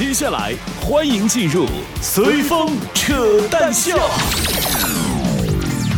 [0.00, 1.66] 接下来欢迎进入
[2.00, 3.98] 随风扯淡秀。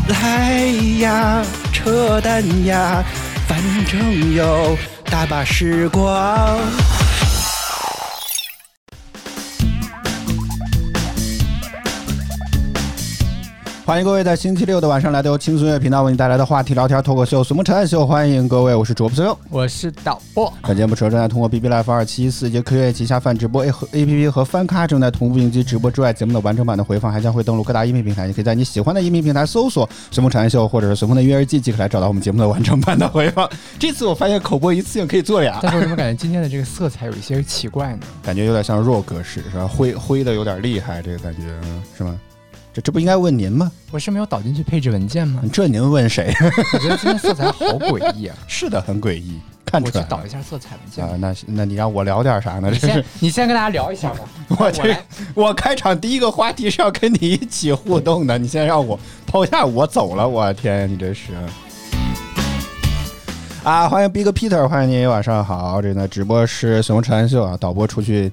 [0.08, 0.64] 来
[0.98, 1.40] 呀，
[1.72, 3.04] 扯淡呀，
[3.46, 6.58] 反正有大把时光。
[13.84, 19.36] 欢迎各位在星期六的晚上来到由轻松乐频道为你带来的话题聊天脱口秀《随风扯淡秀》，欢迎各位，我是主播朋友。
[19.50, 33.50] 我是导播，本节目除了正在通过 BB Live 二七四及科乐旗下泛直播 A 和 APP 和翻咖正在同步应急直播之外，节目的完整版的回放还将会登录各大音频平台，你可以在你喜欢的音频平台搜索“随风扯淡秀”或者是“随风的音乐日记”，即可来找到我们节目的完整版的回放。
[33.80, 37.98] 这次我发现口播一次性可以做俩，但是我怎么感觉今天的这个色彩有一些奇怪呢？
[38.22, 39.66] 感觉有点像弱格式是吧？
[39.66, 42.16] 灰灰的有点厉害，这个感觉嗯是吗？
[42.74, 43.70] 这这不应该问您吗？
[43.90, 45.42] 我是没有导进去配置文件吗？
[45.52, 46.34] 这您问谁？
[46.72, 48.36] 我觉得今天色彩好诡异啊！
[48.48, 51.14] 是的，很诡异，看我出来了去导一下色彩文件啊。。
[51.18, 52.70] 那那你让我聊点啥呢？
[52.70, 54.20] 你这是先，你先跟大家聊一下吧。
[54.58, 54.96] 我这
[55.34, 61.32] 我开场第一个话题是要跟你一起互动的，你先让我抛下我走了，我天，你这是。
[63.62, 65.82] 啊，欢迎 Big Peter，欢迎您，晚上好。
[65.82, 68.32] 这呢，直播是熊传秀啊，导播出去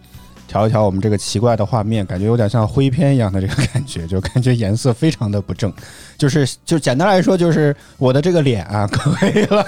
[0.49, 5.71] 调一调我们这个奇怪的画面，感觉有点像灰片一样的这个感觉，就感觉颜色非常的不正，
[6.17, 9.63] 就是就简单来说，就是我的这个脸啊，可以了。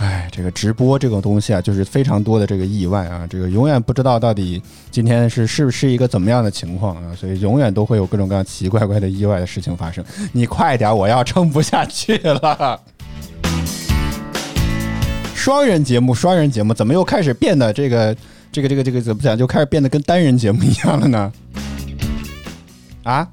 [0.00, 10.04] 哎，这个直播这种东西啊，就是非常多的这个意外啊，这个永远不知道到底今天是是不是一个怎么样的情况啊，所以永远都会有各种各样奇奇怪怪的意外的事情发生。
[10.32, 12.80] 你快点，我要撑不下去了。
[15.40, 18.14] 双人节目，双人节目，怎么又开始变得这个
[18.52, 21.32] 这个这个这个怎么讲，就开始变得跟单人节目一样了呢？
[23.04, 23.26] 啊？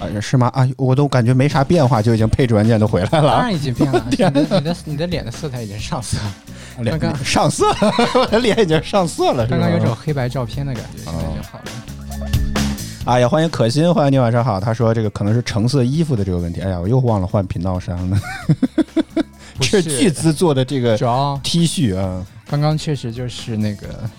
[0.00, 0.50] 啊，是吗？
[0.54, 3.36] 啊，我都感觉没啥变化，就已经配置文件都回来了啊。
[3.36, 7.66] 当然已经变了， 你的你的你的脸的色彩已经上色了，脸刚刚上色，
[8.14, 9.46] 我 的脸已经上色了。
[9.46, 11.64] 刚刚有种黑白照片的感觉，现在就好了。
[13.04, 14.58] 哎呀欢迎可心，欢迎你晚上好。
[14.58, 16.62] 他说这个可能是橙色衣服的这个问题。
[16.62, 18.18] 哎呀，我又忘了换频道衫了。
[19.62, 24.10] 是巨资做的这个主要 T 恤啊，刚刚确实就是那个，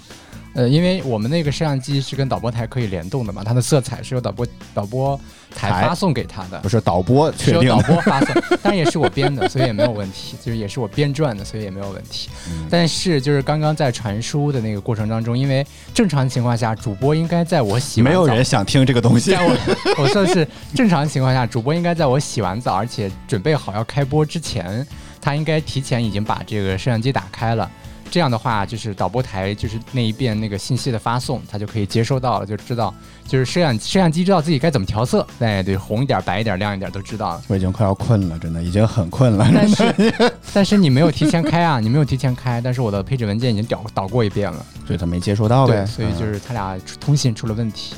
[0.53, 5.19] 呃，因为我们那个摄像机是跟导播台可以联动的嘛，它的色彩是由导播导播
[5.55, 7.83] 台台发送给他的不，是导播是由导确定的。
[7.83, 12.29] 播发送，当然也是我编的，所以也没有问题，就是也是我编撰的，所以也没有问题。
[12.49, 19.45] 嗯但是就是刚刚在传输的那个过程当中，因为正常情况下主播应该在我洗完澡没有人想听这个东西在。
[19.45, 19.57] 我
[20.03, 24.85] 我说的是正常情况下，主播应该在我洗完澡，而且准备好要开播之前，
[25.27, 27.69] 他应该提前已经把这个摄像机打开了。
[28.09, 32.95] 这样的话，就是导播台就是那一遍那个信息的发送，他就可以接收到了，就知道
[33.27, 37.41] 就是摄像摄像机知道自己该怎么调色，哎，对，红一点、白一点、亮一点都知道了。
[37.49, 39.45] 我已经快要困了，真的已经很困了。
[39.53, 45.73] 但是但是你没有提前开啊，你没有提前开，但是我的配置文件已经导导过一遍了，所以他没接收到呗。
[45.73, 47.93] 对，所以就嗯是他俩通信出了问题。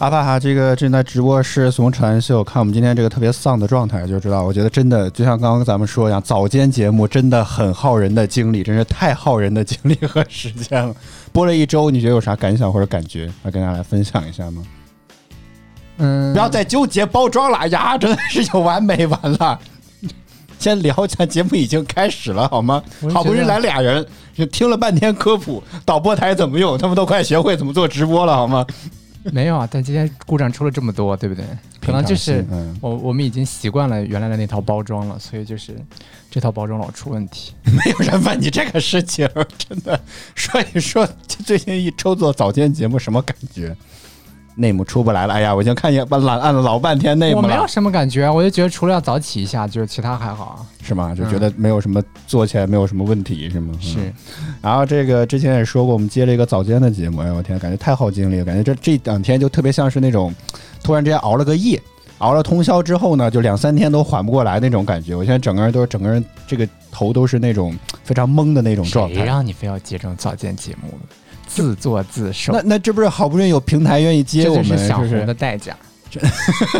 [0.00, 10.94] 阿帕哈这个正在直播是怂传秀，看我们今天这个特别丧的状态就知道，我觉得真的就像刚刚咱们说一样，早间节目真的很耗人的精力，真是太耗人的精力和时间了。
[11.32, 13.30] 播了一周，你觉得有啥感想或者感觉？
[13.42, 14.62] 来跟大家来分享一下吗？
[15.98, 19.60] 嗯，不要再纠结包装了哎呀，真的是有完没完了。
[20.58, 22.82] 先聊一下，节目已经开始了，好吗
[23.12, 28.64] 好不容易来俩人，就听了半天科普，导播台怎么用，他们都快学会怎么做直播了，好吗？
[29.32, 31.44] 没有啊，但今天故障出了这么多，对不对？
[31.80, 35.74] 可能就是嗯，我我们已经习惯了原来的那套包装了，所以就是
[36.30, 37.52] 这套包装老出问题。
[37.64, 40.00] 没有人问你这个事情，真的
[40.34, 43.76] 说一说最近一周做早间节目什么感觉？
[44.60, 50.56] 内幕出不来了，哎呀，我已经看见懒按了老半天内幕了，我没有什么感觉啊，我就觉得除了要早起一下，就是其他还好啊。
[50.82, 51.14] 是吗？
[51.14, 53.72] 就觉得没有什么做起来没有什么问题，是吗？
[53.74, 54.12] 嗯是，
[54.60, 60.34] 然后这个之前也说过，我们接了一个早间的节目，哎呦我天，感觉太耗精力了，感觉这这两天就特别像是那种
[60.82, 61.80] 突然之间熬了个夜，
[62.18, 65.14] 熬了通宵之后呢，就两三天都缓不过来那种感觉。
[65.14, 67.74] 我现在整个人都是整个人这个头都是那种
[68.04, 69.26] 非常懵的那种状态谁态。
[69.26, 71.14] 让你非要接这种早间节目的？
[71.52, 75.76] 自作自受，那那这不是好不容易有平台愿意接我们，就是想红的代价。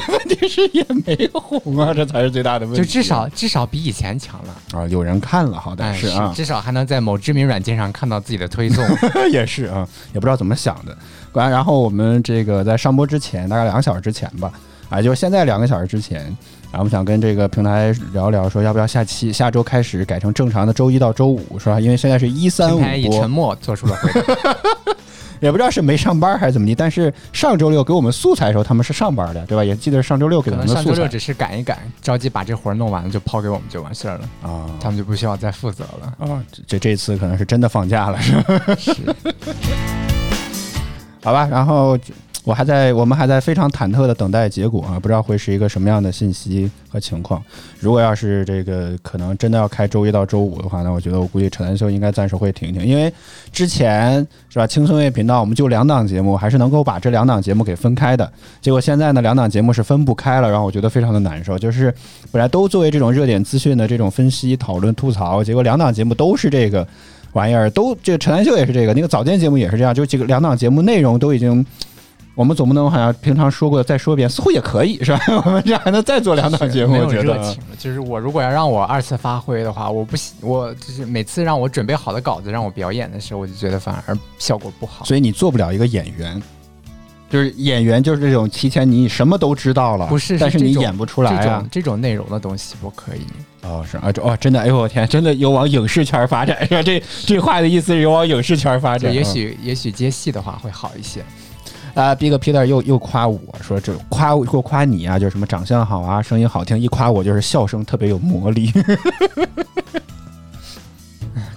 [0.08, 2.82] 问题是也没红啊，这才是最大的问题。
[2.82, 4.81] 就至少至少比以前强了。
[4.81, 8.84] 啊，有人看了，好歹哎，是啊，至少还能在某知名软件上看到自己的推送。
[9.31, 10.96] 也是啊，也不知道怎么想的。
[11.34, 14.50] 完，然后我们这个在上播之前，大概两个小时之前吧，
[14.88, 16.37] 啊，就是现在两个小时之前，
[16.72, 21.81] 然后我们想跟这个平台聊聊，说要不要下期下周开始改成正常的周一到周五，是吧？
[21.81, 24.56] 因为现在是一三五平台以沉，默做出了回答。
[25.40, 26.75] 也不知道是没上班还是怎么地。
[26.75, 29.64] 但是上周六给我们素材的时候，他们是上班的，对吧？
[29.64, 36.14] 也记得上周六给可我们的素材能上周六只是赶一赶，着急把这活儿弄完了就抛给我们就完事儿了，啊他们就不需要再负责了。
[36.19, 38.76] 啊，这这这次可能是真的放假了，是吧？
[38.78, 38.94] 是，
[41.25, 41.99] 好吧，然后
[42.50, 47.41] 我还在，我们还在非常忐忑的等待结果啊，不知道会是一个什么样的信息和情况。
[47.79, 53.12] 如果要是这个可能真的要开周一到周五的话，那我觉得我估计扯淡秀应该暂时会停停，因为
[53.52, 58.29] 之前是吧，轻松乐频道我们就两档节目，还是能够把这两档节目给分开的。
[58.61, 61.94] 结果现在呢，两档节目是分不开了，然后我觉得非常的难受，就是
[62.32, 66.85] 本来都作为这种热点资讯的这种分析、讨论、吐槽，结果两档节目都是这个。
[67.32, 71.64] 玩意儿都这个陈兰秀也是这个，那个早间节目也是这样，就几个两档节目内容都已经，
[72.34, 75.20] 我们总不能好像平常说过再说一遍，似乎也可以是吧？
[75.44, 77.56] 我们这还能再做两档节目，我觉得。
[77.78, 85.04] 就是我如果要让我二次发挥的话，我不喜我就是每次让我准备好的稿子让我表演的时候，我就觉得反而效果不好。
[85.04, 86.40] 所以你做不了一个演员。
[87.28, 91.68] 就是演员，就是这种提前你什么都知道了，不是是但是你演不出来这啊种。
[91.70, 93.20] 这种内容的东西不可以。
[93.62, 96.82] 哦，是啊，这哦，真的，哎呦我天，真的有往影视圈发展是吧？
[96.82, 99.12] 这这话的意思是有往影视圈发展。
[99.12, 101.24] 就也嗯许也许接戏的话会好一些。
[101.94, 108.72] 啊，Big Peter 又又夸我说这夸我我夸你啊，就是什么长相好啊，声音好听，一夸我就是笑声特别有魔力。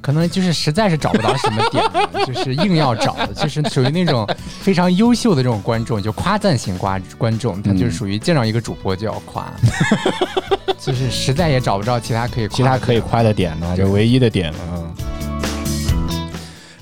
[0.01, 4.27] 可能就是实在是找不到什么点了，就是硬要找的，就是属于那种
[4.59, 9.49] 非常优秀的这种观众，就夸赞型观观众，他就是属于见到一个主播就要夸，
[10.77, 14.59] 就是实在也找不着其他可以夸的其他可以夸的点呢，就唯一的点了。
[14.73, 15.32] 嗯。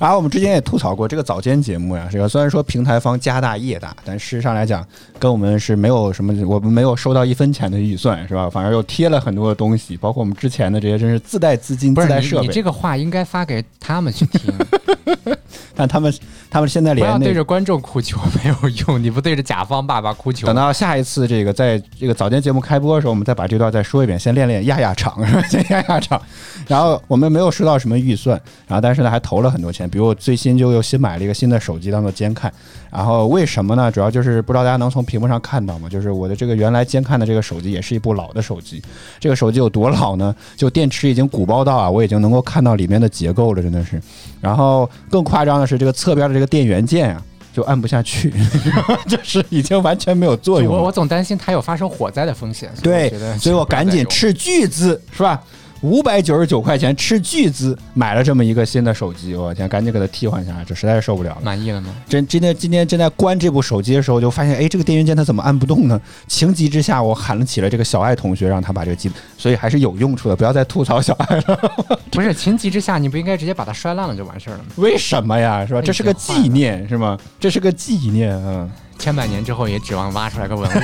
[0.02, 4.84] 然后我们之前也吐槽过这个早间节目呀，这个虽然说平台方家大业大，但事实上来讲，
[5.20, 8.50] 跟我们是没有什么，我们没有收到一分钱的预算，是吧？
[8.50, 12.48] 反而又贴了很多的东西，包括我们之前的这些，真是自带资金、自带设备。
[12.48, 14.52] 你这个话应该发给他们去听，
[15.76, 16.14] 但他们
[16.50, 20.56] 他们现在不要连对着观众哭求没有用，你不对着甲方爸爸哭求等。
[20.56, 25.42] 到下一次这个在这个早间节目开播的时候，我们再把这段再说一遍，先练练压压场，是吧？
[25.44, 26.22] 先压压场。
[26.68, 32.52] 然后我们没有收到什么预算，然后但是呢还投了很多钱，比如我最新就又新买了一个新的手机当做监看。
[32.92, 33.90] 然后为什么呢？
[33.90, 35.88] 主要就是不知道大家能从屏幕上看到吗？
[35.88, 38.84] 就是我的这个原来监看的这个手机也是一部老的手机。
[39.18, 40.36] 这个手机有多老呢？
[40.58, 44.02] 就电池已经鼓包到啊，我已经能够看到里面的结构了，真的是。
[44.42, 47.22] 然后更夸张的是，这个侧边的这个电源键啊，
[47.54, 48.34] 就按不下去，
[49.08, 50.80] 就是已经完全没有作用了。
[50.80, 55.42] 我我总担心它有发生火灾的风险，对所以我赶紧斥巨资，是吧？
[55.82, 61.42] 五百九十九块钱斥巨资买了这么一个新的手机，我天，赶紧给它替换下来，这实在是受不了了。
[61.44, 61.90] 满意了吗？
[62.08, 66.00] 真今天今天正在关这部手机的时候，就发现，哎，这个电源键它怎么按不动呢？
[66.28, 71.72] 情急之下，我喊了起了这个小爱同学，让他把这个机，所以还是有用处的，不要再吐槽小爱了。
[72.12, 74.66] 不是情急之下，你不应该直接把它摔烂了就完事儿了吗？
[74.76, 75.66] 为什么呀？
[75.66, 75.82] 是吧？
[75.82, 77.18] 这是个纪念，是吗？
[77.40, 78.70] 这是个纪念，嗯。
[79.02, 80.82] 千百年之后也指望挖出来个文物。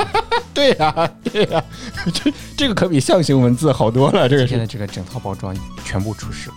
[0.54, 1.62] 对呀、对呀、
[2.14, 4.26] 这这个可比象形文字好多了。
[4.26, 5.54] 这个现在这个整套包装
[5.84, 6.50] 全部出事。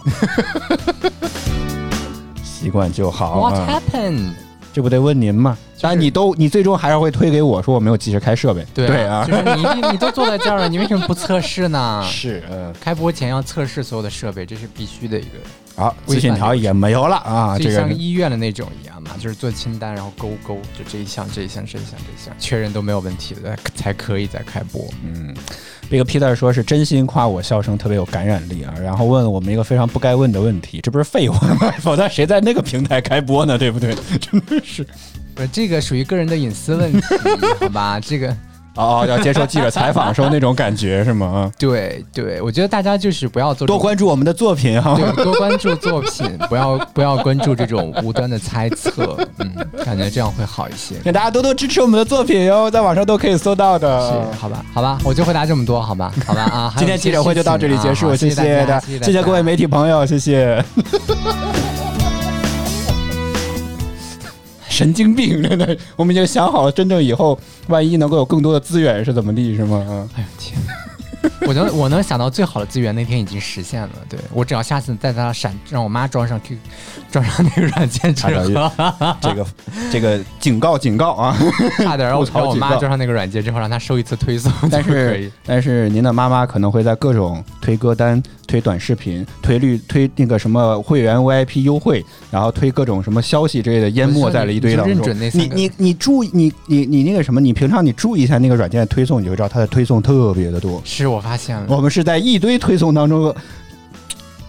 [2.42, 3.42] 习惯就好。
[3.42, 4.51] What 啊 happened？
[4.74, 5.58] 这不得问您吗？
[5.82, 8.64] 当然你都你最终还是会推给我说我没有及时开设备。
[8.74, 12.08] 对啊，就是你你都坐在这儿了， 你为什么不测试呢？
[12.08, 12.72] 是嗯。
[12.80, 15.40] 开播前要测试所有的设备，这是必须的一个，
[15.76, 17.58] 好，微信条也没有了啊。
[17.58, 24.88] 就这个像医院的那种一样嘛，就是做清单，然后勾勾，就这一项这一项这一项这一项，确认都没有问题的才可以再开播。
[25.04, 25.36] 嗯，
[25.92, 31.70] 这个 Peter 说是真心夸我笑声特别有感染力啊，然后问了我们一个非常不该问的问题，这不是废话吗？
[31.84, 33.58] 否则谁在那个平台开播呢？
[33.58, 33.94] 对不对？
[34.18, 34.88] 真的是。
[35.36, 37.02] 不是这个属于个人的隐私问题，
[37.60, 38.00] 好吧？
[38.00, 38.34] 这个
[38.76, 41.28] 哦哦，要接受记者采访的时候那种感觉是吗？
[41.52, 44.96] 啊，对对，我觉得大家就是不要做多关注我们的作品哈。
[44.96, 50.96] 对， 多关注作品，不要不要关注这种无端的猜测，嗯，感觉这样会好一些。
[51.04, 54.00] 请大家多多支持我们的作品哟，在网上都可以搜到的。
[54.00, 56.74] 是，好吧，好吧，我就回答这么多，好吧，好吧啊。
[56.80, 60.64] 今天记者会就到这里结束，啊谢谢大家，谢谢各位媒体朋友，谢谢。
[64.72, 67.38] 神经病，真的，我们已经想好了，真正以后
[67.68, 69.78] 万一能够有更多的资源是怎么地，是吗？
[69.78, 70.60] 啊，哎呦天！
[71.46, 73.90] 我能我能想到最好的资源，那天已经实现了。
[74.10, 76.58] 对我只要下次带他闪，让我妈装上 Q，
[77.12, 78.72] 装上那个软件之后，
[79.22, 79.46] 这个
[79.92, 81.38] 这个警告警告啊！
[81.78, 85.32] 差点让我让 我妈装上那个软件之后，让她收一次推送但是。
[85.46, 100.82] 但是您的妈妈可能会在各种推歌单、推短视频、推绿、推那个什么会员 VIP 优惠，然后推各种什么消息之类的，淹没在了一堆当中你你你你注意你你你那个什么，你平常你注意一下那个软件的推送，你就会知道它的推送特别的多。
[100.84, 103.34] 是我发现了，我们是在一堆推送当中。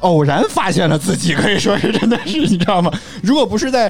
[0.00, 2.90] 偶然发现了自己，可以说是真的是，你知道吗？
[3.22, 3.88] 如果不是在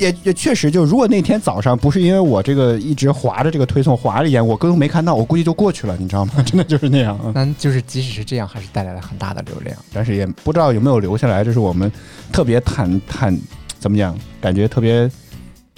[0.00, 6.32] 也也确实，就如果那天早上不是因为我这个一直划着这个推送划了一眼，我根本没看到，我估计就过去了，你知道吗？
[6.44, 7.30] 真的就是那样啊。
[7.34, 9.76] 那就是即使是这样，还是带来了很大的流量。
[9.92, 11.90] 但是也不知道有没有留下来，这是我们
[12.32, 13.38] 特别忐忐
[13.78, 15.08] 怎么讲，感觉特别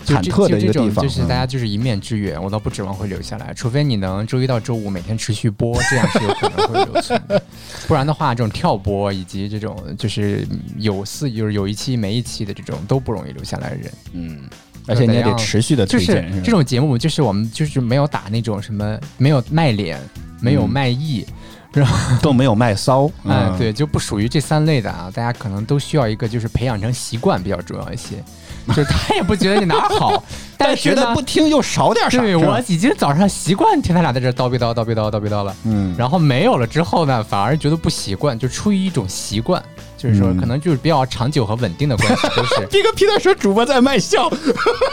[0.05, 1.05] 忐忑的这种个地方。
[1.05, 7.43] 就是大家嗯就是一面之缘，我倒不指望会留下来，除非你能周一到周五每天持续播，这样是有可能会留存的。
[7.87, 10.47] 不然的话，这种跳播以及这种就是
[10.79, 13.93] 有四就是有一期没一期的这种都不容易留下来人。
[14.13, 14.41] 嗯，
[14.87, 20.01] 而且你也得持续的就是推荐，是这种节目，就是我们就是没有打那种什么，没有卖脸，
[20.41, 21.27] 没有嗯卖艺，
[21.73, 23.07] 然后 都没有卖骚。
[23.25, 25.11] 哎、嗯，对，就不属于这三类的啊。
[25.13, 28.23] 大家可能都需要一个，就是培养成习惯比较重要一些。
[28.69, 30.23] 就是他也不觉得你哪儿好，
[30.57, 32.19] 但是呢觉得不听又少点啥。
[32.21, 39.63] 对我已经早上习惯听他俩在这叨逼叨叨逼叨叨逼叨了，嗯，然后没有了之后呢，反而觉得不习惯，就出于一种习惯，
[40.03, 44.29] 就是说嗯可能就是比较长久和稳定的关系，都是 这个皮蛋说主播在卖笑，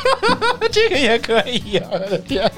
[0.72, 2.50] 这个也可以呀、我的天！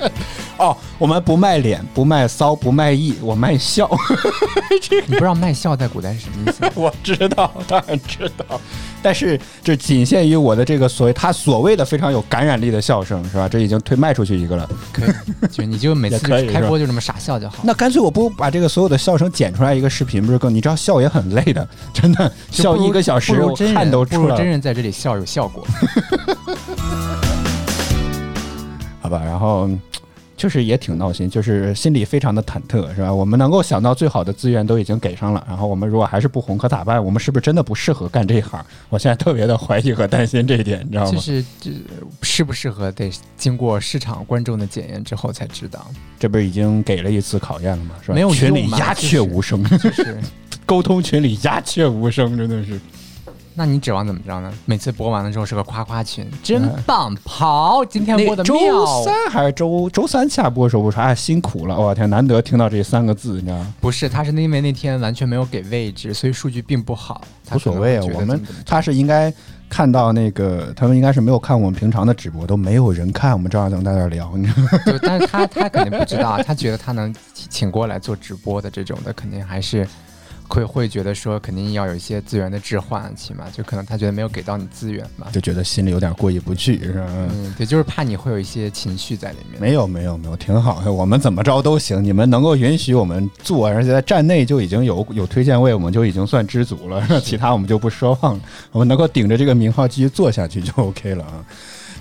[0.58, 3.90] 哦，我们不卖脸，不卖骚，不卖艺，我卖笑。
[4.82, 6.70] 这个你不知道卖笑在古代是什么意思？
[6.76, 8.60] 我知道，当然知道，
[9.02, 13.48] 但是这仅限于我的这个所谓他所谓的非常有感染力的笑声，是吧？
[13.50, 14.70] 这已经推卖出去一个了。
[14.92, 17.56] 可以，就你就每次开播就这么傻笑就好。
[17.64, 20.54] 那干脆我不把这个所有的笑声剪出来一个视频，不是更？
[20.54, 24.44] 你知道笑也很累的，真的笑一个小时，我汗都不如真出来了。
[24.44, 25.66] 人在这里笑有效果。
[29.02, 29.80] 好吧，然后嗯
[30.38, 33.14] 就是也挺闹心，就是心里非常的忐忑，是吧？
[33.14, 37.04] 我们能够想到最好的资源都已经给上了，然后我们如果还是不红可咋办？
[37.04, 38.60] 我们是不是真的不适合干这一行？
[38.90, 41.12] 我现在特别的怀疑和担心这一点，你知道吗？
[41.12, 41.70] 就是这
[42.24, 45.86] 适不适合，得经过市场观众的检验之后才知道。
[46.20, 47.94] 这不是已经给了一次考验了吗？
[48.02, 48.16] 是吧？
[48.16, 50.20] 没有群里鸦雀无声，就是，
[50.72, 52.80] 沟通群里鸦雀无声，真的是。
[53.56, 54.54] 那你指望怎么着呢？
[54.64, 59.04] 每次播完了之后是个夸夸群，真棒，好，今天播的妙周。
[59.04, 63.74] 三还是周周三下播的时候，我说哎辛苦了，我天，难得听到这三个字，你知道吗？
[63.82, 67.22] 不是，他是因为那天完全没有给位置，所以数据并不好。
[67.54, 69.34] 无所谓啊，我们他是应该
[69.68, 74.70] 看到那个，他们应该是没有看我们平常的直播，都没有人看，我们照样能在那聊，你知道吗？
[74.86, 79.86] 就，但是他他肯定不知道，他觉得他能请过来做直播的这种的，肯定还是
[80.54, 85.30] 会会觉得说，肯定要有一些资源的置换，起码就可能他觉得没有给到你资源吧。
[85.32, 87.06] 就觉得心里有点过意不去，是吧？
[87.10, 89.62] 嗯，对，就是怕你会有一些情绪在里面。
[89.62, 90.92] 没有没有没有，挺好的。
[90.92, 97.22] 我们怎么着都行，你们能够允许我们做，而且在站内就已经有有推荐位，我们就已经算知足了。
[97.22, 98.42] 其他我们就不奢望了，
[98.74, 101.46] 我们能够顶着这个名号继续做下去就 OK 了啊。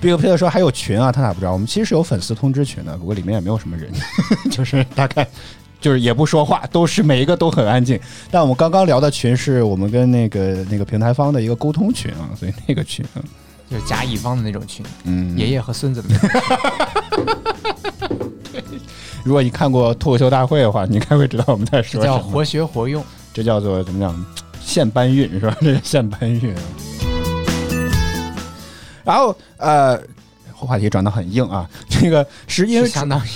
[0.01, 1.53] Big Peter 说还有群啊，他咋不知道？
[1.53, 3.93] 我们其实是有粉丝通知群的，不过里面也没有什么人，
[4.51, 5.29] 就是大概
[5.81, 7.99] 就是也不说话，都是每一个都很安静。
[8.31, 13.05] 但我们刚刚聊的群是我们跟那个那个平台方的一个沟通群啊，所以那个群，
[13.71, 16.29] 就是甲乙方的那种群，嗯，爷爷和孙子的那种
[18.53, 18.81] 群，
[19.25, 22.05] 如果你看过脱口秀大会的话，你应该会知道我们在说什么。
[22.05, 23.05] 叫活学活用。
[23.33, 24.27] 这叫做怎么讲？
[24.61, 25.57] 现搬运是吧？
[25.63, 26.55] 这个现搬运。
[29.05, 30.01] 然后呃，
[30.55, 31.69] 话题转的很硬啊。
[31.89, 33.29] 这个是因为是相当于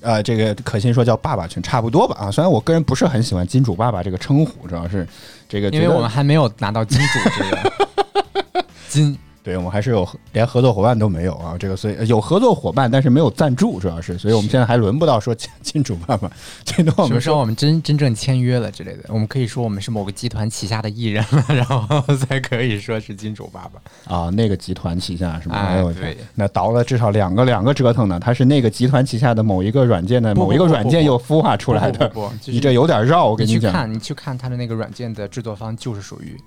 [0.00, 2.30] 呃，这个可心说叫爸爸群，差不多吧啊。
[2.30, 5.06] 虽然我个人不是很喜欢金主爸爸这个称呼，主要是
[5.48, 7.04] 这个因为我们还没有拿到金主
[7.36, 11.56] 这个 金，对我们还是有连合作伙伴都没有啊。
[11.58, 16.30] 这个所以呃有合作伙伴，但是没有赞助，主要是，所以我们现在还轮不到说金金主爸爸，
[16.66, 24.14] 最多我们说我们真真正签约了之类的，我们可以说我们是某个集团旗下的艺人了， 然后才可以说是金主爸爸。
[24.14, 25.56] 啊，那个集团旗下是吗？
[25.56, 28.20] 哎哎，对那倒了至少两个两个折腾呢。
[28.20, 32.06] 它是那个集团旗下的某一个软件的某一个软件又孵化出来的。
[32.10, 33.56] 不不不，就是你这有点绕，我跟讲。
[33.56, 36.44] 你去看，你去看他的那个软件的制作方就是属于顶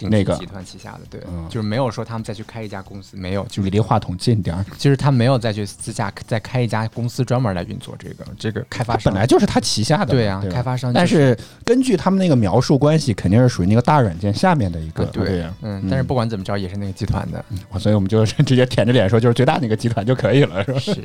[0.00, 10.06] 那个集团旗下的，对，嗯就是没有说他们再去开一家公司，没有，就是你离话筒近点儿，就是他没有再去私下再开一家公司专门来运作这个这个开发商，本来就是他旗下的。
[10.06, 15.04] 对啊，吧开发商就，但是根据他们那个描述关系，肯定是属于那个大软件下面的一个。
[15.04, 17.44] 啊对呀，嗯，但是不管怎么着也是那个集团的，
[17.78, 20.80] 所以我们就 直接舔着脸说，就是最大那个集团就可以了，是吧？
[20.80, 20.96] 是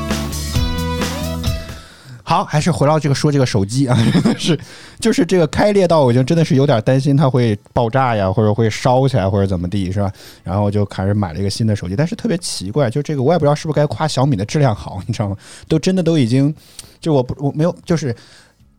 [2.31, 3.97] 好，还是回到这个说这个手机啊，
[4.39, 4.57] 是
[5.01, 10.09] 就是这个开裂到我就真的是有点担心它会爆炸呀，或者会烧起来或者怎么地，是吧？
[10.41, 15.35] 然后就开始买了一个新的手机，但是特别奇怪，就这个我也不知道是不是该夸小米的质量好，你知道吗？
[15.67, 16.55] 都真的都已经，
[17.01, 18.15] 就我不我没有就是。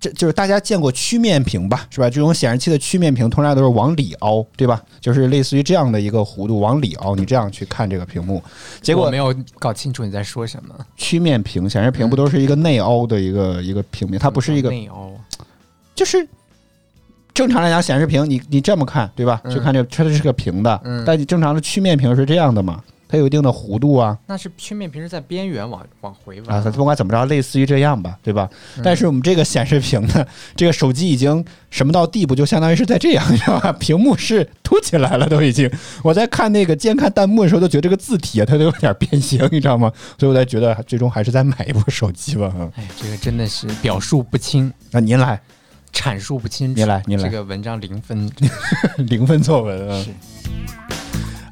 [0.03, 2.11] 这就是大家见过曲面屏吧，是吧？
[2.11, 4.83] 这种显示器的曲面屏通常都是往里凹，对吧？
[5.01, 8.43] 就是类似于这样的一个弧度往里凹，你这样去看这个屏幕，
[8.81, 15.13] 结果没有搞清楚你在说什么，曲面屏显示屏不都是一个内凹的一个一个平面，它不是一个内凹，
[15.95, 16.27] 就是
[17.33, 19.41] 正常来讲，显示屏你你这么看，对吧？
[19.45, 22.83] 嗯就看这个它是个平的，嗯但你正常的曲面屏是这样的嘛？
[23.12, 28.49] 它有一定的弧度啊那是曲面屏是在边缘往往回啊，弯它不管怎么着，类似于这样吧，对吧？
[28.78, 30.26] 嗯但是我们这个显示屏呢，
[30.57, 33.71] 这个手机已经什么到地步，就相当于是在这样，你知道吧？
[33.75, 35.71] 屏幕是凸起来了，都已经。
[36.02, 39.92] 我在看那个监看弹幕的时候，都觉得这个字体啊，它都有点变形，你知道吗？
[40.19, 42.47] 所以我才觉得最终还是再买一部手机吧。
[42.47, 45.38] 啊哎，这个真的是表述不清，那您来，
[45.92, 46.78] 阐述不清楚。
[46.78, 48.31] 您来您来这个文章零分。
[48.97, 50.02] 零分作文啊。
[50.02, 50.11] 是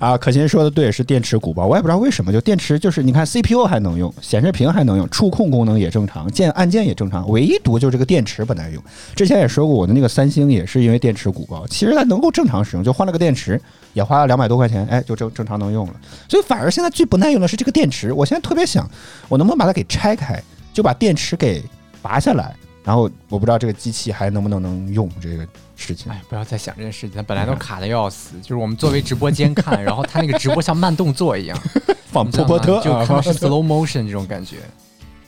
[0.00, 1.66] 啊，可心说的对，是电池鼓包。
[1.66, 8.82] 我也不知道为什么，就电池就是你看 CPU 还能用，显示屏还能用，触控功能也正常，键按键也正常，唯独就是这个电池不耐用。
[9.14, 13.60] 之前也说过，我的那个三星也是因为电池鼓包，其实它能够正常使用，就换了个电池，
[13.92, 15.94] 也花了两百多块钱，哎，就正正常能用了。
[16.30, 18.10] 所以反而现在最不耐用的是这个电池。
[18.10, 18.90] 我现在特别想，
[19.28, 20.42] 我能不能把它给拆开，
[20.72, 21.62] 就把电池给
[22.00, 25.46] 拔下来，然后我不知道这个机器还能不能能用这个
[25.76, 26.10] 事情。
[26.10, 28.40] 哎，不要再想这件事情，它本来都卡的要死。
[28.40, 31.58] 就是我们作为直播间看，然后它那个直播像慢动作一样，
[32.10, 34.56] 放波波特啊，就看的 是放 slow motion 这种感觉。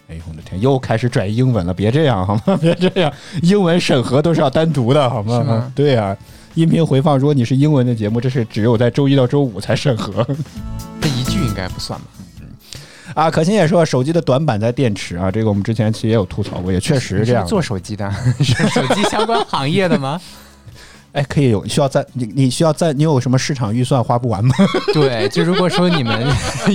[0.08, 2.56] 哎呦我的天，又开始拽英文了，别这样好吗？
[2.60, 5.40] 别这样，英文审核都是要单独的好吗？
[5.42, 6.16] 吗对呀、
[6.54, 10.22] 音频回放，如果你是英文的节目，这是只有在周一到周五才审核
[11.00, 12.06] 这一句应该不算吧？
[13.14, 13.30] 啊。
[13.30, 17.46] 可心也说，手机的短板在电池啊，这个我们之前其实也有吐槽过，也确实是这样。
[17.46, 20.20] 做手机的， 是手机相关行业的吗？
[21.12, 24.54] 哎，可以有需要赞你你需要赞，你有什么市场预算花不完吗？
[24.94, 26.26] 对，就如果说你们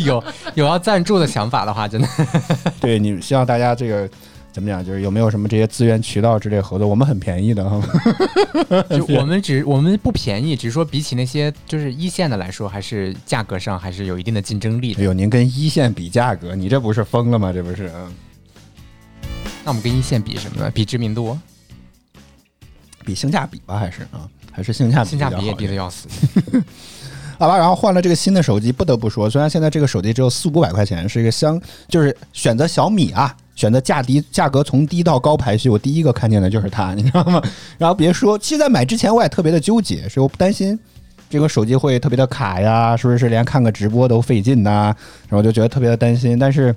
[0.05, 2.07] 有有要赞助的想法的话，真的
[2.79, 4.09] 对你希望大家这个。
[4.57, 4.83] 怎么讲？
[4.83, 6.87] 就是有没有什么这些资源渠道之类合作？
[6.87, 7.79] 我们很便宜的，哈？
[8.89, 15.01] 就我们只我们不便宜，只是说比起那些就是一线的来说，还是价格上还是有一定的竞争力的。
[15.01, 17.53] 哎呦，您跟一线比价格，你这不是疯了吗？
[17.53, 17.91] 这不是？
[17.93, 18.11] 嗯
[19.63, 20.71] 那我们跟一线比什么呢？
[20.73, 21.37] 比知名度，
[23.05, 24.27] 比性价比吧，还是啊？
[24.51, 26.07] 还是性价比性价比也低的要死。
[27.37, 37.41] 好吧，然后换了这个新的手机，不得不说，虽然现在这个手机只有四五百块钱，是一个相就是选择小米啊，选择价低价格从低到高排序，我第一个看见的就是它，你知道吗？
[37.77, 40.79] 然后别说，其实在买之前我也特别的纠结，是我不担心
[41.29, 44.95] 这个手机会特别的卡呀，是不是连看个直播都费劲呐、
[45.27, 46.73] 然后我就觉得特别的担心，但是。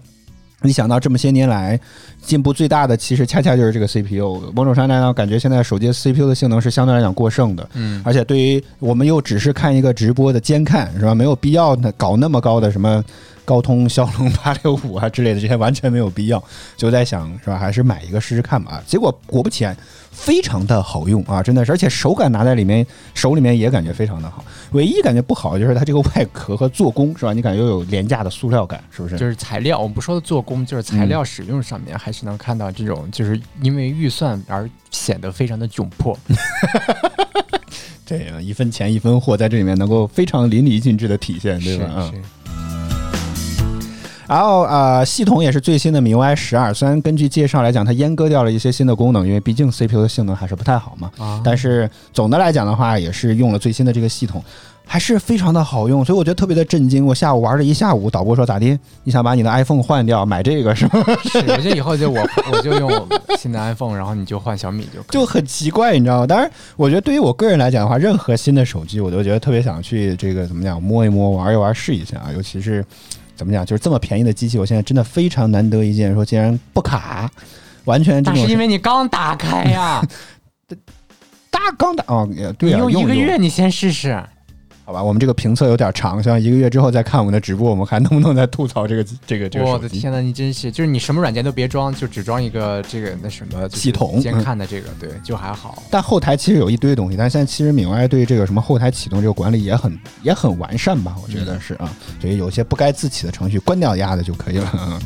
[0.63, 1.81] 一想到这么些年来
[2.21, 4.53] 进步最大的，其实恰恰就是这个 CPU。
[4.55, 7.67] 某种上来讲，感觉现在手机 CPU 的性能是相对来讲过剩的。
[7.73, 11.15] 嗯，而且对于我们又只是看一个直播的监看，是吧？
[11.15, 13.03] 没有必要呢搞那么高的什么
[13.45, 16.43] 高通骁龙八六五啊之类的，这些完全没有必要。
[16.77, 17.59] 就在想，是吧？
[17.59, 18.83] 还是买一个试试看吧。
[18.87, 19.77] 结果果不其然，
[20.11, 24.45] 非常的好用啊，真的是，而且手感拿在里面，手里面也感觉非常的好。
[24.73, 27.33] 唯一感觉不好的就是它这个外壳和做工，是吧？
[27.33, 29.17] 你感觉有廉价的塑料感，是不是？
[29.17, 36.17] 就是材料，我们不说的做工，就是材料使用上面，还是能看到这种，就是因为预算而显得非常的窘迫。
[38.05, 42.11] 这样一分钱一分货，在这里面能够非常淋漓尽致的体现，对吧？
[42.13, 42.21] 是
[44.31, 51.11] 然后呃，系统也是最新的 MIUI 十二，虽然根据介绍来讲，它阉割掉了一些新的功能，因为毕竟 CPU 的性能还是不太好嘛。
[51.19, 54.41] 啊，但是总的来讲的话，也是用了最新的这个系统，
[54.87, 57.05] 还是非常的好用，所以我觉得特别的震惊。
[57.05, 58.79] 我下午玩了一下午，导播说咋的？
[59.03, 61.05] 你想把你的 iPhone 换掉，买这个是吗？
[61.25, 62.89] 是，我觉得以后就我我就用
[63.37, 65.11] 新的 iPhone，然后你就换小米就可以。
[65.11, 66.27] 就很奇怪，你知道吗？
[66.29, 72.31] 当然，我觉得对于我个人来讲的话，任何新的手机，我都觉得特别想去这个怎么讲摸一摸、玩一玩、试一下啊。
[72.33, 72.85] 尤其是
[73.41, 77.31] 怎么讲，就是这么便宜的机器，我现在真的非常难得一见，说竟然不卡，
[77.87, 80.07] 完全这种那是因为你刚打开呀，
[81.51, 84.23] 大刚打哦，也对你啊，用用一个月，你先试试。
[84.91, 85.01] 好吧？
[85.01, 89.65] 我们这个评测有点长，希望一个月之后再看我们的直播，我们还能不能再吐槽这个这个这个。
[89.65, 95.81] 我的天呐，你真是，就是你什么软件都别装，就只装一个这个那什么系统先看的这个，对，就还好。
[95.93, 101.15] 但后台其实有一堆东西，但现在其实 MIUI 对这个什么后台启动这个管理也很也很完善吧？
[101.23, 101.89] 我觉得是啊，
[102.21, 104.67] 所以有些不该自启的程序关掉压的就可以了。
[104.71, 105.01] 啊。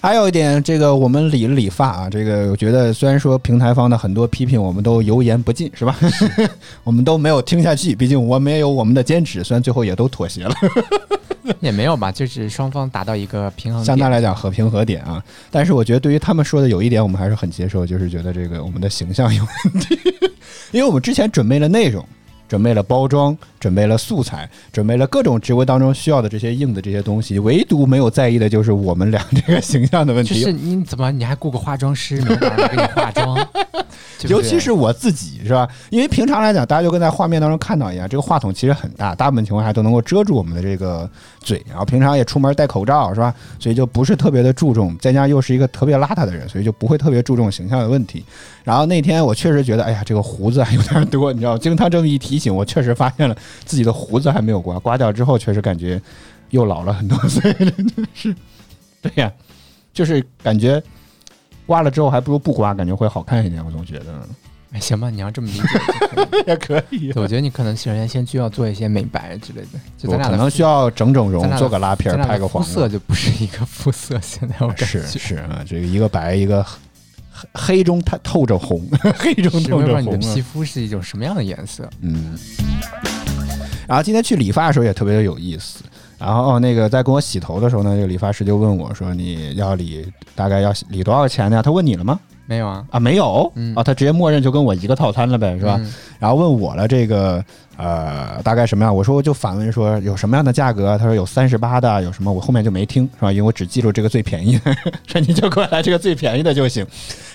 [0.00, 5.96] 还有一点，这个我们理了理发啊，这个我觉得虽然说平台方的很多批评我们都油盐不进，是吧？
[6.84, 10.54] 我们都没有听下去，毕竟我们也有我们的坚持，虽然最后也都妥协了。
[11.60, 13.82] 也没有吧，就是双方达到一个平衡。
[13.84, 15.22] 相对来讲和平和点啊。
[15.50, 19.98] 但是我觉得对于他们说的有一点，我们还是很接受，就是觉得这个我们的形象有问题，
[20.72, 22.04] 因为我们之前准备了内容。
[22.48, 30.40] 准备了包装，准备了素材，准备了各种直播当中需要的这些硬的这些东西，唯独没有在意的就是我们俩这个形象的问题。
[30.40, 33.36] 就是你怎么你还雇个化妆师，没人来给你化妆，
[34.26, 35.68] 尤其是我自己，是吧？
[35.90, 41.08] 因为平常来讲，大家就跟在画面当中看到一样，这个话筒其实很大，大部分情况下都能够遮住我们的这个
[41.40, 43.32] 嘴，然后平常也出门戴口罩，是吧？
[43.58, 48.24] 所以就不是特别的注重，再加上又是一个特别邋遢的人，所以就不会特别注重形象的问题。
[48.64, 56.00] 然后那天我确实觉得，哎呀，这个胡子还有点多，你知道，经他这么一提醒，我确实发现了自己的胡子还没有刮，刮掉之后确实感觉
[56.50, 58.34] 又老了很多岁，真的是，
[59.00, 59.32] 对呀，
[59.94, 60.82] 就是感觉
[61.68, 63.62] 刮了之后还不如不刮，感觉会好看一点。
[63.62, 64.26] 我总觉得
[64.72, 78.82] 哎，行吧，你要这么理解， 也可以对我觉得你可能首先先需要做一些美白之类的，就咱俩可能需要整整容做个拉片拍个黄肤色就不是一个肤色，现在我感觉是是啊，这个一个白，一个黑黑中它透着红，
[79.18, 80.40] 黑中透着红 你的皮。
[80.40, 81.88] 肤是一种什么样的颜色。
[82.00, 82.38] 嗯，
[83.86, 85.84] 然后今天去理发的时候也特别的有意思。
[86.18, 90.04] 然后哦，那个在跟我洗头的时候呢，这个理发师就问我说：“你要理
[90.34, 92.18] 大概要理多少钱呢？”他问你了吗？
[92.46, 95.76] 没有啊，啊，没有，嗯啊，他直接默认就跟我一个套餐了呗，是吧？
[95.78, 97.44] 嗯然后问我了这个
[97.76, 103.30] 呃大概什么样，我说我就反问说有什么样的价格，他说有三十八的，有什么我后面就没听是吧？
[103.30, 104.74] 因为我只记住这个最便宜的，
[105.06, 106.84] 说 你就给我来这个最便宜的就行。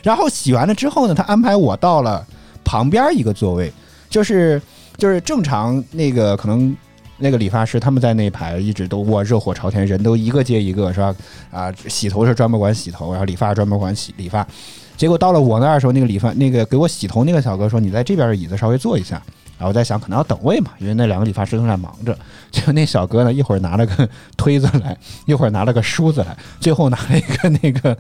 [0.02, 2.26] 然后洗完了之后呢，他安排我到了
[2.66, 3.72] 旁边一个座位，
[4.10, 4.62] 就是
[4.98, 6.76] 就是正常那个可能。
[7.24, 11.16] 那个理发师他们在那排一直都哇热火朝天，人都一个接一个是吧？
[11.52, 14.46] 啊，洗头是专门管洗头，然后理发专门管洗理发。
[14.98, 19.22] 结果到了我那儿的时候，那个理发那个给我洗头那个小哥说：“你在这边的椅子稍微坐一下。”
[19.58, 22.18] 然后我在想，可能要等位嘛，因为那两个理发师都在忙着。
[22.52, 27.98] 结果那小哥呢，一会儿拿了个推子来，一会儿拿了个梳子来，最后拿了一个那个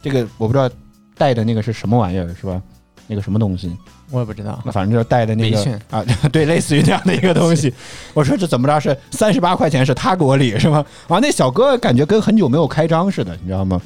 [0.00, 0.68] 这个我不知道
[1.16, 2.60] 带的那个是什么玩意儿，是吧？
[3.06, 3.76] 那个什么东西？
[4.10, 4.62] 我也不知道。
[4.72, 7.72] 反正就是带的那个啊， 对，类似于这样的一个东西。
[8.14, 10.84] 我说这怎么着是三十八块钱是他给我理是吗？
[11.08, 13.80] 啊，那小哥感觉跟很久没有开张似的，你知道吗？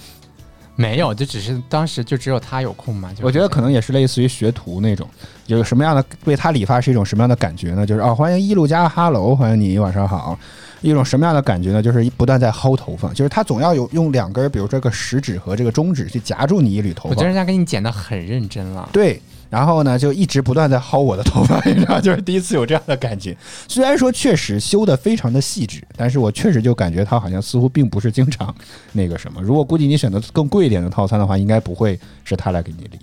[0.77, 3.11] 没有，就只是当时就只有他有空嘛。
[3.11, 5.07] 就是我觉得可能也是类似于学徒那种，
[5.47, 7.85] 有什么样的为他理发是一种什么样的感觉呢？
[7.85, 10.39] 就是哦，欢迎一路家哈喽，欢迎你，晚上好。
[10.81, 11.83] 一种什么样的感觉呢？
[11.83, 17.27] 就是不断在薅头发，就是他总要有用两根，比如这个食指和这个中指去夹住你一缕头发我觉得。
[17.27, 18.89] 人家给你剪的很认真了。
[18.91, 23.37] 对，然后呢，就一直不断在薅我的头发，你知道，就是第一次有这样的感觉。
[23.69, 28.55] 虽然说确实修的非常的细致，但是我确实就感觉他好像似乎并不是经常
[28.93, 29.43] 那个什么。
[29.43, 32.99] 如果估计你选择更贵一点的套餐的话，应该不会是他来给你理。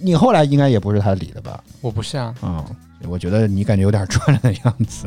[0.00, 1.62] 你后来应该也不是他理的吧？
[1.80, 2.64] 我不是啊，嗯、
[3.06, 5.04] 我觉得你感觉有点赚了的样子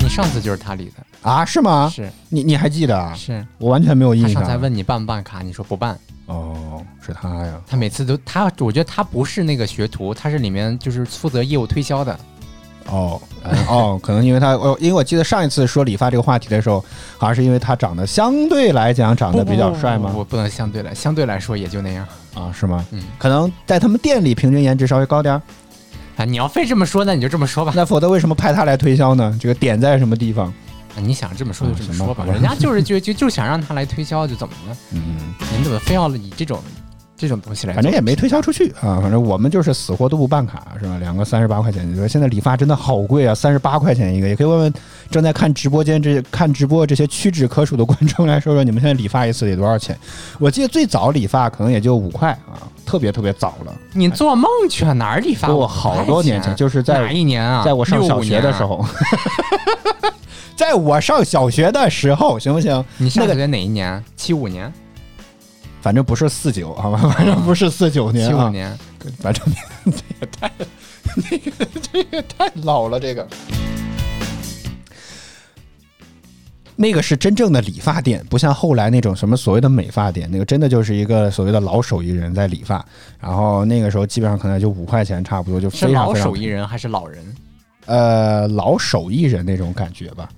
[0.00, 1.44] 你上次就是他理的，啊？
[1.44, 1.88] 是吗？
[1.94, 3.14] 是你你还记得啊？
[3.14, 3.46] 是。
[3.58, 4.34] 我完全没有印他象。
[4.36, 5.96] 上次还问你办不办卡，你说不办。
[6.26, 7.60] 哦，是他呀。
[7.66, 12.18] 他每次都他，我觉得他不是那个学徒，他是里面就是负责业务推销的。
[12.86, 16.84] 哦，嗯哦，可能因为他，哦，因为我记得上一次说理发这个话题的时候，
[17.16, 20.12] 好像是因为他长得相对来讲长得比较帅吗？
[20.16, 22.06] 我不能相对来，相对来说也就那样。
[22.34, 22.84] 啊，是吗？
[22.90, 25.42] 嗯，可能在他们店里平均颜值稍微高点儿，
[26.16, 27.72] 啊，你要非这么说，那你就这么说吧。
[27.76, 29.38] 那否则为什么派他来推销呢？
[29.40, 30.52] 这个点在什么地方？
[30.94, 34.76] 啊你想这么说就这么说吧，啊人家就是就就就想让他来推销，就怎么了？
[34.92, 36.58] 嗯，您怎么非要以这种
[37.16, 37.72] 这种东西来？
[37.72, 38.98] 反正也没推销出去啊。
[39.00, 40.98] 反正我们就是死活都不办卡，是吧？
[40.98, 44.28] 两个三十八块钱，你说现在理发真的好贵啊，三十八块钱一个。
[44.28, 44.74] 也可以问问
[45.10, 49.96] 正在看直播间这看直播这些屈指可数的观众来说说，你们现在理发一次得多少钱？
[50.38, 53.74] 我记得最早理发可能也就五块啊，特别特别早了。
[53.92, 54.92] 你做梦去啊？
[54.92, 55.48] 哪儿理发？
[55.48, 57.62] 我好多年前，就是在哪一年啊？
[57.64, 58.88] 在我上小学的时65年啊。
[60.52, 62.84] 候，在我上小学的时候，行不行？
[62.98, 64.02] 你上学哪一年？
[64.14, 64.72] 七五年、
[65.80, 68.78] 反正不是四九，好吧， 反正不是四九年啊，七五年。
[69.18, 69.44] 反正
[69.84, 70.50] 这也太
[71.16, 73.26] 那个这个太老了，这个。
[76.74, 82.84] 那个是真正的理发店，不像后来那种什么所谓的美发店，那个真的就是一个所谓的老手艺人在理发。
[83.20, 87.22] 然后那个时候基本上可能就五块钱，差不多就是非常老非常手艺人还是老人？
[87.86, 90.28] 呃老手艺人那种感觉吧。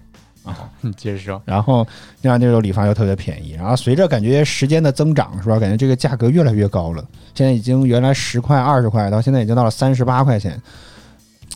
[0.45, 1.43] 啊， 你接着说。
[1.45, 1.87] 然后
[2.23, 5.59] 那样那种理发又特别便宜，然后随着感觉时间的增长，是吧？
[5.59, 7.05] 感觉这个价格越来越高了。
[7.35, 10.61] 现在已经原来十块、二十块，到现在已经到了三十八块钱，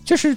[0.05, 0.37] 就是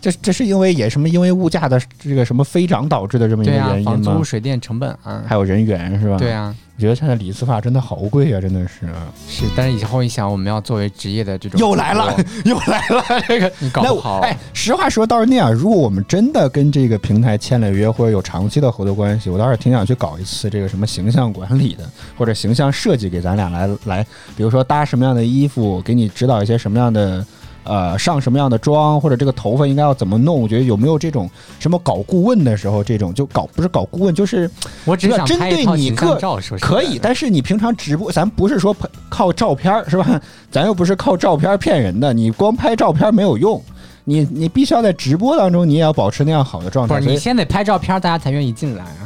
[0.00, 4.24] 这这是因为也什么因为物价的这个什么飞涨导致的这么一个原，因吗房租、？
[4.24, 5.22] 水电成本啊。
[5.26, 6.16] 还有人员是吧？
[6.16, 8.86] 对，啊，我觉得现在理次发真的好贵啊，真的是
[9.28, 9.44] 是。
[9.56, 13.50] 但是以后一想，我们要作为职业的这种，又来了，又来了这个。
[13.58, 15.52] 你搞不好，哎，实话说倒是那样。
[15.52, 21.82] 如果我们真的跟这个平台签了约，或者有长期的合作关系，我倒是挺想去搞一次这个什么形象管理的，
[22.16, 24.06] 或者形象设计，给咱俩来来，
[24.36, 27.26] 比如说搭什么样的衣服，给你指导一些什么样的
[27.68, 30.40] 呃上什么样的妆，或者这个头发应该要怎么弄？
[30.40, 34.50] 我觉得有没有这种什么搞顾问的时候，这种就搞不是搞顾问，就是
[34.84, 36.18] 我只想针对你个
[36.60, 40.20] 可以，但是你平常直播，咱不是说拍靠照片是吧？
[40.50, 43.62] 咱又不是靠照片骗人的，你光拍照片没有用，
[44.04, 46.96] 你你必须要在直播当中，你也要保持那样好的状态。
[46.96, 49.04] 不是你先得拍照片，大家才愿意进来啊。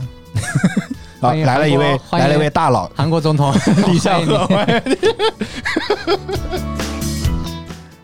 [1.20, 3.54] 来了一位来了一位大佬，韩国总统
[3.86, 4.56] 李相贺赫，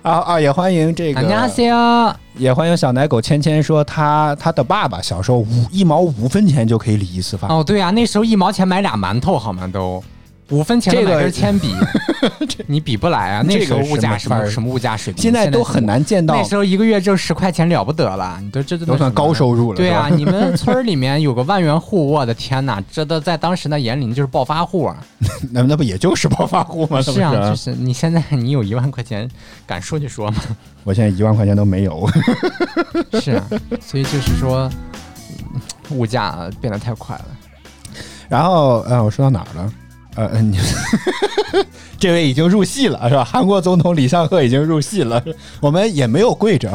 [0.09, 0.41] 啊啊！
[0.41, 1.21] 也欢迎这个，
[2.37, 7.49] 也欢迎小奶狗芊芊说他他的爸爸小时候五一毛五分钱就可以理一次发。
[7.49, 9.69] 哦，对啊，那时候一毛钱买俩馒头好吗？
[9.73, 10.03] 都。
[10.51, 11.75] 五分钱这个买根铅笔，
[12.67, 13.43] 你比不来啊。
[13.47, 19.77] 那时候物价什这个什么物价水平，现在都很难见到那，时候一个月挣十块钱了不得了，你都这都算高收入了。
[19.77, 24.97] 对啊，你们村儿里面有个万元户，我的天哪，这都在当时的眼里就是暴发户啊！
[25.53, 27.03] 那那不也就是暴发户吗？
[27.03, 29.29] 是啊，就是你现在你有一万块钱，
[29.67, 30.43] 敢说就说嘛。
[30.85, 32.09] 我现在一万块钱都没有。
[33.21, 33.45] 是啊，
[33.83, 34.71] 所以就是说，
[35.29, 37.27] 嗯物价变得太快了。
[38.29, 39.73] 然后，呃，我说到哪儿了？
[40.27, 40.59] 呃，你
[41.97, 43.25] 这位已经入戏了，是吧？
[43.25, 45.23] 韩国总统李相赫已经入戏了，
[45.61, 46.69] 我们也没有跪着，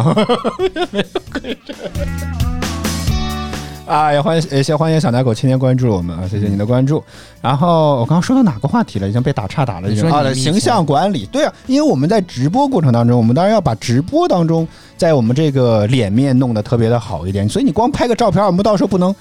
[0.92, 1.74] 没有跪着。
[3.86, 7.04] 啊，也欢迎，也先欢迎小奶狗天天关注我们啊，谢谢你的关注。
[7.42, 9.10] 然后我刚刚说到哪个话题了？
[9.10, 19.14] 已经被打岔打了，你说你以前形象管理，对啊，因为我们在直播过程当中，我们当然要把直播当中在我们这个脸面弄得特别的好一点，所以你光拍个照片，我们到时候不能。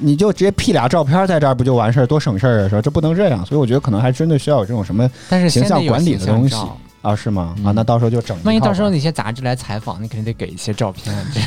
[0.00, 2.68] 你就直接 P 俩照片在这儿不就完事儿，多省事儿啊？
[2.68, 2.82] 是吧？
[2.82, 5.08] 这不能这样，所以我觉得可能还真的需要有这种什么
[5.48, 6.56] 形象管理的东西
[7.02, 7.14] 啊？
[7.14, 7.54] 是吗？
[7.58, 8.36] 啊，嗯那到时候就整。
[8.44, 11.14] 万一到时候那些杂志来采访，你肯定得给一些照片。
[11.32, 11.40] 这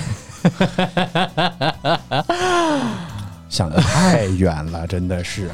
[3.50, 5.54] 想的太远了，真的是啊。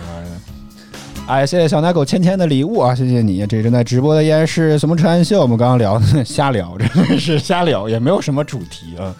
[1.27, 2.93] 哎，谢谢小奶狗芊芊的礼物啊！
[2.93, 5.41] 谢谢你，这正在直播的依然是什么陈安秀？
[5.41, 9.15] 我们刚刚聊的瞎聊，真的是瞎聊，也没有什么主题啊。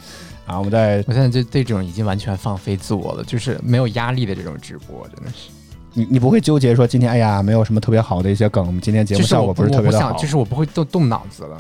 [0.46, 5.50] 啊，我们在我现在就对这种已经完全放飞自我了，就是没有压力的这种直播，真的是。
[5.94, 11.58] 你你不会纠结说今天哎呀没有什么特别好的一些梗，我们今天节目效果不是特别的好就是我不会动动脑子了。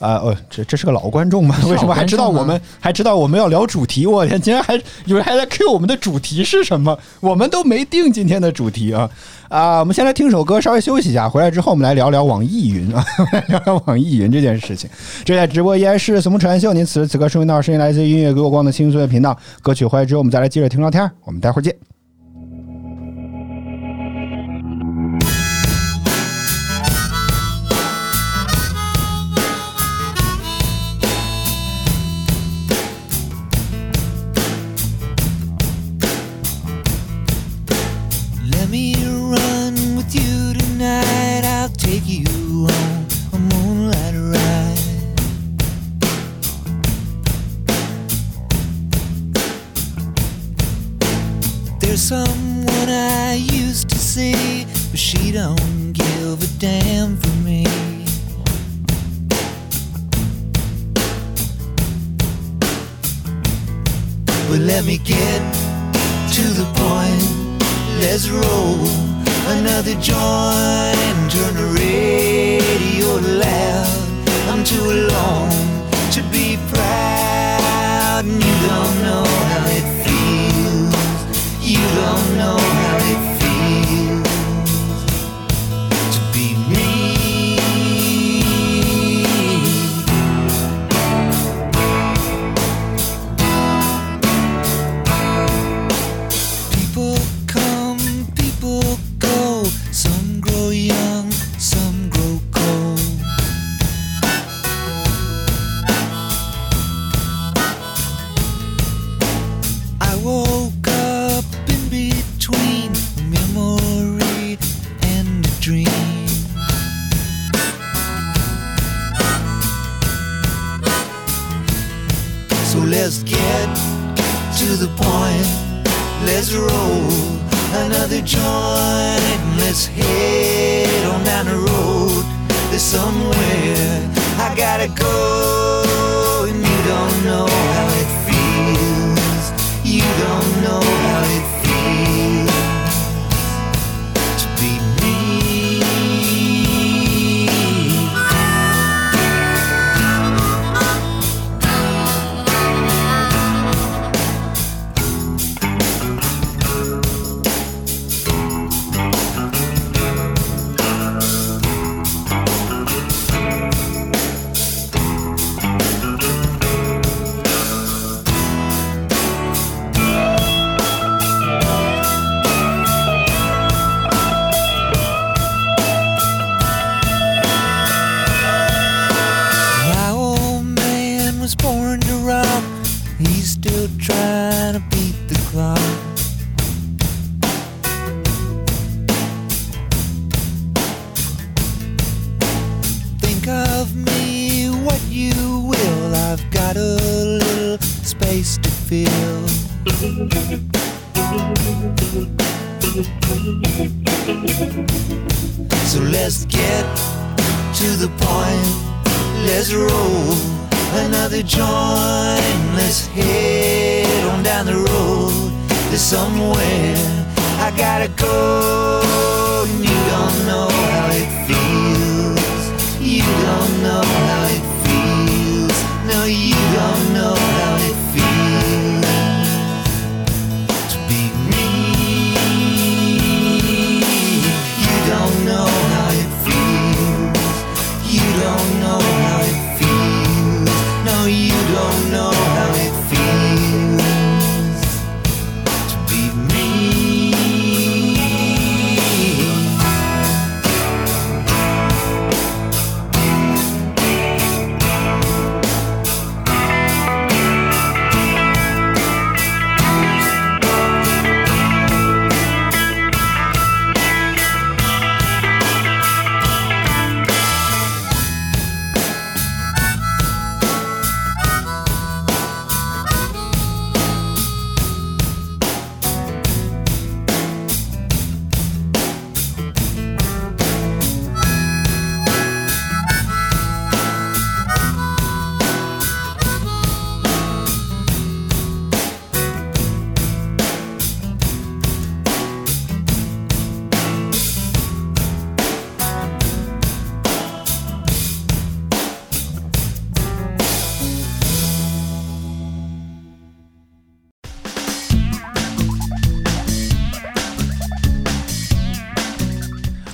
[0.00, 1.54] 啊，哦，这这是个老观众吗？
[1.68, 4.06] 为什么还知道我们还知道我们要聊主题？
[4.06, 6.98] 我天，竟然还有人还在 Q 我们的主题是什么？
[7.20, 9.08] 我们都没定今天的主题啊
[9.50, 9.78] 啊！
[9.80, 14.88] 我们先来听首歌，稍微休息一下，回来之后我们来聊聊网易云啊，来 聊聊网易云这件事情。
[15.22, 16.72] 这在直播依然是什么传秀？
[16.72, 19.36] 您此时此刻收听到的声音来自于音乐给我光的轻松的频道。
[19.60, 21.10] 歌曲回来之后，我们再来接着听聊天儿。
[21.24, 21.89] 我们待会儿见。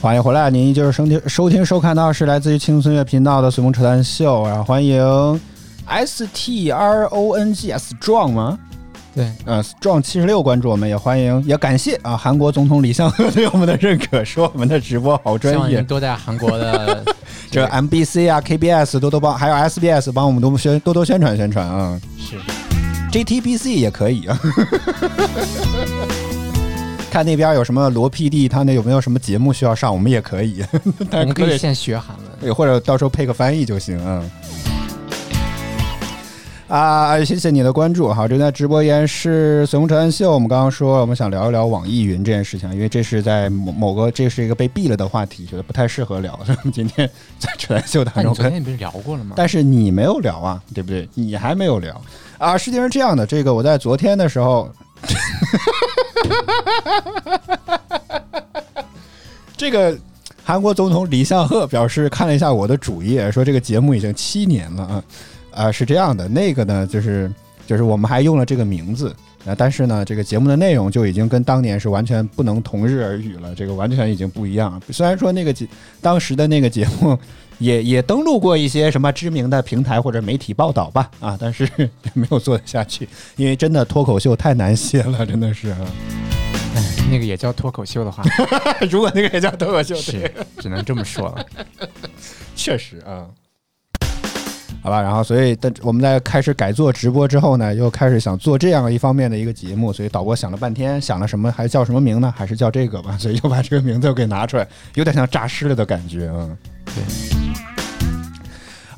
[0.07, 5.40] 欢迎回来，您依旧是收听收听收看到是来自于轻松乐频道的随风扯淡秀，然后欢迎
[5.85, 8.57] S T R O N G S Strong 吗？
[9.16, 15.83] 对，呃，Strong 七十六关注我们，也欢迎也感谢啊韩国总统李相赫对我们的认可，说我们的直播好专业。
[15.83, 17.03] 多在韩国的
[17.51, 22.01] 这个 MBC 啊、KBS 多多帮，还有 SBS 帮我们多宣多多宣传宣传啊。
[22.16, 22.37] 是
[23.11, 24.38] JTBC 也可以啊。
[27.17, 30.63] 看那边有什么罗 PD，他那有没有什么节目需要上，我们也可以。
[31.13, 32.27] 我们可以现学韩文。
[32.39, 34.31] 对，或者到时候配个翻译就行嗯。
[36.69, 38.13] 啊，谢谢你的关注。
[38.13, 40.31] 好，正在直播间是随风扯淡秀。
[40.31, 49.33] 我们刚刚说，我们想聊一聊网易云这件事情，因为这是在某某个这是一个被毙了的话题，觉得不太适合聊，所 以我们今天在扯淡秀当中跟昨天不是聊过了吗？
[49.39, 51.09] 但是你没有聊啊，对不对？
[51.15, 51.99] 你还没有聊
[52.37, 52.59] 啊。
[52.59, 54.71] 事情是这样的，这个我在昨天的时候，
[59.57, 59.97] 这个
[60.45, 65.05] 韩国总统李相赫表示看了一下我的主页，说这个节目已经七年了啊。
[65.53, 67.33] 啊，是这样的，那个呢，就是
[67.67, 69.15] 就是我们还用了这个名字。
[69.47, 74.83] 啊，但是呢，这个节目的内容就已经跟当年是完全不能同日而语了，这个完全已经不一样。
[74.91, 75.67] 虽然说那个节
[76.03, 77.17] 当时的那个节目
[77.59, 85.79] 也也登录过一些什么知名的平台或者媒体报道吧，啊，但是也 没有做得下去，因为真的脱口秀太难写了，真的是啊。
[86.75, 88.23] 哎，那个也叫脱口秀的话，
[88.90, 91.47] 如果那个也叫脱口秀，对是只能这么说了。
[92.55, 93.27] 确实啊。
[94.83, 102.33] 好吧，然后所以，但我们在开始改做直播之后呢，又开始想做这样一方面的一个节目，所以导播想了半天，想了什么，还叫什么名呢？
[102.37, 106.49] 还是叫这个吧，所以又把这个名字给拿出来，有点像诈尸了的感觉啊。
[106.85, 107.46] 对。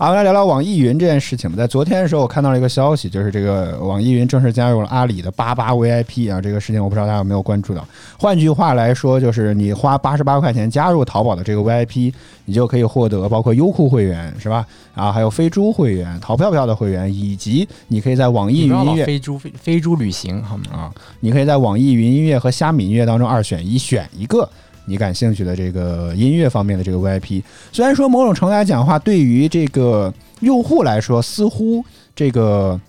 [0.01, 1.57] 好，我们来聊聊网易云这件事情吧。
[1.57, 7.85] 在昨天的时候，我看到了一个消息，就是这个网易云正式加入了阿里的八八 VIP 啊，这个事情我不知道大家有没有关注到。
[8.17, 14.65] 换句话来说，就是你花八十八块钱加入淘宝的这个 VIP，你就可以获得包括优酷会员是吧？
[14.95, 20.65] 啊还有飞猪会员、淘票票的会员，以及你可以在网易云音乐飞猪飞飞猪旅行好吗？
[20.71, 24.49] 啊，你可以在网易云音乐和虾米音乐当中二选一，选一个
[24.89, 27.43] 你感兴趣的这个音乐方面的这个 VIP。
[27.71, 31.85] 虽然说某种程度来讲的话，对于这个用户来说，似乎
[32.17, 32.81] 这个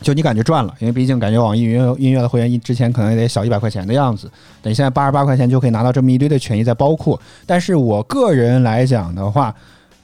[0.00, 4.30] 就你感觉赚了，因为毕竟感觉网易云音乐的会员一之前可能也得小一百块钱的样子，
[4.62, 7.20] 等你现在八十八块钱就可以拿到这么一堆的权益，在包括。
[7.44, 9.54] 但是我个人来讲的话，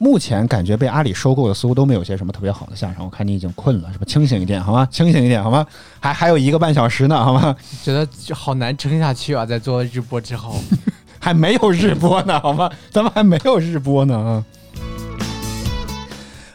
[0.05, 3.03] 目前感觉被阿里收购的似乎都没有些什么特别好的下场。
[3.07, 4.05] 我看你已经困了，是吧？
[4.07, 4.87] 清醒一点好吗？
[4.93, 5.67] 清醒一点好吗？
[5.99, 7.57] 还还有一个半小时呢，好吗？
[7.83, 9.47] 觉得就好难撑下去啊！
[9.47, 10.61] 在做日播之后，
[11.19, 12.71] 还没有日播呢，好吗？
[12.91, 14.45] 咱们还没有日播呢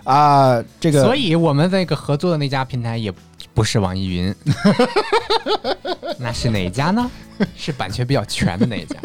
[0.06, 0.54] 啊！
[0.60, 3.12] 啊，这个所以我们那个合作的那家平台也
[3.56, 4.36] 不是网易云，
[6.20, 7.10] 那是哪一家呢？
[7.58, 8.96] 是版权比较全的那一家。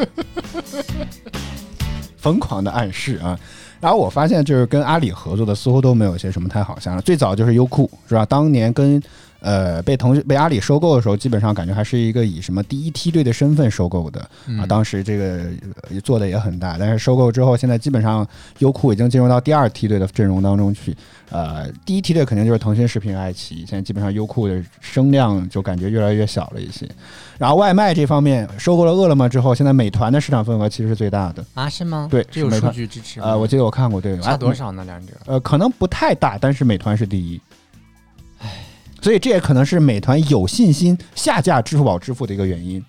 [2.17, 3.39] 疯狂的暗示啊！
[3.85, 6.99] 然后我发现就是跟阿里合作的似乎都没有一些什么太好像。
[7.03, 8.25] 最早就是优酷是吧？
[8.25, 8.99] 当年跟
[9.45, 14.19] 呃被腾讯被阿里收购的时候，基本上感觉还是一个以什么第一梯队的身份收购的
[14.59, 15.45] 啊，当时这个
[15.89, 16.77] 呃做的也很大。
[16.79, 18.27] 但是收购之后，现在基本上
[18.57, 20.95] 优酷已经进入到第二梯队的阵容当中去。
[21.31, 26.87] 呃，第一梯队肯定就是腾讯视频、爱奇艺，现在基本上优酷的声量就感觉越来越小了一些。
[27.39, 31.43] 然后外卖这方面，收购了饿了么之后，现在美团的市场份额其实是最大的。
[31.55, 32.07] 啊，是吗？
[32.11, 33.29] 对这有数据支持啊。
[33.29, 34.53] 呃，我记得我看过，对，差多啊？
[34.53, 34.85] 少呢？
[34.85, 35.13] 两者？
[35.25, 37.41] 呃，可能不太大，但是美团是第一。
[39.05, 42.83] 所以这也可能是美团有信心下架支付宝支付的一个原因，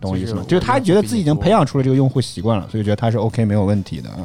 [0.00, 0.42] 懂我意思吗？
[0.48, 4.24] 就是他觉得自己已经培养出了这个用户习惯了，所以觉得他是 OK 没有问题的啊。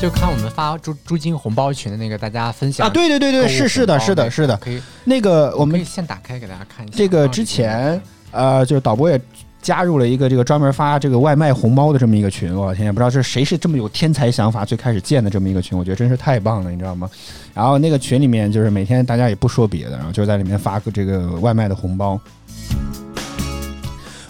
[0.00, 4.56] 就看我们发猪猪金红包群的那个，大家分享啊，对对对对，是是的，是的，是的。
[4.56, 6.98] 可以，那个我们可以先打开给大家看一下。
[6.98, 9.20] 这个之前呃，就是导播也
[9.62, 17.08] 加入了一个这个专门发这个外卖红包的这么一个群，我天，也不知道是谁是这么有天才想法，最开始建的这么一个群，我觉得真是太棒了，你知道吗？
[17.54, 22.20] 然后那个群里面就是每天大家也不说别的，然后就在里面发个这个外卖的红包。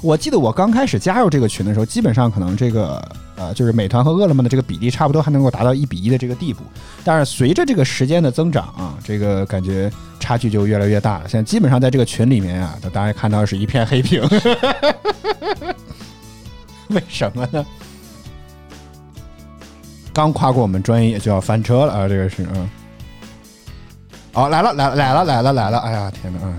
[0.03, 3.01] 我记得我刚开始加入这个群的时候，基本上可能这个
[3.37, 6.63] 呃，就是美团和饿了么的这个比例差不多还能够达到一比一的这个地步。
[7.05, 11.29] 但是随着这个时间的增长啊，这个感觉差距就越来越大了。
[11.29, 14.23] 现在基本上在这个群里面啊，大家看到是一片黑屏。
[16.89, 17.65] 为什么呢？
[20.13, 22.07] 刚跨过我们专业就要翻车了啊！
[22.09, 22.69] 这个是嗯，
[24.35, 25.79] 哦，来了来了来了来了来了！
[25.79, 26.39] 哎呀天哪！
[26.43, 26.53] 哎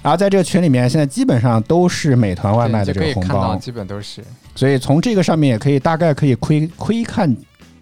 [0.00, 4.22] 然后在这个群里面，现在基本上都是美团外卖的这个红包，基本都是。
[4.58, 7.32] 所以从这个上面也可以大概可以窥窥看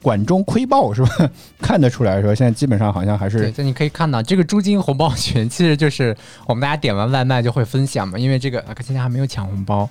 [0.02, 1.08] 管中窥豹是吧？
[1.58, 6.14] 看得出来说，现在基本上好像还对，是对你可以看到，这个猪金红包群其实就是
[6.46, 9.88] 我们大家点完外卖就会分享嘛，因为这个啊现在还没有抢红包，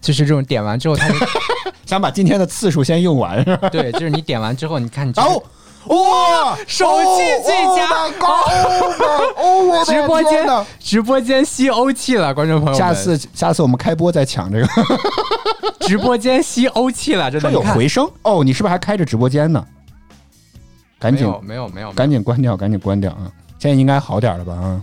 [0.00, 1.14] 就是这种点完之后，他就
[1.84, 3.68] 想把今天的次数先用完是吧？
[3.68, 5.42] 对，就是你点完之后，你看你这个 哦，
[5.86, 7.88] 哇，手气最佳
[9.36, 14.68] 哦，直播间呢直播间吸欧气了，观众朋友们，下次下次我们开播再抢这个，
[15.80, 19.64] 直播间吸欧气了，真的有回声哦，你是不是还开着直播间呢？
[20.98, 23.26] 赶紧没有没有没有，赶紧关掉，赶紧关掉啊！
[23.58, 24.80] 现在应该好点了吧啊？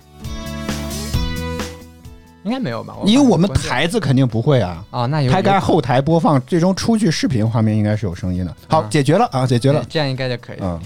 [2.43, 2.95] 应该没有吧？
[3.05, 4.83] 因为我们台子肯定不会啊。
[4.91, 8.55] 哦，那有开开后台播放，最终出去视频画面应该是有声音的。
[8.67, 9.83] 好，嗯解决了啊，解决了。
[9.89, 10.57] 这样应该就可以。
[10.61, 10.79] 嗯。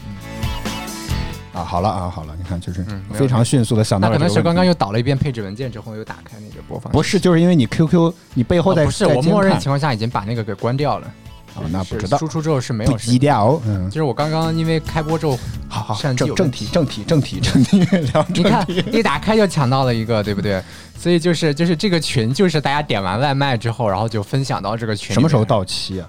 [1.54, 2.84] 啊，好了啊，好了，你看，就是
[3.14, 4.16] 非常迅速的想到那。
[4.16, 6.92] 可能是刚刚又导了一遍配置文件之后又打开那个播放。
[6.92, 11.08] 不是，就是因为你 QQ 你背后在、哦不是，我默认情况下已经把那个给关掉了。
[11.56, 13.14] 啊，那不知道，输出之后是没有声音。
[13.14, 13.62] 低调。
[13.66, 15.38] 嗯，就是我刚刚因为开播之后，
[15.70, 17.80] 好好，正正题，正题，正题，正题，
[18.14, 18.66] 聊你看。
[18.92, 20.62] 一打开就抢到了一个，对不对？
[20.98, 25.14] 所以就是就是这个群，就是大家点完外卖之后，然后就分享到这个群。
[25.14, 25.46] 什么时候？
[25.46, 26.08] 到期啊？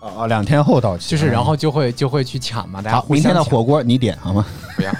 [0.00, 1.10] 哦哦，两天后到期。
[1.10, 4.46] 就是然嗯后就会就会去抢嘛，大家好，明天的火锅你点好吗？
[4.76, 4.92] 不要。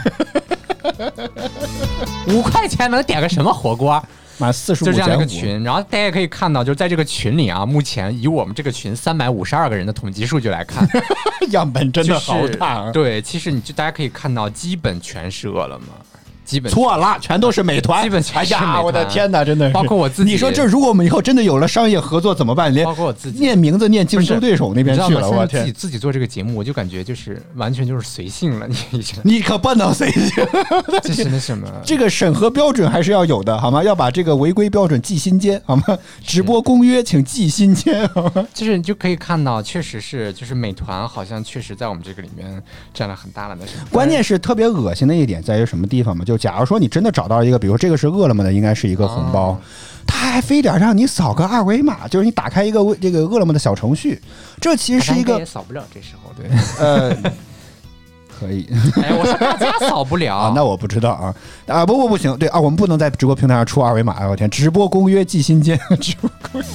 [2.35, 4.03] 五块钱能点个什么火锅？
[4.39, 5.27] 满四十五就这样的一个。
[5.27, 10.89] 群，然后大家也可以看到，就是在这个群里啊，目前以我们这个群三百五十二个人的统计数据来看，
[11.51, 12.91] 样本真的好大啊！
[12.93, 15.87] 对，其实你就大家可以看到，基本全是饿了么，
[16.49, 18.03] 基本错了，全都是美团。
[18.03, 19.75] 基本全哎呀，我的天哪，真的是。
[19.75, 22.73] 包括我自己你说这如果我们以后真的有了商业合作怎么办？
[22.73, 23.39] 连包括我自己。
[23.39, 24.83] 念名字念竞争对手那？
[24.83, 25.71] 边去了，我天！
[25.75, 30.31] 自己做这个节目，我就感觉就是完全就是随性了，你你知道你可不能随性，
[31.03, 31.69] 这是那什么？
[31.85, 33.85] 这个审核标准还是要有的，好吗？
[33.85, 35.83] 要把这个违规标准记心间，好吗？
[36.25, 38.47] 直播公约请记心间，好吗？
[38.55, 42.63] 就是你就可以看到，确实是，就是美团好像确实在我们这个里面
[42.95, 43.85] 占了很大的那什么。
[43.91, 46.25] 关键是特别恶心的一点在于什么地方嘛？
[46.25, 49.61] 就假如说你真的找到一个，比如这个是饿了么的，应该是一个红包，哦
[50.11, 54.19] 他还非得让你扫个二维码，就是你打开一个这个饿了么的小程序，
[54.59, 56.49] 这其实是一个扫不了，这时候对。
[56.79, 57.15] 呃，
[58.41, 58.67] 可以
[59.03, 61.35] 哎，我说大家扫不了， 啊，那我不知道啊
[61.67, 66.67] 啊不不不行，对啊，我们不能在直播平台上出二维码，哎我天，直播公约记心间， 直播公约。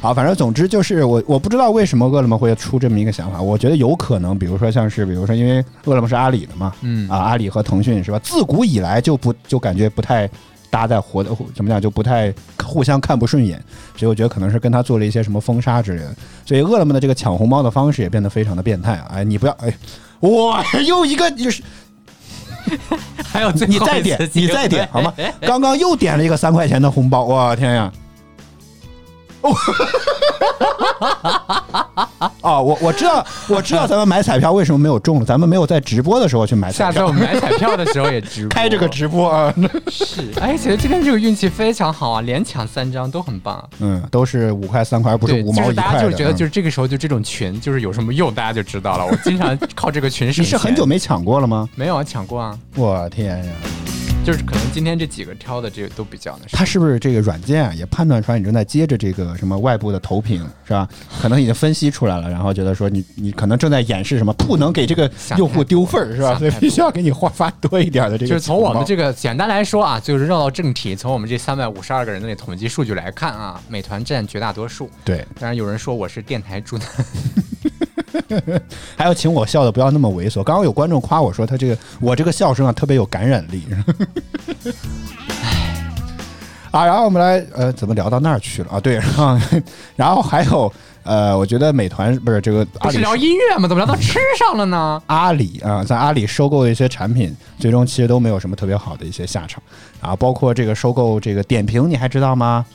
[0.00, 8.18] 好，反正总之就是我我不知道为什么饿了么会出这么一个想法，我觉得有可能，比如说像是比如说因为饿了么是阿里的嘛，嗯啊，阿里和腾讯是吧？
[8.20, 10.30] 自古以来就不就感觉不太
[10.70, 12.32] 搭在活的，怎么讲就不太
[12.62, 13.60] 互相看不顺眼，
[13.96, 16.14] 所以我觉得可能是跟他做了一些什么封杀之类的。
[16.46, 19.10] 所以饿了么的这个抢红包的方式也变得非常的变态啊！
[19.14, 19.74] 哎，你不要哎，
[20.20, 21.60] 哇，又一个就是
[23.24, 25.12] 还有你再点，你再点好吗？
[25.42, 27.92] 刚刚又点了一个三块钱的红包，我天呀！
[32.40, 39.54] 哦，我我知道，我知道咱们买彩票为什么没有中了，咱们没有在直播的时候去买彩票，下次我们买彩票的时候也直播， 开这个直播啊，
[39.88, 40.32] 是。
[40.40, 43.62] 哎，觉得这边这个运气非常好啊，连抢三张都很棒。
[43.80, 45.82] 嗯，都是五块三块，而不是对，五就是毛一块的。
[45.82, 49.06] 大家就觉得，嗯就是这个时候就这种群就是有什么用，大家就知道了。
[49.06, 51.68] 我经常靠这个群省你是很钱久没抢过了吗？
[51.74, 53.52] 没有啊，抢过啊，我天呀！
[54.24, 56.58] 就是可能今天这几个挑的这个都比较那啥。
[56.58, 60.86] 它是不是这个软件啊，也判断出来你正在接着这个什么外部的投屏是吧？
[61.20, 66.36] 可能已经分析出来了，然后觉得说你你可能正在演示什么，不能给这个用户丢份儿是吧？
[66.38, 68.28] 所以必须要给你花发多一点的这个。
[68.28, 74.90] 就是从我们这个简单来说啊，就是绕到正题，从我们这三百五十二个人的那统计数据来看啊，美团占绝大多数。
[75.04, 76.86] 对，当然有人说我是电台猪男，
[78.96, 80.42] 还要请我笑的不要那么猥琐。
[80.42, 83.62] 刚刚有观众夸我说他这个我这个笑声啊特别有感染力。
[86.70, 88.78] 啊，然后我们来呃，怎么聊到那儿去了啊？
[88.78, 89.38] 对，然 后
[89.96, 90.70] 然后还有
[91.02, 93.66] 呃，我觉得美团不是这个阿里不是聊音乐吗？
[93.66, 95.02] 怎么聊到吃上了呢？
[95.06, 99.62] 阿里啊，在阿里收购的一些产品，最终其实都没有什么特别好的一些下场
[100.02, 102.66] 啊，包括这个收购这个点评，你还知道吗？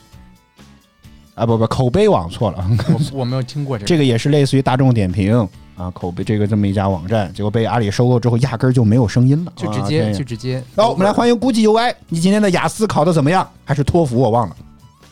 [1.36, 2.66] 啊，不不，口碑网错了，
[3.12, 3.88] 我我没有听过这个。
[3.88, 5.36] 这个也是类似于大众点评
[5.76, 10.64] 啊，口碑这个这么一家网站，结果被阿里收购之后，压根儿就没有声音了，就直接、啊就直接。
[10.76, 13.50] 好，我们来欢迎估计 UI，你今天的雅思考的怎么样？
[13.66, 14.20] 还是托福？
[14.20, 14.56] 我忘了，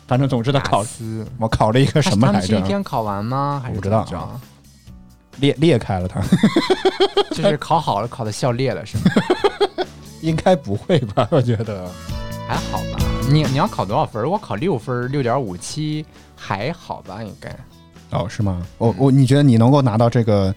[0.06, 2.68] 反正总之他考雅思我考了一个什么来着他们是一？
[2.68, 3.60] 天考完吗？
[3.62, 4.06] 还是不知道
[5.38, 6.20] 裂裂开了他，
[7.34, 9.04] 就是考好了，考的笑裂了是吗？
[10.20, 11.26] 应该不会吧？
[11.32, 11.90] 我觉得。
[12.46, 13.11] 还好吧。
[13.30, 14.28] 你你要考多少分儿？
[14.28, 16.04] 我考六分，六点五七，
[16.36, 17.22] 还好吧？
[17.22, 17.54] 应该。
[18.10, 18.66] 哦，是吗？
[18.76, 20.54] 我我你觉得你能够拿到这个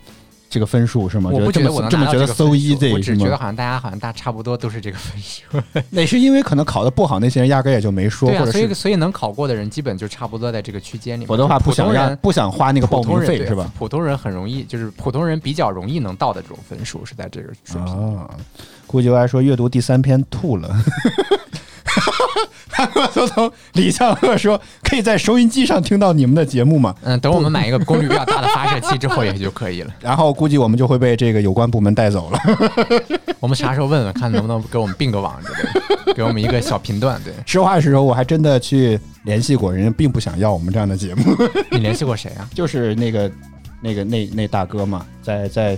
[0.49, 1.29] 这个分数是吗？
[1.31, 2.43] 我不这么觉得我能拿到这么觉得 so
[2.77, 3.37] 这个我只觉得？
[3.37, 5.43] 好像大家好像大差不多都是这个分数。
[5.89, 11.27] 那是因为可能考的不好，那些人压根儿也就没说，对啊，所以或者是所以能考过的人基本就差不多在这个区间里面。
[11.27, 13.71] 否则的话不想让不想花那个报名费是吧？
[13.77, 18.17] 普通人很容易，就是普通人比较容易能到的这种分数是在这个水平。
[18.17, 18.29] 啊，
[18.85, 20.75] 估计我还说阅读第三篇吐了。
[22.69, 29.93] 韩国总统李相赫说：“可以在收音机上听到你们的节目吗嗯，等我们买一个功率比较大的发射器之后也就可以了。
[30.01, 32.39] ”然后估计我们就会被这个有关部门带走了。
[33.39, 35.63] 我们啥时候问问看能不能给我们并个网之类
[36.05, 37.21] 的，给我们一个小频段。
[37.23, 41.35] 对实话实说，我还真的去联系过，人家并不想要我们这样的节目。
[41.71, 42.49] 你联系过谁啊？
[42.53, 43.31] 就是那个
[43.81, 45.77] 那个那那大哥嘛，在在，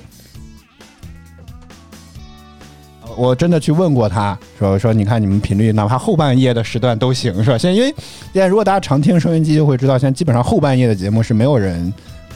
[3.17, 7.57] 我真的去问过他，说说你看你们频率，哪怕后半夜的时段都行，是吧？
[7.57, 7.93] 现在因为
[8.31, 11.91] 现在如果大家常听收音机，就会知道，现在基本上后半夜的节目是没有人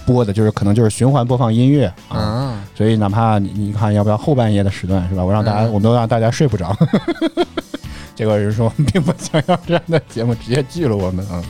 [0.06, 2.18] 播的，就是可能就是循环播放音乐啊。
[2.18, 5.24] 嗯，所以哪怕你你看要不要后半夜的时段是吧？
[5.24, 6.76] 我让大家，嗯我们都让大家睡不着。
[8.16, 11.42] 结果人说并不想要这样的节目，直接拒了我们啊。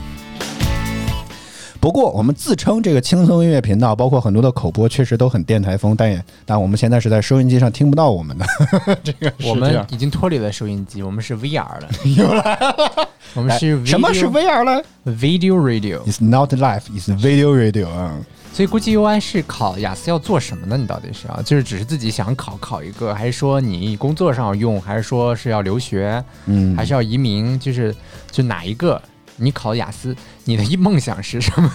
[1.82, 8.46] 不过我们自称这个轻松音乐频道，包括很多的口播，确实都很电台风，但也但我们现在是在收音机上听不到我们的。
[9.04, 11.90] 这个是我们已经脱离了收音机，我们是 VR 了。
[12.16, 18.16] 又来了， 我们是哎什么是 VR 呢 video radio？？It's not life, it's video radio 啊。
[18.54, 20.78] 所以估计 UI 是考雅思要做什么呢？
[20.78, 27.60] 你到底是啊就是只是自己想考考一个，还是说你工作上要用，还是说是要留学，嗯，还是要移民？
[27.60, 27.96] 就是
[28.30, 29.02] 就哪一个？
[29.38, 30.16] 你考雅思，
[30.46, 31.70] 你的梦想是什么？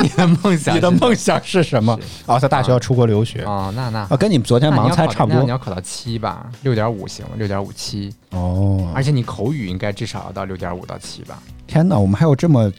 [0.00, 1.98] 你的梦想是什么，你的梦想是什么？
[2.26, 8.90] 哦，在大学要出国留学哦，那那啊，跟你们昨天盲猜差不多那你要考到七吧，六点五行，六点五七，哦。
[8.94, 11.42] 而且你口语应该至少要到六点五到七吧。
[11.66, 12.72] 天哪，我们还有这么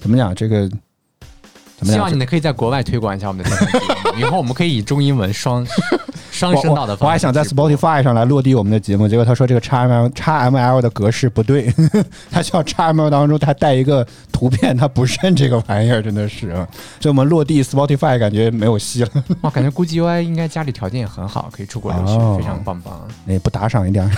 [0.00, 0.68] 怎么讲这个？
[1.78, 2.10] 怎么讲希望？
[2.12, 5.66] 你们可以在国外推广一下我们的节目， 以后我们可以以中英文双
[6.36, 11.72] 双我声道的方我我还想在 Spotify 上来落地我们的节目，结果他说这个 XML XML 的格式不对，
[12.30, 16.68] 他需要 XML 当中他带一个图片，他不认这个玩意儿，真的是啊！
[17.00, 19.10] 所以我们落地 Spotify 感觉没有戏了，
[19.40, 23.08] 我，感觉估计 UI 应该家里条件也很好，可以出国留学，哦非常棒棒。
[23.24, 24.10] 那不打赏一点儿，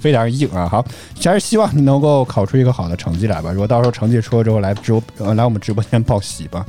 [0.00, 0.68] 非常硬啊！
[0.68, 0.84] 好，
[1.24, 3.50] 还是希望你能够考出一个好的成绩来吧。
[3.52, 6.64] 如果到时候成绩出了之后来直播呃来我们直播间报喜吧。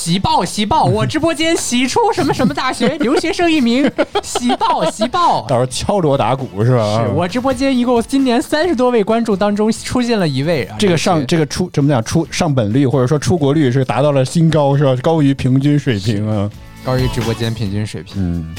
[0.00, 3.84] 喜报喜报，我直播间喜出什么什么大学 留学生一名，
[4.22, 5.42] 喜报喜报。
[5.46, 7.04] 到时候敲锣打鼓是吧？
[7.04, 14.96] 是我直播间一共今年三十多位观众当中出现了一位啊，这个上这个出怎么讲出上本率或者说出国率是达到了新高是吧？
[15.02, 16.50] 高于平均水平啊。
[16.82, 18.14] 高于直播间平均水平。
[18.16, 18.54] 嗯，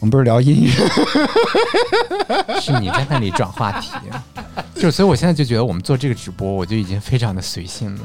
[0.00, 0.70] 我们不是聊音乐，
[2.58, 3.90] 是你在那里转话题，
[4.74, 8.00] 就所以我现在就觉得我们做这个直播，我就已经非常的随性了。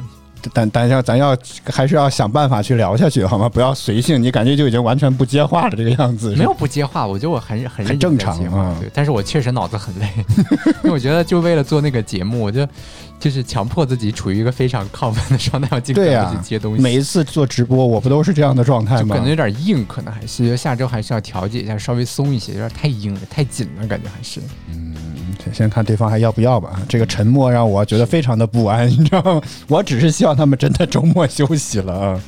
[0.53, 3.49] 但但要咱要还是要想办法去聊下去，好吗？
[3.49, 6.35] 不要随性，你感觉就已经完全不接话了这个样子。
[6.35, 10.07] 没有不接话，我觉得我很很很正常啊对，但是我确实脑子很累，
[10.83, 12.67] 因为我觉得就为了做那个节目，我就
[13.20, 16.82] 就是强迫自己处于一个非常亢奋的状态，要尽可对呀、能地去接东西。
[16.82, 19.30] 每一次做直播，我不都是这样的状态吗就感觉？
[19.30, 24.39] 有点硬，可能还是下周还是要调节一下，稍微松一些，有点太硬了，太紧了，感觉还是。
[24.70, 24.93] 嗯
[25.53, 26.82] 先看对方还要不要吧。
[26.89, 29.41] 这个沉默让我觉得非常的不安，你知道吗？
[29.68, 32.22] 我只是希望他们真的周末休息了啊。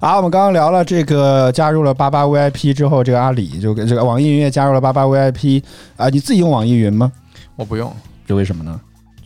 [0.00, 5.62] 啊，我们刚刚聊了这个加入了八八 VIP 之后，这个阿里就跟这个网易云也加入了八八 VIP
[5.96, 7.12] 啊，你自己用网易云吗？
[7.54, 7.94] 我不用，
[8.28, 8.78] 这为什么呢？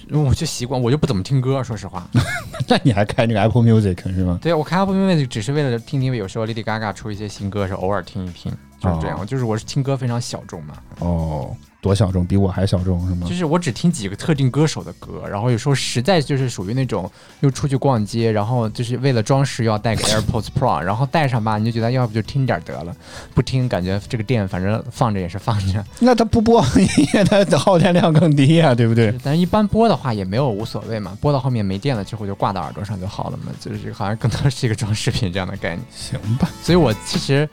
[0.08, 2.06] 因为我就习惯，我就不怎么听歌，说实话。
[2.68, 4.38] 那你还开那个 Apple Music 是吗？
[4.40, 9.18] 对我开 Apple Music 只是为了听听，有时候 Lady Gaga 出一些新歌的时候，偶尔听一听，就是这样。
[9.20, 13.34] 哦就是我是听歌非常小众嘛，哦，多小众，比我还小众是吗就？
[13.34, 17.10] 是我只听几个特定歌手的歌，然后有时候实在就是属于那种
[17.40, 22.96] 又出去逛街，然后就是为了装饰要带个 AirPods Pro，然后带上吧，你就觉得要不就听点得了，
[23.34, 25.84] 不听感觉这个店反正放着也是放着。
[25.98, 29.12] 那它不播音乐，它的耗电量更低呀、对不对？
[29.24, 35.84] 但是一般播的话也没有无所谓嘛，播到后面没电了之后就挂到耳朵上就好了嘛，就是好像更多是一个装饰品这样的概念。
[35.90, 37.48] 行吧，所以我其实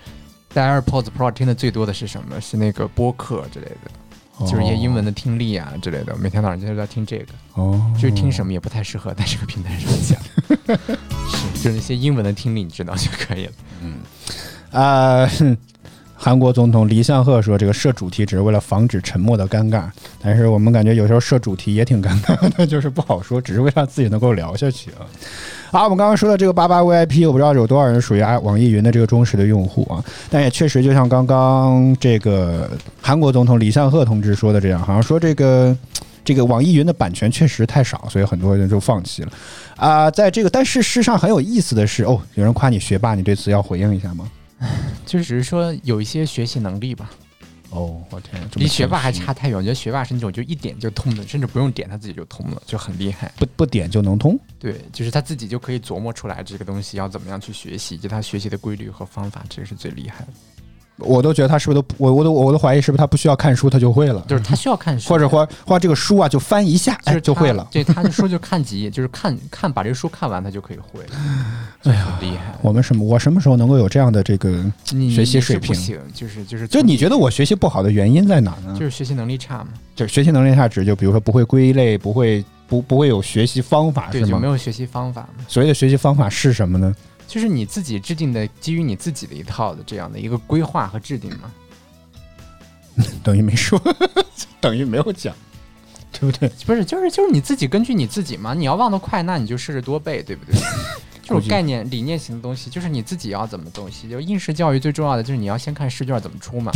[0.50, 2.40] 在 AirPods Pro 听的最多的是什么？
[2.40, 3.92] 是那个播客之类的，
[4.48, 6.16] 就是一些英文的听力啊之类的。
[6.18, 10.20] 每天早上就在听这个，哦，就是听什么也不太适合在这个平台上讲，
[11.56, 13.52] 是就是那些英文的听力你知道就可以了。
[13.82, 13.96] 嗯
[14.72, 15.58] 啊、哼
[16.14, 19.90] 韩国总统李相赫说：“这个设主题只是为了防止沉默的尴尬，
[20.22, 25.08] 但是我们感觉有时候设主题也挺尴尬的，就是不好说，只是为了自己能够聊下去啊。”
[25.72, 32.70] 好，我们刚刚说的这个八八 VIP，我不知道有多少人属于啊网易云的这个忠实的用户啊，但也确实就像刚刚这个
[33.02, 35.76] 韩国总统李相赫同志说的这样，好像说这个。
[36.22, 39.32] 这个网易云的版权确实太少，所以很多人就放弃了
[39.78, 44.30] 啊、在这个，但是事实上很有意思的是，哦，有人夸你学霸，你对此要回应一下吗？
[45.08, 47.10] 就只是说有一些学习能力吧，
[47.72, 49.58] 哦，我天，离学霸还差太远。
[49.58, 53.32] 我觉得学霸是那种就一点就通的，甚至不用点他自己就通了，就很厉害。
[53.38, 54.40] 不不点就能通。
[54.58, 60.28] 对，就是他自己就可以琢磨出来这个东西要怎么样去学习，以及他学习的规律和方法，这个是最厉害的。
[61.00, 67.68] 我都觉得他是不是都我我都我都怀疑是不是他不需要看书他就会了，就是他需要看书，或者或或这个书啊就翻一下哎就是他就会了。
[67.72, 71.10] 对，他的书就看几页， 就是看看把这个书看完，他就可以会了，
[71.82, 72.54] 就很厉害。
[72.62, 74.50] 我们什么我什么时候能够有这样的这个？
[74.86, 75.76] 学习水平
[76.14, 78.76] 就是就是就你觉得我学习不好的原因在哪呢？
[78.80, 79.70] 就是学习能力差嘛？
[79.96, 84.32] 就学习能力差指就比如说不会归类，不会不不会有学习方法对，是吗？
[84.32, 85.46] 就没有学习方法嘛？
[85.48, 86.96] 所谓的学习方法是什么呢？
[87.30, 91.52] 就是你自己制定的，基于你自己的一套的这样的一个规划和制定嘛。
[93.24, 93.80] 等于没说，
[94.60, 95.34] 等于没有讲，
[96.12, 96.50] 对不对？
[96.66, 100.60] 不是，就是就是你自己根据你自己嘛，你要忘得快，那你就试着多背，对不对？
[101.22, 104.10] 这种概念、理念型的东西，就是你自己要怎么东西。
[104.10, 106.72] 就应试教育最重要的就是你要先看试卷怎么出嘛，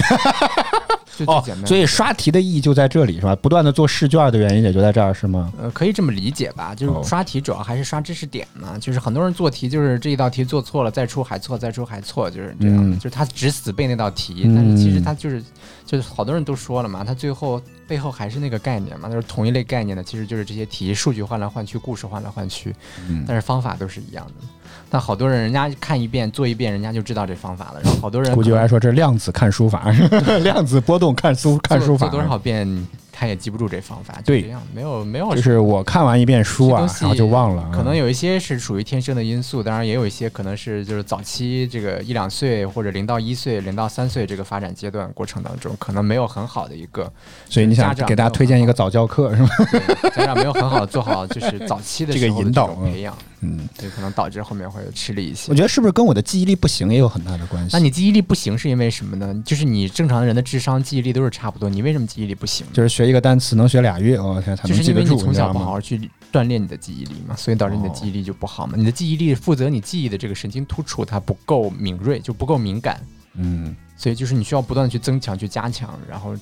[1.28, 3.36] 哦所以刷题的意义就在这里是吧？
[3.36, 5.52] 不断的做试卷的原因也就在这儿是吗？
[5.62, 15.44] 呃，可以这么理解吧，就哦是刷题主要还是刷知识点嘛，就是很多人做题就是这一道题做错了，再出还错，再出还错，就是这样，嗯就是他只死背那道题，嗯但是其实他就是
[15.86, 22.74] 就是好多人都说了嘛，他最后背后还是那个概念嘛，就是同一类概念的，其实就是这些题数据换来换去，故事换来换去，
[23.08, 24.48] 嗯但是方法都是一样的。
[24.94, 29.90] 但好多人人家看一遍做一遍，人家就知道这方法了，然后好多人估计来说这是量子看书法，
[30.44, 37.72] 量子波动看书看书法做做，多少遍他也记不住这方法，就对这样，没有没有就是我看完一遍书啊然后就忘了啊。
[37.74, 47.12] 可能有一些是属于天生的因素，当然也有一些可能是就是早期这个一两岁或者零到一岁、零到三岁这个发展阶段过程当中，可能没有很好的一个，
[47.50, 49.50] 所以你想给大家推荐一个早教课是吗？
[49.72, 53.33] 对家长没有很好的做好就是早期的 这个引导培养，嗯，
[53.78, 55.56] 对，可能导致后面会吃力一些我。
[55.56, 57.70] 觉得是不是跟我的记忆力不行也有很大的关系？
[57.74, 59.44] 那你记忆力不行是因为什么呢？
[59.46, 62.66] 就是你正常人的智商、记忆力都是差不多，你为什么记忆力不行？
[62.74, 65.34] 就是学一个单词能学俩月，我、天才就是能记得住，因为你从？
[65.34, 68.74] 小不好好去锻炼你的记忆力嘛，所以导致你的哦记忆力就不好嘛。
[68.78, 73.02] 你的记忆力负责你记忆的这个神经突触它不够敏锐，就不够敏感，
[73.36, 76.36] 嗯，所以就是你需要不断的去增强、去加强，然后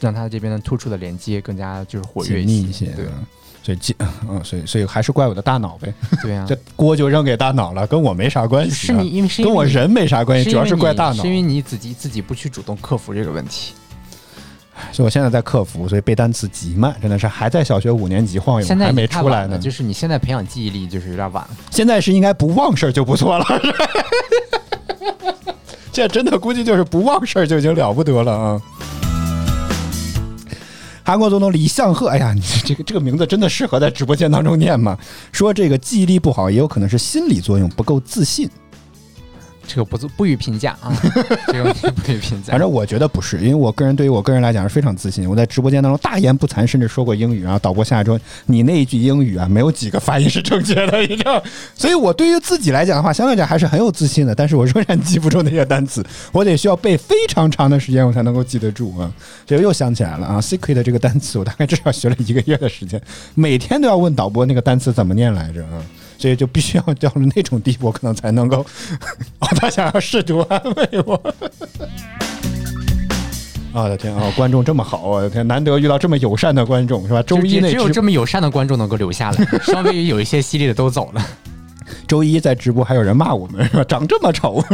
[0.00, 3.26] 让它这边的突触的连接更加就是活跃一些，对嗯
[3.62, 3.94] 所以记，
[4.28, 5.92] 嗯，所以所以还是怪我的大脑呗，
[6.22, 11.28] 对啊 这，锅就扔给大脑了，跟我没啥关系、啊，是你因为是因为跟我人没啥关系，主要是怪大脑是。
[11.28, 13.72] 因为你自己自己不去主动克服这个问题。
[14.90, 19.56] 所以我现在在克服，所以背单词极慢，真的是还在小学五年级晃悠，现在还没出来呢。
[19.58, 21.50] 就是你现在培养记忆力就是有点晚了。
[21.70, 23.46] 现在是应该不忘事儿就不错了。
[25.92, 28.62] 现在真的估计就是不忘事儿就已经了不得了啊。
[31.04, 34.96] 韩国总统李相赫，哎呀，你这个这个名字真的适合在直播间当中念吗？
[35.32, 38.48] 说这个记忆力不好，也有可能是心理作用，不够自信。
[39.66, 40.92] 这个不做不予评价啊，
[41.48, 42.50] 这个问题不予评价。
[42.50, 45.28] 反正我觉得不是，因为我个人对于我个人来讲是非常自信。
[45.28, 47.42] 我在直播间当中大言不惭，甚至说过英语。
[47.42, 51.42] 然后导播下来说：“你那一句英语啊，没有几个发音是正确的。”你知道，
[51.74, 54.34] 所以我对于自己来讲的话，相对来讲还是很有自信的。
[54.34, 59.10] 但是我仍然记不住那些单词，我得需要背非常长的时间，我才能够记得住啊。
[59.46, 63.00] 这个又想起来了啊，secret 这个单词，我大概至少学了一个月的时间，
[63.34, 65.82] 每天都要问导播那个单词怎么念来着啊。
[66.22, 68.64] 所以就必须要到了那种地步，可能才能够。
[69.40, 71.20] 哦，他想要试图安慰我。
[73.74, 74.32] 我的天啊！
[74.36, 77.20] 观众这么好，我的天，难得遇到这么友善的观众，是吧？
[77.24, 81.26] 周一那只有这么友善的观众能够留下来， 稍微有一些犀利的都走了。
[82.06, 83.82] 周一在直播还有人骂我们，是吧？
[83.82, 84.64] 长这么丑，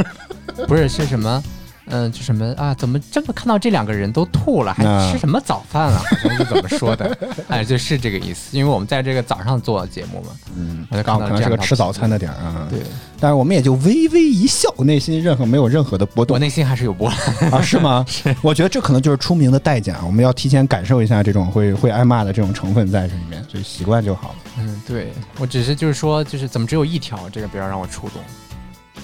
[0.66, 1.42] 不是是什么？
[1.90, 2.74] 嗯，就什么啊？
[2.74, 6.02] 怎么这么看到这两个人都吐了，还啊吃什么早饭啊？
[6.22, 7.18] 好像是怎么说的？
[7.48, 8.56] 哎，就是这个意思。
[8.56, 12.66] 因为我们在这个早上做节目嘛，嗯，我就看到刚好可能是个吃早餐的点儿啊。
[12.70, 12.80] 对，
[13.18, 17.50] 但是我们也就微微一笑，内心任何没有任何的波动我内心还是有波澜。
[17.52, 17.60] 啊？
[17.62, 18.04] 是吗？
[18.08, 24.34] 是我觉得这可能就是出名的代价，我们要提前感受一下这种会会挨骂的这种成分在这里面，所以习惯就好了。
[24.58, 28.20] 嗯，对我只是就是说，就是怎么只有一条，这个不要让我触动。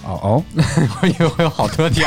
[0.05, 0.43] 哦哦，
[1.03, 2.07] 我以为会有好多条。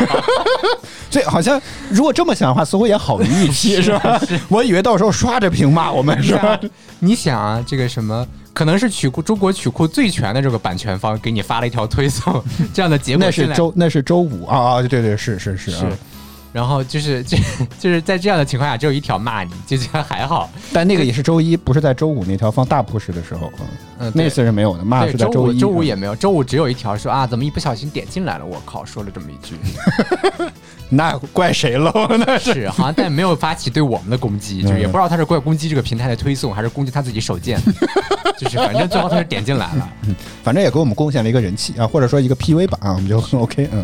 [1.09, 4.21] 所以好像如果这么想的话，似乎也好于预期，是吧？
[4.49, 6.59] 我以为到时候刷着屏骂我们，是吧？
[6.99, 12.43] 你想啊，这个什么，可能是曲库中国曲库最全的这个版权方给你发了一条推送，
[12.73, 15.91] 这样的结果那是周那是周五啊啊，对对是是是是啊。
[16.53, 17.37] 然后就是 这
[17.79, 20.49] 就是在这样的情况下，只有一条骂你，就觉得还好。
[20.73, 23.61] 但那个也是周一，不是在周五那条放大 push 的时候啊。
[23.99, 28.45] 嗯，那次是没有的，骂对是在周五周五也没有，周五只有一条说啊，怎么一不小心点进来了？
[28.45, 29.55] 我靠，说了这么一句，
[30.89, 31.91] 那怪谁喽？
[32.25, 37.59] 那是是好像但没有发起对我们的攻击，就是也不知道他是怪攻击这个平台的推送，还是攻击他自己手贱，
[38.39, 39.89] 就是反正最后他是点进来了。
[40.43, 43.83] 反正也给我们贡献了一个人气啊，或者说一个 PV 吧啊，我们就很 OK 嗯。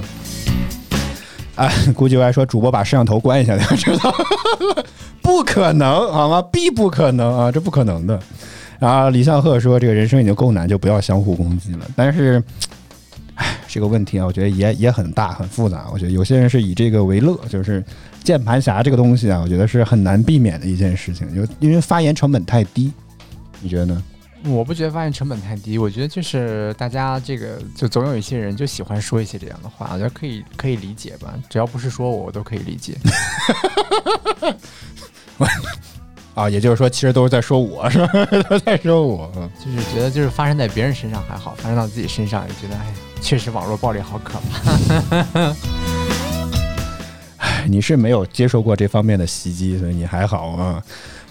[1.56, 4.14] 啊，估计我还说主播把摄像头关一下，就知道
[5.22, 6.41] 不可能好吗？
[6.51, 8.20] 必不可能啊，这不可能的。
[8.80, 12.43] 然后李相赫说：“这个人生已经够难，就不要相互攻击了。”但是，
[13.36, 15.86] 唉，这个问题啊，我觉得也也很大很复杂。
[15.93, 17.82] 我觉得有些人是以这个为乐，就是
[18.24, 22.91] 键盘侠这个东西啊，我觉得是很难避免的一件事情，就因为发言成本太低。
[23.62, 24.04] 你觉得呢？
[24.46, 32.98] 我不觉得发现成本太低，我觉得就是大家这个就总有一些人就喜欢说一些这样的话，我觉得可以可以理解吧，只要不是说我，我都可以理解。
[36.36, 38.08] 啊，也就是说，其实都是在说我，是吧？
[38.50, 39.32] 都在说我。
[39.36, 45.56] 嗯就是觉得就是发生在别人身上还好，发生到自己身上，也觉得哎，确实网络暴力好可怕。
[47.66, 50.84] 你是没有接受过这方面的袭击，所以你还好啊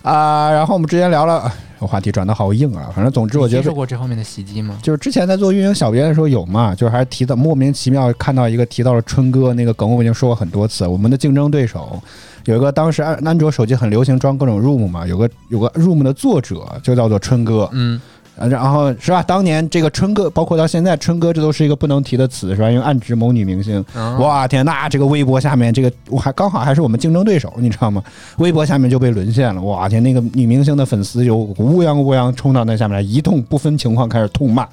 [0.02, 0.50] 啊。
[0.50, 2.92] 然后我们之前聊了，啊话题转的好硬啊。
[2.94, 4.78] 反正总之，我觉接受得过这方面的袭击吗？
[4.82, 10.86] 就是之前在做运营小编的时候有嘛，就是还是提到莫名其妙看到一个提到了春哥那个梗，我已经说过很多次。
[10.86, 12.00] 我们的竞争对手
[12.44, 18.00] 有一个当时安安卓手机很流行装各种 ROM 嘛，有个有个 ROM 的作者就叫做春哥，嗯，
[18.36, 19.22] 呃，然后是吧？
[19.22, 22.70] 当年这个春哥，包括到现在春哥，这都是一个不能提的词，是吧？
[22.70, 23.84] 因为暗指某女明星。
[23.94, 28.02] 啊哇天，那这个微博下面这个我还刚好还是我们竞争对手，你知道吗？
[28.38, 29.60] 微博下面就被沦陷了。
[29.60, 34.66] 哇天，那个女明星的粉丝就乌泱乌泱冲到那下面来，一通不分情况开始痛骂，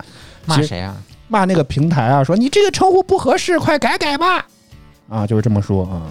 [0.46, 0.96] 骂谁啊？
[1.28, 4.46] 骂那个平台啊，说你这个称呼不合适，快改改吧。
[5.10, 6.04] 啊，就是这么说啊。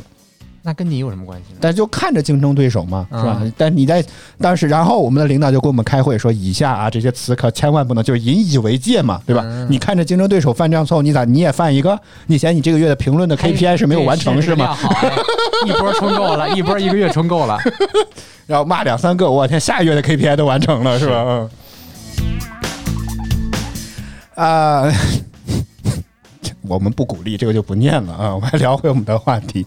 [0.69, 1.59] 那跟你有什么关系呢？
[1.62, 3.39] 但就看着竞争对手嘛，是吧？
[3.41, 4.05] 嗯但你在
[4.39, 9.41] 当时，然后我们的领导就跟我们开会说，以下啊这些词可千万不能就是引以为戒嘛，对吧？
[9.47, 11.99] 嗯你看着竞争对手犯这样错误，你咋你也犯一个？
[12.27, 14.75] 你嫌你这个月的评论的 KPI 是没有完成是吗？？
[14.75, 15.11] 好，哎
[15.66, 17.57] 一波冲够了，一波一个月冲够了。
[18.47, 21.25] 然后骂两三个，我天，下月的 KPI 都完成了是吧？
[21.27, 21.51] 嗯。
[24.35, 24.85] 啊、
[26.69, 28.35] 我们不鼓励，这个就不念了啊。
[28.37, 29.64] 我们来聊回我们的话题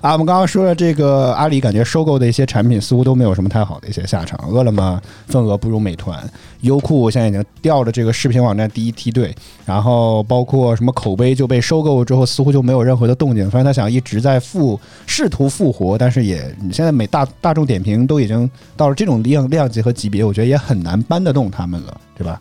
[0.00, 0.12] 啊。
[0.12, 4.38] 我们刚刚说了，这个阿里感觉收购的一些产品似乎都没有什么太好的一些下场。
[4.50, 6.18] 饿了么份额不如美团，
[6.62, 9.34] 优酷现在已经掉了这个视频网站第一梯队，
[9.64, 13.50] 然后包括什么口碑就被收购之后，似乎就没有任何的动静。
[13.50, 22.40] 虽然他想一直在复试图复活，但是也你现在每大大众点评都已经到了这种量量级和级别，我觉得也很难搬得动他们了，对吧？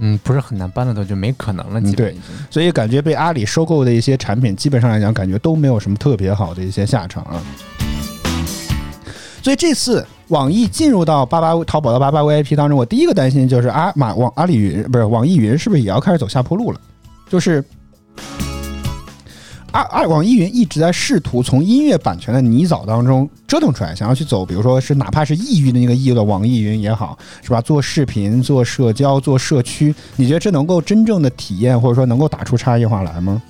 [0.00, 2.16] 嗯，不是很难搬得动，就没可能了，嗯对。
[2.50, 7.40] 所以感觉被阿里收购的一些产品，基本上来讲，感觉都没有什么特别好的一些下场啊。
[9.42, 16.80] 所以这次网易进入到八八淘宝的八八 VIP 当中，我第一个担心就是阿马网阿里云不是网易云是不是也要开始走下坡路了？
[17.28, 17.64] 就是
[19.72, 27.60] 啊啊，网易云一直在试图从音乐版权的泥沼当中折腾出来，想要去走，比如说是哪怕是抑郁的那个抑郁的网易云也好，是吧？
[27.60, 33.40] 做视频、做社交、做社区，你觉得这能够真正的体验，或者说能够打出差异化来吗？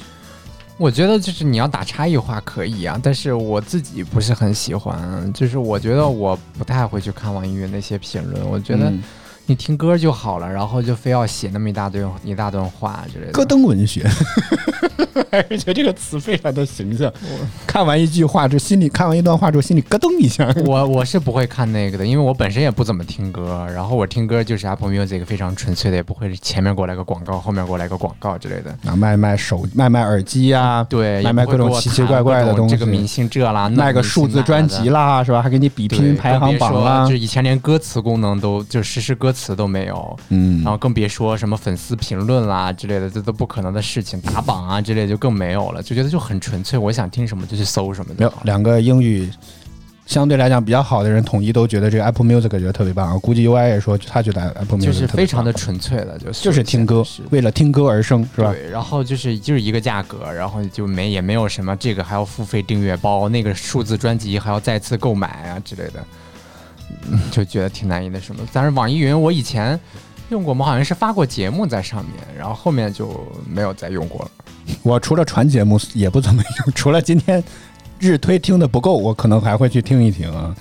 [0.76, 9.02] 我觉得就是你要打差异化可以啊，但是我自己不是很喜欢，就是我觉得我不太会去看网易云那些评论，我觉得嗯
[9.50, 13.32] 你听歌就好了，然后就非要写那么一大堆一大段话之类的。
[13.32, 14.08] 咯噔文学，
[15.28, 17.12] 还是觉得这个词非常的形象。
[17.66, 20.48] 看完一句话，就心里看完一段话之后，心里咯噔一下。
[20.66, 28.70] 我我是不会看那个的，因为我本身也不怎么听歌，然后我听歌就是 Apple Music 非常纯粹的，也不会前面给我来个广告，后面给我来个广告之类的。
[28.88, 35.42] 啊，卖卖手卖卖耳机啊，对，卖卖各种奇奇怪怪的东西，这个明星这啦，那卖个数字专辑啦，是吧？
[35.42, 37.16] 还给你比拼排行榜啦更别说就。
[37.16, 48.32] 以前连歌词功能都就实时歌词都没有，嗯然后更别说什么粉丝评论啦之类的，这都不可能的事情，打榜啊之类的就更没有了，就觉得就很纯粹，我想听什么就去搜什么没有。
[48.44, 49.30] 两个英语
[50.06, 53.18] 相对来讲比较好的人，统一都觉得这个 Apple Music 觉得特别棒。
[53.20, 58.52] 估计 UI 也说他觉得 Apple Music 就是非常的纯粹的，就是就是听歌，为了听歌而生，是吧？
[58.52, 66.04] 对，然后就是就是一个价格，然后就没也没有什么这个还要付费订阅包，那个数字专辑还要再次购买啊之类的，嗯
[67.30, 68.42] 就觉得挺难以那什么。
[68.52, 69.78] 但是网易云我以前
[70.28, 74.30] 用过，我们好像是发过节目在上面，然后后面就没有再用过了。
[74.82, 77.42] 我除了传节目也不怎么用，除了今天
[77.98, 80.54] 日推听的不够，我可能还会去听一听啊。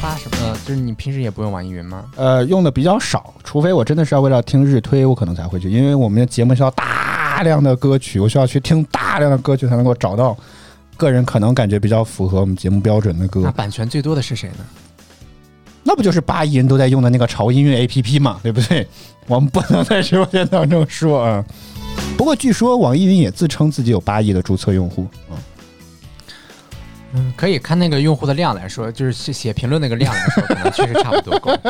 [0.00, 0.56] 发什么？
[0.66, 2.04] 就是你平时也不用网易云吗？
[2.16, 10.36] 呃，用的比较少，除非我真的是要为了听日推，我可能才会去，因为我们的节目需要大量的歌曲，我需要去听大量的歌曲才能够找到
[10.96, 13.50] 个人可能感觉比较符合我们节目标准的歌那。
[13.50, 14.64] 版权最多的是谁呢？
[15.84, 18.86] 那不就是八亿人都在用的那个潮音乐 APP 嘛，对不对？
[19.28, 21.44] 我们不能在直播间当中说啊。
[22.16, 25.36] 不过据说网易云也自称自己有八亿的注册用户啊。
[27.14, 31.56] 嗯，可以看那个用户的量来说，就是写写评论那个量来说，可能确实差不多够。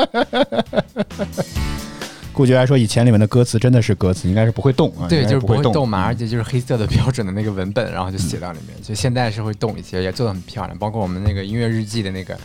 [2.32, 8.76] 顾觉来说，以前里面的歌词真的是歌词，应该是不会动啊，对，就是不会动不会动嘛，而且就是黑色的标准的那个文本，然后就写到里面。
[8.82, 12.36] 就现在是会动一些，也做的很漂亮，包括我们那个音乐日记的那个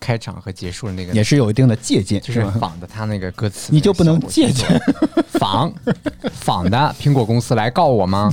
[0.00, 2.44] 开场和结束的那个，也是有一定的借鉴，就是？
[2.58, 4.66] 仿的他那个歌词，你就不能借鉴？
[5.28, 5.72] 仿
[6.32, 8.32] 仿的苹果公司来告我吗？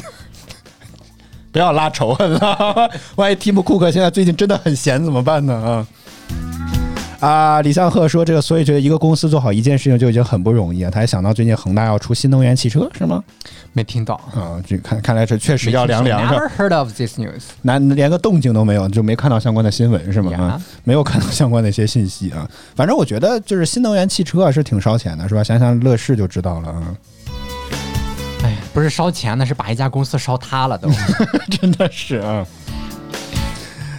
[1.51, 5.53] 不要拉仇恨了， 万一蒂姆库克现在最近真的很闲怎么办呢？
[5.53, 5.87] 啊
[7.19, 7.61] 啊！
[7.61, 10.91] 李相赫说这个，所以觉得一个公司做好一件事情就已经很不容易啊。
[10.91, 13.23] 他还想到最近恒大要出新能源汽车是吗？
[13.73, 17.43] 没听到，啊，这看看来这确实要凉凉上，Never heard of this news。
[17.63, 20.61] 难连个动静都没有，就没看到相关的新闻是吗？
[20.83, 22.47] 没有看到相关的一些信息啊。
[22.75, 25.43] 反正我觉得就是新能源汽车啊是挺烧钱的，是吧？
[25.43, 26.95] 想想乐视就知道了啊，
[28.43, 30.89] 哎，不是烧钱，那是把一家公司烧塌了都。
[31.59, 32.45] 真的是啊。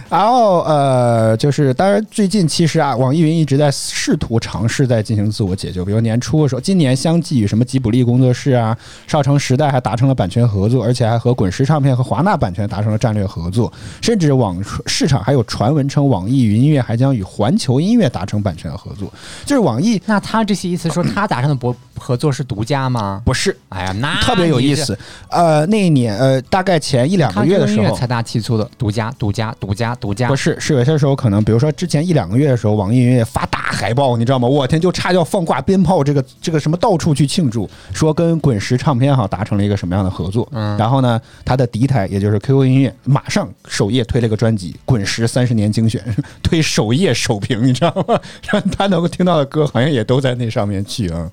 [0.09, 8.75] 然后呃，就是当然最近其实啊，网易云一直在试图尝试在进行自我解救，比如年初的时候，今年相继与什么吉卜力工作室啊、
[9.07, 19.13] 少城时代还达成了版权合作，而且还和滚石唱片和华纳版权达成了战略合作，甚至网市场还有传闻称网易云音乐还将与环球音乐达成版权合作，
[19.45, 23.21] 就是网易那他这些意思说他达成的博合作是独家吗？
[23.25, 23.55] 不是。
[23.69, 24.97] 哎呀，那特别有意思，
[25.29, 30.35] 呃，那一年，呃，大概前一两个月的时候，财大气粗的独家、独家、独家、独家不。
[30.35, 34.47] 是，是有些时候可能，比如说之前一两个月的时候，网易云也发大海报，你知道吗？
[34.47, 40.47] 我天，就差要放挂鞭炮，这个这个什么到处去庆祝，说跟滚石唱片哈达成了一个什么样的合作。
[40.53, 46.01] 嗯然后呢，他的敌台也就是 QQ 音乐，马上首页推了个专辑《滚石三十年精选》，
[46.41, 48.19] 推首页首屏，你知道吗？
[48.51, 51.29] 让 他能够听到的歌好像也都在那上面去啊。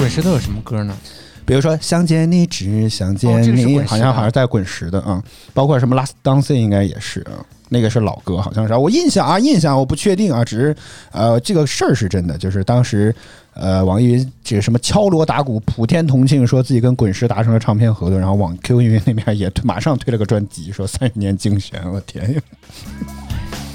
[0.00, 0.96] 滚石都有什么歌呢？
[1.44, 5.22] 比如说想见你，只想见你，滚石好像好像在滚石的啊、
[5.52, 10.76] 包括什么 Last Dancing 应该也是啊，那个是老歌，好像是啊我印象啊，印象我不确定啊，只是
[11.12, 13.14] 呃这个事儿是真的，就是当时
[13.52, 22.40] 呃网易云这个什么敲锣打鼓，普天同庆，说自己跟滚石达成了唱片合作，然后往 QQ 音乐那边也马上推了个专辑，说三十年精选，我天呀！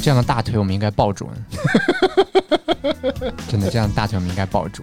[0.01, 1.29] 这样的大腿我们应该抱住。
[3.47, 4.81] 真的，这样的大腿我们应该抱住。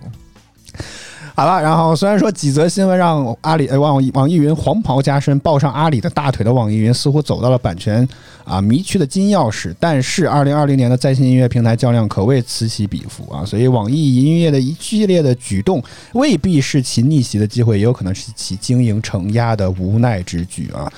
[1.34, 8.06] 好了，然后虽然说几则新闻让阿里呃网网易云黄袍加身，抱上阿里的大腿的网易云似乎走到了版权
[8.44, 20.92] 啊迷区的金钥匙，但是二零二零年的在线音乐平台较量可谓此起彼伏啊，所以网易音乐的一系列的举动未必是其逆袭的机会，也有可能是其经营承压的无奈之举啊。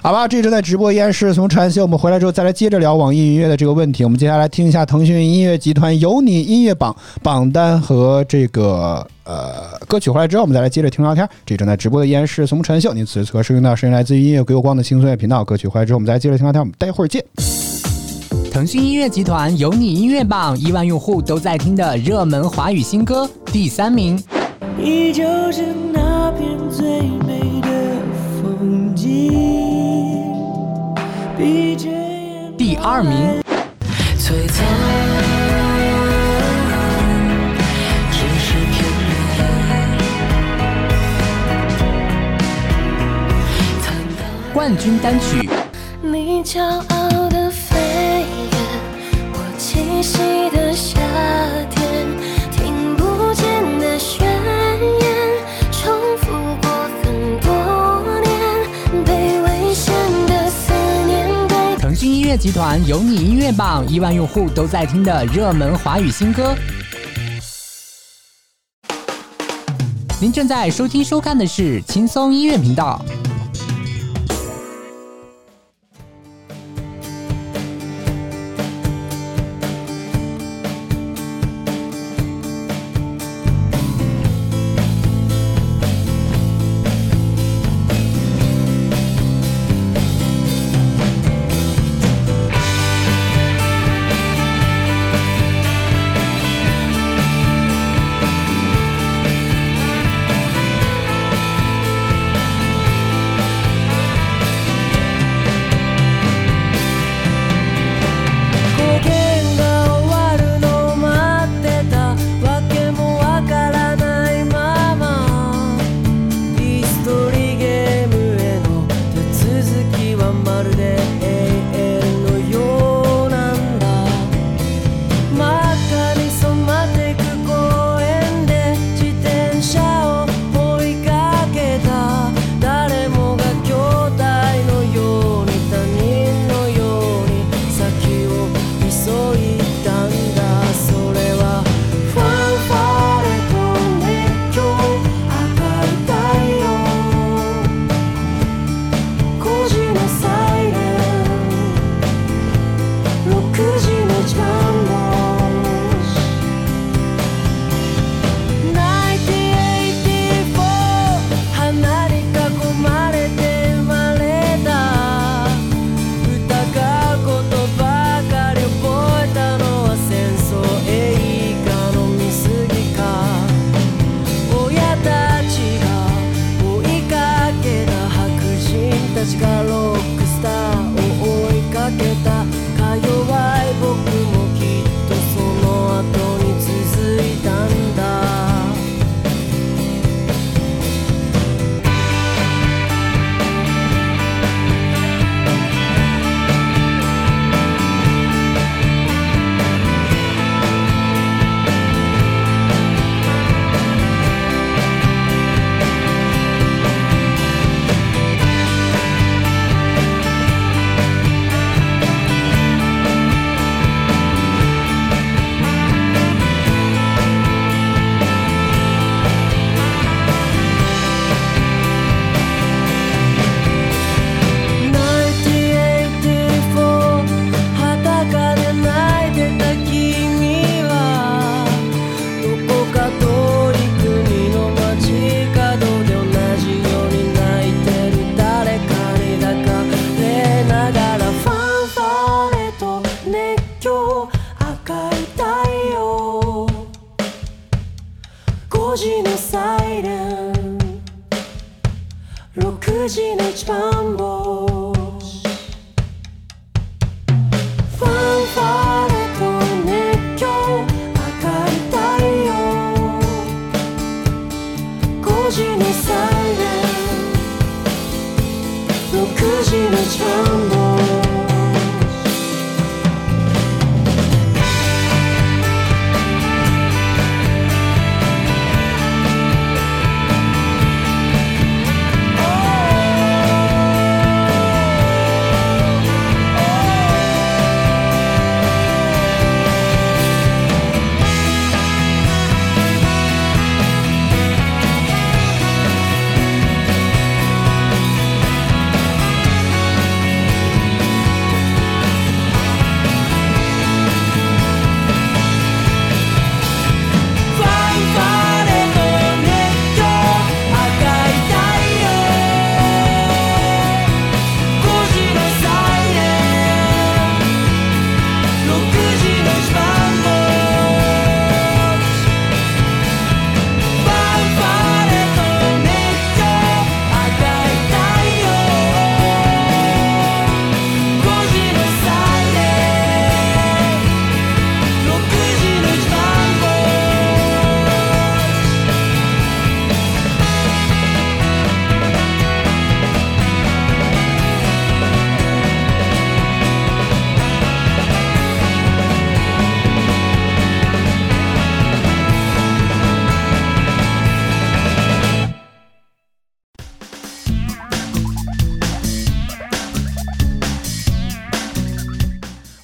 [0.00, 4.04] 好吧，这正在直播依然是从传奇，我们回来之后再来接着聊网易音乐的这个问题。
[4.04, 11.28] 我们接下来听一下腾讯音乐集团有你音乐榜榜单和这个呃歌曲回来之后，我们再来接着听聊天。
[11.46, 15.44] 这正在直播的依然是松木传秀，您此时此刻收听到声音来自于音乐给我光的轻松乐频道。
[15.44, 16.60] 歌曲回来之后，我们再来接着听聊天。
[16.60, 17.24] 我们待会儿见。
[18.50, 24.22] 腾讯音乐集团有你音乐榜，亿万用户都在听的热门华语新歌第三名。
[24.76, 27.68] 你就是那片最美的
[28.42, 29.32] 风景。
[31.38, 33.42] 闭着眼第二名，
[34.18, 34.66] 璀璨，
[44.52, 45.48] 冠军单曲
[46.02, 48.26] 你骄傲的飞远，
[49.32, 50.18] 我栖息
[50.54, 51.00] 的夏
[51.70, 52.06] 天，
[52.50, 54.26] 听不见的宣
[55.00, 55.06] 言，
[55.70, 56.70] 重复过
[57.02, 57.50] 很多
[58.20, 59.94] 年，被危险
[60.26, 60.70] 的思
[61.06, 66.54] 念被腾讯音乐集团有你音乐榜，亿万用户都在听的热门华语新歌。
[70.20, 73.02] 您正在收听收看的是轻松音乐频道。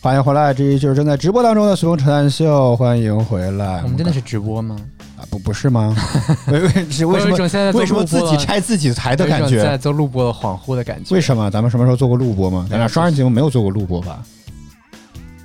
[0.09, 3.83] 欢迎回来，这就是正在直播当中的随风扯淡秀，欢迎回来。
[3.83, 4.75] 我们真的是直播吗？
[5.19, 5.95] 啊不不是吗？
[6.51, 9.57] 为为是为什么为什么自己拆自己台的感觉？
[9.57, 11.15] 种在做录播的恍惚的感觉。
[11.15, 11.51] 为什么？
[11.51, 12.67] 咱们什么时候做过录播吗？
[12.71, 14.23] 咱俩双人节目没有做过录播吧？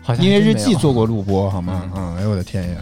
[0.01, 1.83] 好像因为日记做过录播好吗？
[1.93, 2.77] 嗯，哎呦我的天呀！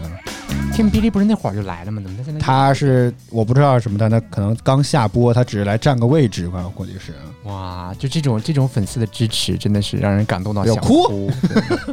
[0.74, 2.02] 听哔哩不是那会儿就来了吗？
[2.02, 2.40] 怎么他现在？
[2.40, 7.14] 他是我不知道什么，但他可能刚下播，他只是来占个位置吧，估计是。
[7.44, 11.30] 哇，就这种这种粉丝的支持，真的是让人感动到想要哭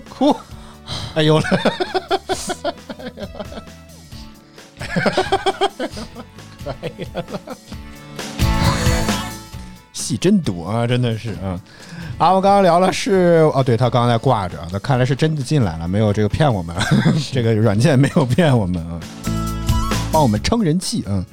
[0.09, 0.35] 哭。
[1.15, 1.45] 哎呦了，
[9.93, 11.61] 戏真多啊，真的是啊。
[12.19, 16.75] 啊，我刚刚聊了是哦，对他刚刚在挂着，那看来是真的进来了，没有这个骗我们，
[17.33, 18.99] 这个软件没有骗我们啊，
[20.11, 21.25] 帮我们撑人气，嗯。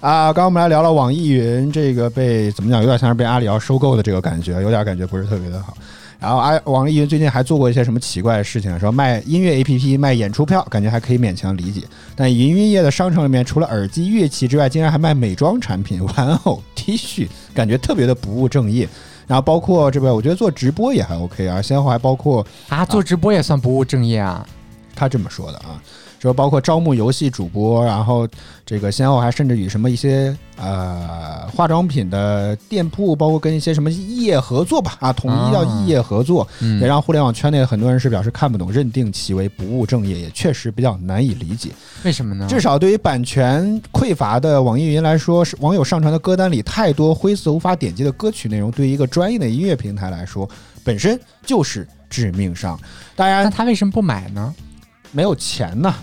[0.00, 5.74] 啊，刚刚我们来聊了网易云这个被怎么讲，有点像是被阿里要收购的这个感觉，有点感觉不是特别的好。
[6.20, 11.82] 然后啊，网易云最近还做过一些什么奇怪的事情，说卖音乐 APP 卖演出票，感觉还可以勉强理解。
[12.14, 18.86] 但云音乐的商城里面，除了耳机、乐器之外，竟然还卖美妆产品、 玩偶、T 恤，感觉特别的不务正业。
[19.26, 24.46] 然后包括这边，我觉得做直播也还 OK 啊，先后还包括啊，做直播也算不务正业啊？
[24.94, 25.82] 他这么说的啊，
[26.26, 28.26] 说包括招募游戏主播，然后
[28.64, 41.70] 这个先后还甚至与什么一些呃化妆品的店铺，包括跟一些什么异业合作吧，啊，统一叫异业合作，嗯也让互联网圈内很多人是表示看不懂，认定其为不务正业，也确实比较难以理解。
[42.04, 42.46] 为什么呢？
[42.48, 50.48] 至少对于版权匮乏的网易云来说，是网友上传的歌单里太多灰色无法点击的歌曲内容，对于一个专业的音乐平台来说，
[50.82, 52.78] 本身就是致命伤。
[53.14, 54.52] 当那然他为什么不买呢？
[55.12, 55.94] 没有钱呐。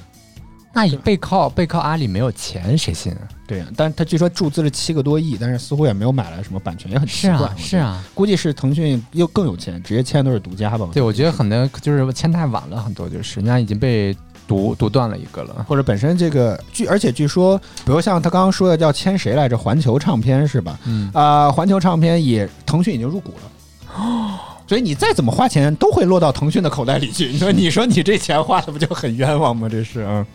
[0.75, 3.21] 那你背靠背靠阿里没有钱，谁信啊？
[3.45, 7.45] 对呀，但他据说注资了七个多亿，但是似乎也没有买来什么版权，也很奇是怪。
[7.45, 8.03] 啊，是，啊。
[8.15, 10.89] 估计是腾讯又更有钱，直接签都是独家吧。
[10.91, 14.17] 对，我觉得可能就是签太晚了，很多就是人家已经被
[14.47, 15.63] 独独断了一个了。
[15.67, 17.55] 或者本身这个据，而且据说，
[17.85, 19.55] 比如像他刚刚说的叫签谁来着？
[19.55, 20.79] 环球唱片是吧？
[20.85, 24.39] 嗯，啊、环球唱片也腾讯已经入股了。
[24.73, 27.27] 所以你再怎么花钱，都会落到腾讯的口袋里去。
[27.27, 29.69] 你说，你说你这钱花的不就很冤枉吗？
[29.69, 30.25] 这是啊，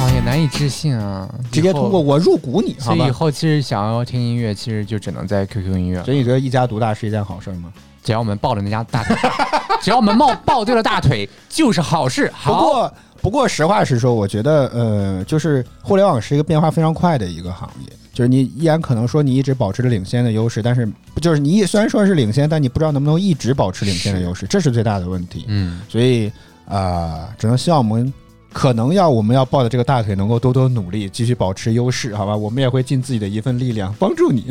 [0.00, 1.32] 啊，也难以置信啊！
[1.52, 3.10] 直接通过，我入股你，所以以？
[3.12, 6.02] 后其实想要听音乐，其实就只能在 QQ 音乐。
[6.02, 7.72] 所以你觉得一家独大是一件好事吗？
[8.02, 9.16] 只要我们抱着那家大腿，
[9.80, 12.32] 只要我们抱抱对了大腿，就是好事。
[12.44, 17.92] 不，过，不过实话实说，我觉得呃，就是互联网是一个变化非常快的一个行业。
[18.18, 20.88] 就是你依然可能说你一直保持着领先的优势，但是
[21.22, 25.44] 就是你虽然说是领先，但你不知道能不能一直保持领先的优势，这是最大的问题。
[25.46, 26.26] 嗯，所以
[26.64, 28.12] 啊、呃只能希望我们
[28.52, 32.36] 可能要我们要抱的这个大腿能够多多努力，继续保持优势，好吧？
[32.36, 34.46] 我们也会尽自己的一份力量帮助你。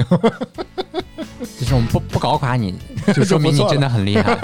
[1.59, 2.73] 就是我们不不搞垮你，
[3.13, 4.39] 就说明你真的很厉害。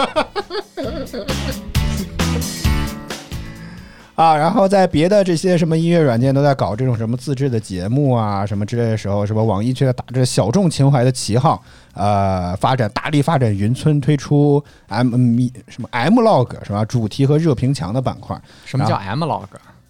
[4.16, 11.62] 啊，然后在别的这些什么音乐软件都在搞这种什么自制的节目啊，什么之类的时候，什么网易却在打着小众情怀的旗号，
[11.94, 16.86] 呃，发展大力发展云村，推出 M 嗯什么 M log 是吧？
[16.86, 19.46] 主题和热评墙的板块，什么叫 M log？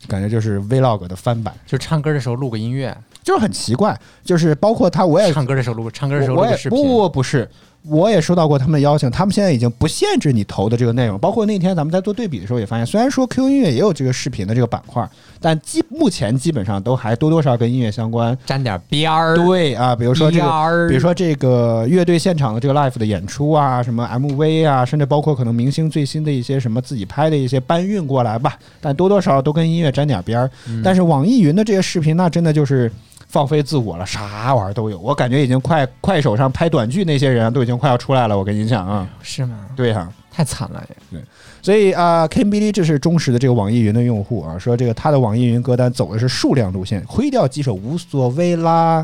[0.08, 2.94] 感觉就是 Vlog 的翻版，就唱歌的时候录个音乐，
[3.24, 6.78] 就是很奇怪，就是包括他我也唱歌的时候录，唱歌的时候录个视频。
[6.78, 7.50] 不不不是，
[7.88, 15.08] 我也收到过他们的邀请，他们现在已经不限制你投的这个内容，包括那天咱们在做对比的时候也发现，虽然说 QQ 音乐也有这个视频的这个板块，
[15.42, 18.38] 但基目前基本上都还多多少少跟音乐相关。
[18.46, 19.36] 沾点边儿。
[19.36, 20.88] 对啊，比如说这个。
[20.88, 30.50] 比如说这个乐队现场的这个 live 的演出啊，什么 MV 啊，甚至包括可能明星最新的一些什么自己拍的一些搬运过来吧，但多多少少都跟音乐沾点边儿。
[30.84, 32.92] 但是网易云的这些视频，那真的就是
[33.34, 35.00] 放飞自我了，啥玩意儿都有。
[35.00, 38.38] 我感觉已经快快手上拍短剧那些人啊都已经快要出来了。
[38.38, 39.58] 我跟你讲啊，是吗？
[39.76, 41.20] 对啊、太惨了也。
[41.60, 49.04] 所以啊 k i m b i l y 这是忠实的这个网易云的用户啊，说这个他的网易云歌单走的是数量路线，灰掉几首无所谓啦。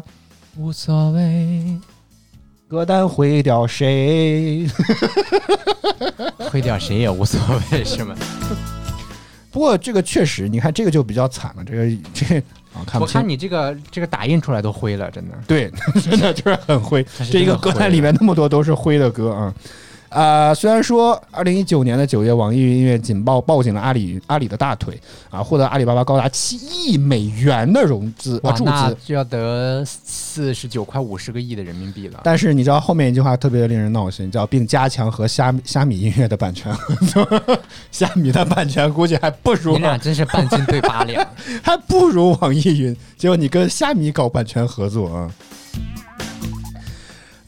[0.56, 1.80] 无所谓，
[2.68, 4.70] 歌单毁掉谁？
[6.52, 7.40] 毁掉谁也无所
[7.72, 8.14] 谓，是吗？
[9.52, 11.64] 不过这个确实，你看这个就比较惨了。
[11.66, 12.44] 这个这个
[12.80, 13.28] 啊，看不清我看。
[13.28, 15.36] 你这个这个打印出来都灰了，真的。
[15.46, 17.06] 对， 真的就是很灰。
[17.32, 19.54] 这一个歌单里面那么多都是灰的歌啊。
[20.10, 25.00] 啊、虽然说二零一九年的九月，网易云音乐紧抱抱紧了阿里阿里的大腿
[25.30, 28.72] 啊，获得阿里巴巴高达七亿美元的融资啊，注资。
[28.72, 32.22] 那就要得四十九块五十个亿的人民币了。
[32.24, 37.42] 但是你知道后面一句话特别令人闹心，叫并加强和虾米虾米音乐的版权合作。
[37.92, 41.26] 虾米的版权估计还不如你俩真是半斤对八两。
[41.62, 45.32] 还不如网易云，结果你跟虾米搞版权合作啊。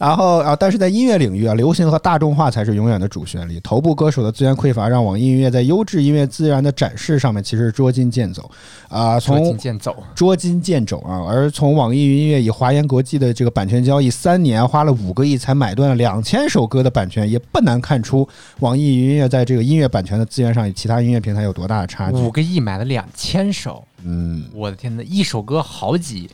[0.01, 3.59] 然后啊，但是在音乐领域啊，流行和大众化才是永远的主旋律。
[3.59, 8.49] 头部歌手的资源匮乏，让网易音乐在优质音乐资源的展示上面其实是捉襟见肘
[8.89, 9.19] 啊。
[9.19, 9.95] 捉从襟见肘。
[10.15, 11.21] 捉襟见肘啊！
[11.29, 18.27] 而从网易云音乐以华研国际的这个版权交易，三年花了五个亿才买断了两千首歌的版权，也不难看出
[18.61, 22.17] 网易云音乐在这个音乐版权的资源上与其他音乐平台有多大的差距。
[22.17, 26.27] 五个亿买了两千首，嗯，我的天呐，一首歌好几，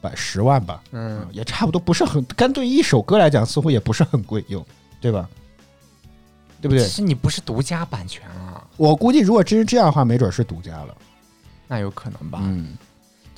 [0.00, 4.64] 百十万吧，嗯，也差不多，不是很，干对一首歌来讲，似乎也不是很贵，又
[5.00, 5.28] 对吧？
[6.60, 6.90] 对不对其？
[6.90, 10.96] 实你不是独家版权啊，我估计如果真是这样的话，没准是独家了。
[11.66, 12.40] 那有可能吧？
[12.42, 12.76] 嗯，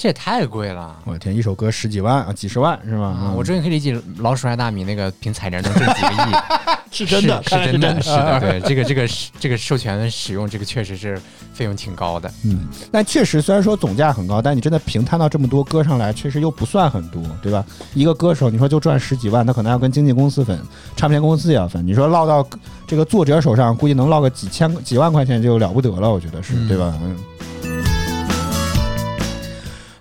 [0.03, 0.97] 这也太贵了。
[1.05, 3.33] 我的天，一首歌十几万啊，几十万是吧？
[3.37, 6.35] 我终于可以理解老鼠爱大米那个凭彩铃能挣几个亿，
[6.91, 11.17] 是真的，是真的，是的，啊对，这个这个是这个授权使用，这个确实是
[11.55, 12.29] 费用挺高的。
[12.45, 17.65] 嗯，但确实虽然说总价很高，但你真的平摊到这么多歌上来，确实又不算很多，对吧？
[17.95, 20.61] 一个歌手你说就赚十几万，他可能要跟经纪公司分，
[20.97, 21.87] 唱片公司也要分。
[21.87, 22.45] 你说落到
[22.89, 26.93] 这个作者手上，估计能落个几千几万块钱就了不得了，我觉得是，嗯对吧？
[27.05, 27.17] 嗯。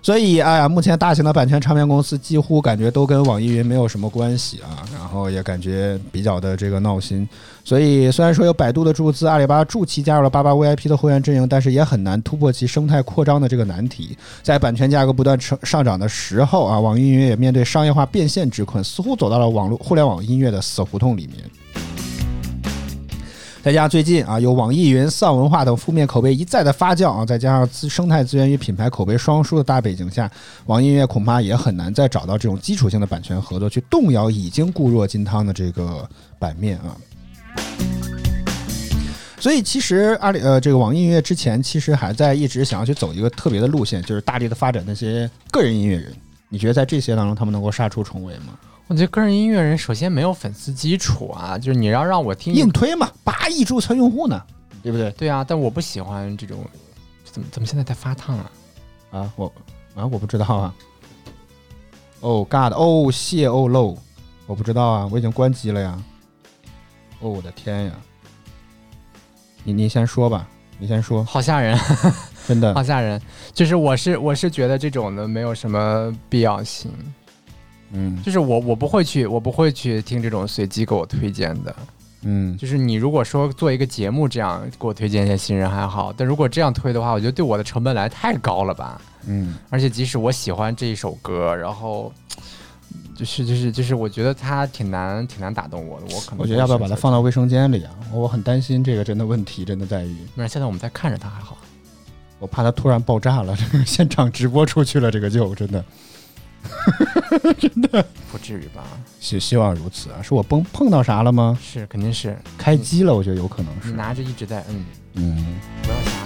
[0.02, 7.26] 所以，哎呀，目前大型的版权唱片公司几乎感觉都跟网易云没有什么关系啊，然后也感觉比较的这个闹心。
[7.64, 14.18] 所以，虽然说有百度的注资，阿里巴巴助其加入了八八 VIP 的会员阵营，但是也很难突破其生态扩张的这个难题。
[14.42, 21.81] 在版权价格不断上上涨的时候啊，网易云也面对商业化变现之困，似乎走到了网络互联网音乐的死胡同里面。
[23.62, 30.28] 再加上最近啊，有网易云丧文化等负面口碑一再的发酵啊，再加上资生态资源与品牌口碑双输的大背景下，
[30.66, 36.04] 网易音乐恐怕也很难再找到这种基础性的版权合作，去动摇已经固若金汤的这个
[36.40, 36.90] 版面啊。
[39.38, 46.12] 所以其实阿里呃这个网易音乐之前其实还在一直想要去走一个特别的路线，就是大力的发展那些个人音乐人。
[46.48, 48.58] 你觉得在这些当中，他们能够杀出重围吗？
[48.92, 54.42] 我觉得个人音乐人首先没有粉丝基础啊，就是你要让我听硬推嘛，八亿注册用户呢，
[54.82, 55.10] 对不对？
[55.12, 56.62] 对啊，但我不喜欢这种，
[57.24, 58.52] 怎么怎么现在在发烫啊？
[59.12, 59.46] 啊，我
[59.94, 60.74] 啊，我不知道啊。
[62.20, 63.96] 哦、God，哦、谢哦 low，
[64.46, 65.98] 我不知道啊，我已经关机了呀。
[67.20, 67.92] 哦，我的天呀！
[69.64, 70.46] 你你先说吧，
[70.78, 71.78] 你先说，好吓人，
[72.46, 73.18] 真的 好，吓人。
[73.54, 76.92] 就是我是我是觉得这种的没有什么必要性，
[77.92, 81.74] 嗯就是我我不会去我不会去听这种随机给我推荐的。
[82.24, 89.00] 嗯，就是你如果说做一个节目这样给我推荐一些新人还好，但如果这样推的话，我觉得对我的成本来太高了吧。
[89.26, 92.12] 嗯而且即使我喜欢这一首歌，然后
[93.16, 97.20] 就是就是就是我觉得它挺难挺难打动我的，我可能我觉得要不要把它放到？
[97.20, 97.90] 卫生间里啊？
[98.12, 101.56] 我很担心这个真的问题，真的在于没事，现在我们在看着它还好。
[102.38, 105.84] 我怕它突然爆炸了，这个现场直播出去了，这个就真的
[108.30, 108.82] 不至于吧？
[109.20, 110.22] 希希望如此啊！
[110.22, 111.58] 是我碰碰到啥了吗？
[111.62, 113.90] 是，肯定是开机了，我觉得有可能是。
[113.90, 114.84] 你拿着一直在摁，
[115.14, 116.21] 嗯，不要。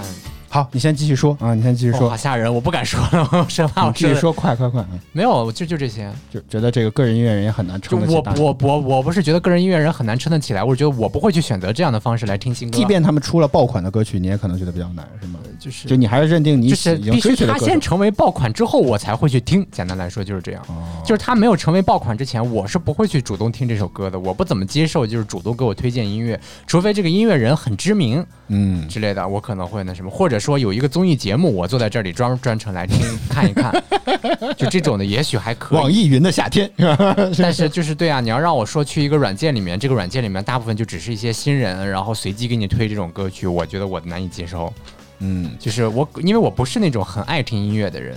[0.49, 4.81] 好，你先继续说啊，你先继续哦说好，吓人，我不敢说了， 我生怕我继续说，快快快！
[4.91, 6.11] 嗯没有，就就这些。
[6.31, 8.23] 就觉得这个个人音乐人也很难撑得起我。
[8.37, 12.77] 我我我不是觉得个人音乐人很难撑得起来，我是觉得我不会去选择这样的方式来听新歌。
[12.77, 15.39] 即便他们出了爆款的歌曲，你也可能觉得比较难，是吗？
[15.59, 19.65] 就是就你还是认定你就是已经必须他先成为爆款之后，我才会去听。
[19.71, 20.63] 简单来说就是这样。
[20.69, 24.19] 哦就是他没有成为爆款之前，我是不会去主动听这首歌的。
[24.19, 32.99] 我不怎么接受就是主动给我推荐音乐，除非这个音乐人很知名嗯，之类的，我可能会那什么，或者说有一个综艺节目，我坐在这里专专程来听
[33.29, 33.71] 看一看，
[34.57, 35.79] 就这种的也许还可以。
[35.79, 36.69] 网易云的夏天？
[37.37, 44.73] 但是就是对啊，你要让我说去一个软件里面，这个软件里面大部分就只是一些新人，然后随机给你推这种歌曲，我觉得我难以接受。
[45.19, 48.15] 嗯，就是我，因为我不是那种很爱听音乐的人，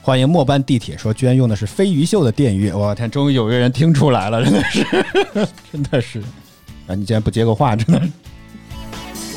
[0.00, 4.86] 欢迎末班地铁说居然用的是飞鱼秀的电乐，我天，终于有一个人听出来了，真的是，
[5.70, 6.20] 真的是。
[6.86, 8.10] 啊，你竟然不接个话，真的是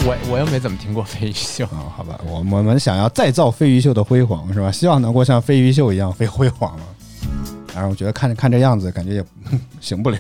[0.04, 1.64] 我我又没怎么听过飞鱼秀。
[1.66, 4.72] 啊、好吧，我我们想要再造飞鱼秀的辉煌是吧？
[4.72, 6.84] 希望能够像飞鱼秀一样飞辉煌了。
[7.74, 9.26] 然后我觉得看着看这样子，感觉也
[9.80, 10.20] 行不了，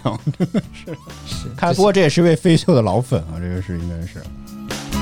[0.74, 0.94] 是。
[1.26, 4.22] 是 看不过这也是位飞秀的老粉啊，这个是应该是。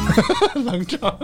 [0.63, 1.15] 冷场，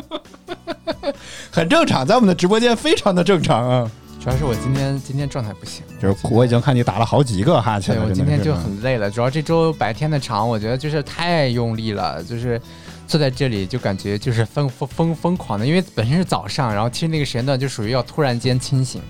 [1.49, 3.89] 很正常，在我们的直播间非常的正常啊。
[4.21, 12.59] 主要是我今天今天状态不行，就是我已经看你打了好几个哈欠我今天就很累了，主要这周白天的场，我觉得就是太用力了，就是
[13.07, 19.01] 坐在这里就感觉就是疯疯疯疯狂的，因为本身是早上，然后其实那个时间段就属于要突然间清醒，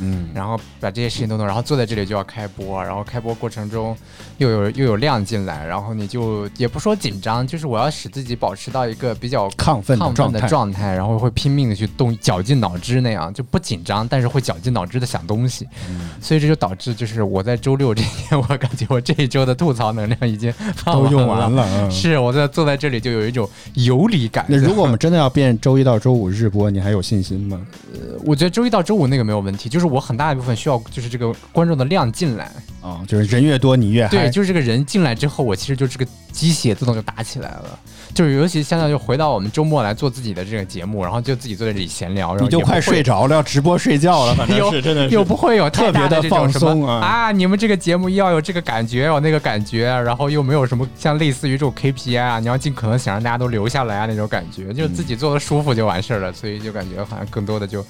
[0.00, 3.96] 嗯，然后把这些事情都弄，然后坐在这里就要开播，然后开播过程中
[4.38, 20.52] 又有又有量进来，然后你就也不说紧张，就是我要使自己保持到一个比较亢奋的亢奋的状态，然后会拼命的去动，绞尽脑汁那样，就不紧张，但是会绞尽脑汁的想东西，嗯所以这就导致就是我在周六这天， 我感觉我这一周的吐槽能量已经
[20.84, 21.64] 都用完完了。
[21.82, 24.44] 嗯是我在坐在这里就有一种游离感。
[24.48, 27.60] 那如果我们真的要变周一到周五日播，你还有信心吗？
[27.92, 32.50] 呃我觉得周一到周五那个没有问题，就是我很大一部分需要就是这个观众的量进来，
[32.80, 34.30] 啊、就是人越多你越嗨对，。
[34.30, 37.78] 就是这个人进来之后，我其实就这个鸡血自动就打起来了。
[38.12, 47.32] 就是尤其现在就回到我们周末来做自己的这个节目，然后就自己坐在这里闲聊，然后你就快睡着了，要直播睡觉了， 反正是真的是又不会有特别的放松啊啊！
[47.32, 57.84] 你们这个节目要有这个感觉，有那个感觉，然后又没有什么像类似于这种 KPI 啊，你要尽可能想让大家都留下来啊那种感觉，就自己做的舒服就完事儿了，所以就感觉好像更多的就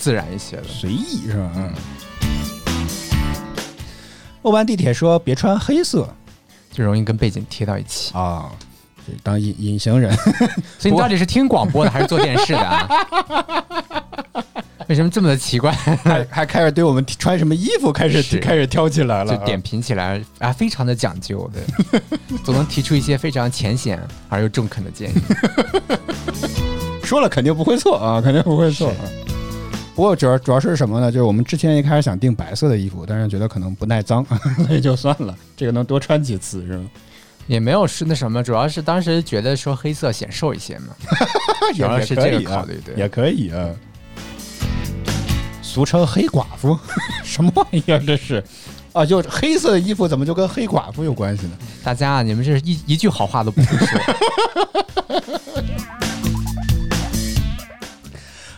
[0.00, 0.64] 自然一些的。
[0.64, 1.50] 随意是吧？
[1.54, 1.72] 嗯。
[4.42, 6.08] 末班地铁说别穿黑色
[6.72, 8.50] 就容易跟背景贴到一起，啊，
[9.06, 10.10] 这当隐隐形人。
[10.78, 12.88] 所以你到底是听广播的还是做电视的啊？
[14.88, 15.70] 为什么这么的奇怪？
[15.70, 22.00] 还还开始对我们穿什么衣服开始是开始挑起来了啊，就点评起来啊，非常的讲究，对，
[22.42, 24.00] 总能提出一些非常浅显
[24.30, 25.14] 而又中肯的建议。
[27.04, 28.96] 说了肯定不会错啊，肯定不会错啊。
[30.00, 31.12] 不过主要主要是什么呢？
[31.12, 34.24] 就是我们之前一开始想订白色的衣服，但是觉得可能不耐脏，
[34.66, 35.36] 所以就算了。
[35.54, 36.86] 这个能多穿几次是吗？
[37.46, 40.96] 也没有是那什么，主要是当时觉得说黑色显瘦一些嘛，
[41.76, 42.94] 主要是这个考虑，对。
[42.94, 43.68] 也可以啊。
[45.60, 46.78] 俗称黑寡妇，
[47.22, 48.42] 什么玩意儿这是？
[48.94, 51.52] 啊，就黑色的衣服怎么就跟黑寡妇有关系呢？
[51.84, 54.00] 大家啊，你们这是一一句好话都不会说，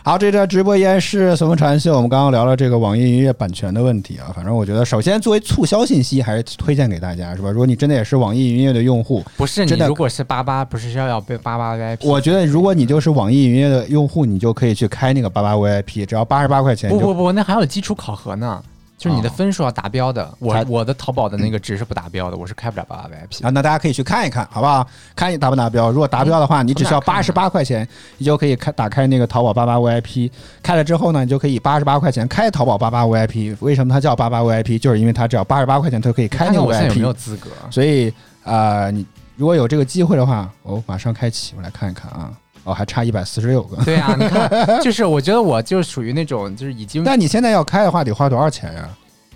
[0.05, 1.95] 好，这段直播依然是随风传秀。
[1.95, 7.49] 我们刚刚聊了这个网易云音乐版权的问题啊，反正我觉得，首先作为促销信息，还是推荐给大家，是吧？
[7.49, 12.05] 如果你真的也是网易云音乐的用户，不是你真的如果是八八，不是要要被八八 VIP？
[12.05, 18.61] 我觉得如果你就是网易云音乐的用户，你就可以去开那个八八 VIP，只要八十八块钱不不不，那还有基础考核呢，
[19.03, 20.33] 就是你的哦分数要达标的。
[20.39, 23.45] 我我的淘宝的那个值是不达标的，我是开不了八八 VIP。
[23.45, 24.87] 啊，那大家可以去看一看，好不好？
[25.15, 25.91] 看你达不达标。
[25.91, 27.85] 如果达标的话，你只需要八十八块钱，
[28.17, 30.31] 你就可以开打开那个淘宝八八 VIP。
[30.61, 33.57] 开了之后呢，你就可以八十八块钱开淘宝八八 VIP。
[33.59, 34.79] 为什么它叫八八 VIP？
[34.79, 37.17] 就是因为它只要八十八块钱，它就可以开那个看看我现在有没有 VIP。
[37.17, 37.49] 资格？
[37.69, 38.09] 所以
[38.43, 39.05] 啊、呃你
[39.35, 42.31] 如果有这个机会的话，哦，马上开启，我来看一看啊。
[42.63, 43.83] 哦，还差一百四十六个。
[43.83, 48.89] 对啊， 你看，就是我觉得我就属于那种就是已经但你现在要开的话，得花多少钱呀、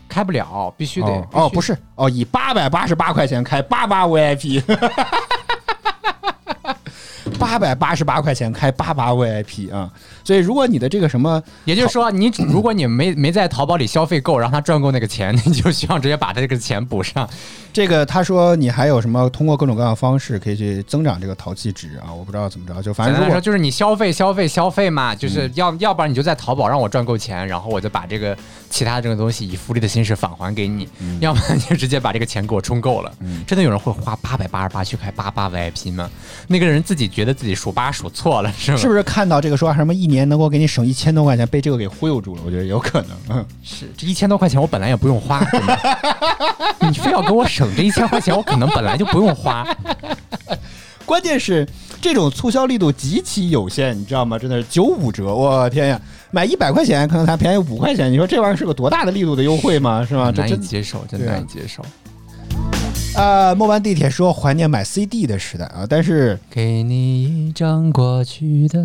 [0.08, 1.74] 开不了，必须得哦哦，不是。
[1.74, 4.64] 是哦，以八百八十八块钱开八八 VIP，
[7.38, 9.92] 八百八十八块钱开八八 VIP 啊！
[10.28, 17.26] 所以如果你的这个什么也就是说，你如果你没没在淘宝里消费够，让他赚够那个钱， 你就希望直接把他这个钱补上。
[17.72, 22.12] 这个，他说你还有什么通过各种各样的方式可以去增长这个淘气值啊？
[22.12, 28.36] 我不知道怎么着，就反正如果就是你消费消费消费嘛，就是要、要不然你就在淘宝让我赚够钱，然后我就把这个
[28.70, 30.90] 其他这个东西以复利的形式返还给你，
[31.22, 33.14] 要不然你就直接把这个钱给我充够了。
[33.46, 36.10] 真的有人会花八百八十八去开八八 VIP 吗？
[36.48, 38.78] 那个人自己觉得自己数八数错了是吗？
[38.78, 42.42] 是不是看到这个说什么一年能够给你省一千多块钱，被这个给忽悠住了？
[42.46, 43.12] 我觉得有可能。
[43.30, 45.46] 嗯，是这一千多块钱我本来也不用花，
[46.82, 49.66] 你非要给我省这一千块钱，我可能本来就不用花。
[51.06, 51.66] 关键是
[52.02, 54.38] 这种促销力度极其有限，你知道吗？
[54.38, 56.02] 真的是九五折，我天呀！
[56.32, 60.06] 买一百块钱可能才便宜五块钱，你说这玩意儿是个多大的力度的优惠吗？
[60.06, 60.30] 是吧？
[60.30, 61.82] 这难以接受，真难以接受。
[63.18, 68.84] 呃，末班地铁说怀念买 CD 的时代啊，但是给你一张过去的，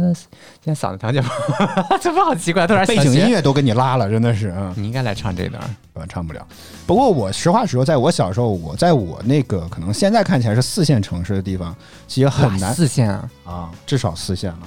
[0.64, 1.28] 现在嗓子条件不，
[2.00, 5.62] 怎么好奇怪，突然背景音乐都给你拉了，真的是啊，你应该来唱这段。
[5.92, 6.46] 我唱不了。
[6.86, 11.76] 不过我实话实说，在我小时候，我在我那个可能现在看起来是四线城市的地方，
[12.08, 14.60] 其实很难四线啊，啊，至少四线了，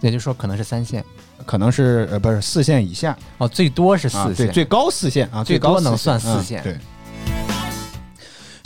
[0.00, 1.04] 也就是说可能是三线
[1.44, 4.46] 可能是呃不是四线以下，哦，最多是啊四线。
[4.48, 6.76] 对最高四线啊，最高多能算四嗯四线对。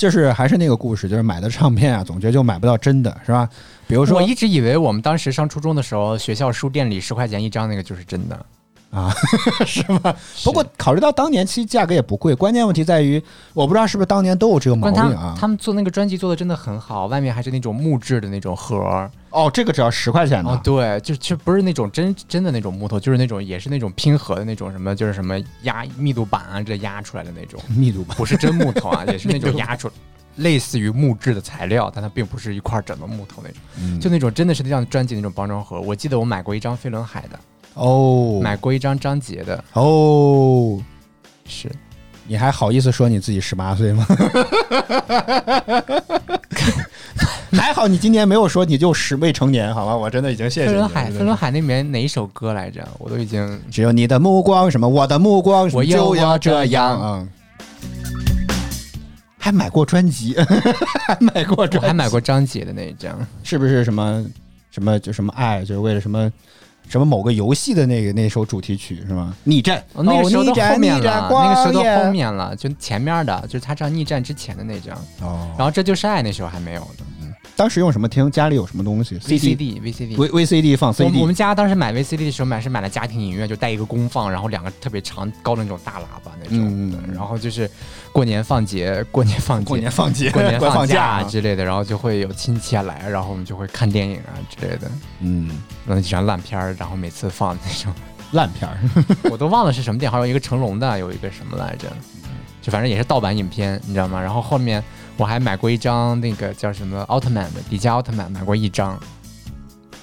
[0.01, 3.47] 就是还是那个故事，就是买的唱片啊，总觉得就买不到真的，是吧？
[3.87, 8.47] 比如说我一直以为我们当时上初中的时候，学校书店里十块钱一张那个就是真的。
[8.91, 9.15] 啊，
[9.65, 10.15] 是吗？
[10.45, 13.23] 不过考虑到当年其实价格也不贵，关键问题在于，
[13.55, 15.33] 我不知道是不是当年都有这个毛关病啊。
[15.35, 19.11] 他他们做那个专辑做的真的很好，外面还是那种木质的那种盒儿。
[19.31, 28.17] 哦，这个只要十块钱的，哦，对，就就不是那种真真的那种木头，就是那种也是那种拼合的那种什么，就是什么压密度板啊，这压出来的那种，密度板。
[28.17, 29.89] 不是真木头啊，也是那种 压出，
[30.37, 35.81] 类似于木质的材料，但它并不是一块整的木头那种，嗯就那种真的是像专辑那种包装盒。
[35.81, 37.39] 我记得我买过一张飞轮海的，
[37.75, 40.79] 哦，买过一张张杰的，哦，
[41.47, 41.71] 是
[42.27, 44.07] 你还好意思说你自己十八岁吗？
[47.53, 49.97] 还好你今年没有说你就十未成年，好吧？
[49.97, 50.89] 我真的已经谢谢你了。
[50.89, 52.87] 飞轮海，飞轮海那边哪一首歌来着？
[52.99, 57.29] 我都已经只有你的目光，什么我的目光，我就要这这样样啊。
[59.39, 60.37] 还买过专辑，
[61.07, 64.25] 还买过专辑，我还买过张杰的那一张，是不是什么
[64.71, 66.31] 什么就什么爱，就是为了什么
[66.91, 69.35] 什么某个游戏的那个那首主题曲是吗？
[69.45, 77.05] 逆战，哦，那个时候都后面了，那个时候都后面了，就前面的，就是他唱逆战之前的那张，哦，然后这就是爱那时候还没有的
[77.57, 78.31] 当时用什么听？
[78.31, 80.17] 家里有什么东西，VCD VCD。
[80.17, 87.15] V VCD 放我 CD，们我们家当时买 VCD 的时候买是买了家庭影院，就带一个功放，然后两个特别长高的那种大喇叭那种，嗯嗯嗯。
[87.15, 87.71] 然后就是
[88.13, 91.23] 过年放节，过年放节，过年放节，过年放假啊。
[91.23, 95.49] 之类的，然后就会有亲戚啊来，然后我们就会看电影啊之类的，嗯，
[95.87, 97.95] 然后几张烂片儿，然后每次放那种，
[98.33, 98.77] 烂片儿，
[99.31, 101.89] 我都忘了是什么电影，好像有一个成龙的，有一个什么来着，
[102.61, 104.21] 就反正也是盗版影片，你知道吗？
[104.21, 104.83] 然后后面
[105.17, 109.01] 我还买过一张那个叫什么奥特曼的迪迦奥特曼，买过一张，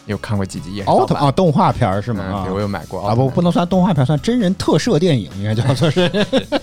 [0.07, 2.23] 有看过几集也是奥特啊，动画片是吗？
[2.27, 3.51] 嗯，对我有买过啊不不能。
[3.51, 6.09] 算动画片，算真人特摄电影，应该叫做是。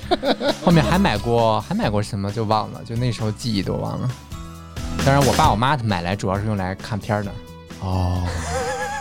[0.65, 4.11] 后面还买过，还买过什么就忘了，就那时候记忆都忘了。
[5.05, 7.31] 当然，我爸我妈买来主要是用来看片的，
[7.81, 8.23] 哦，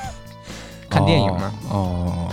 [0.90, 1.53] 看电影嘛。
[1.70, 2.30] 哦。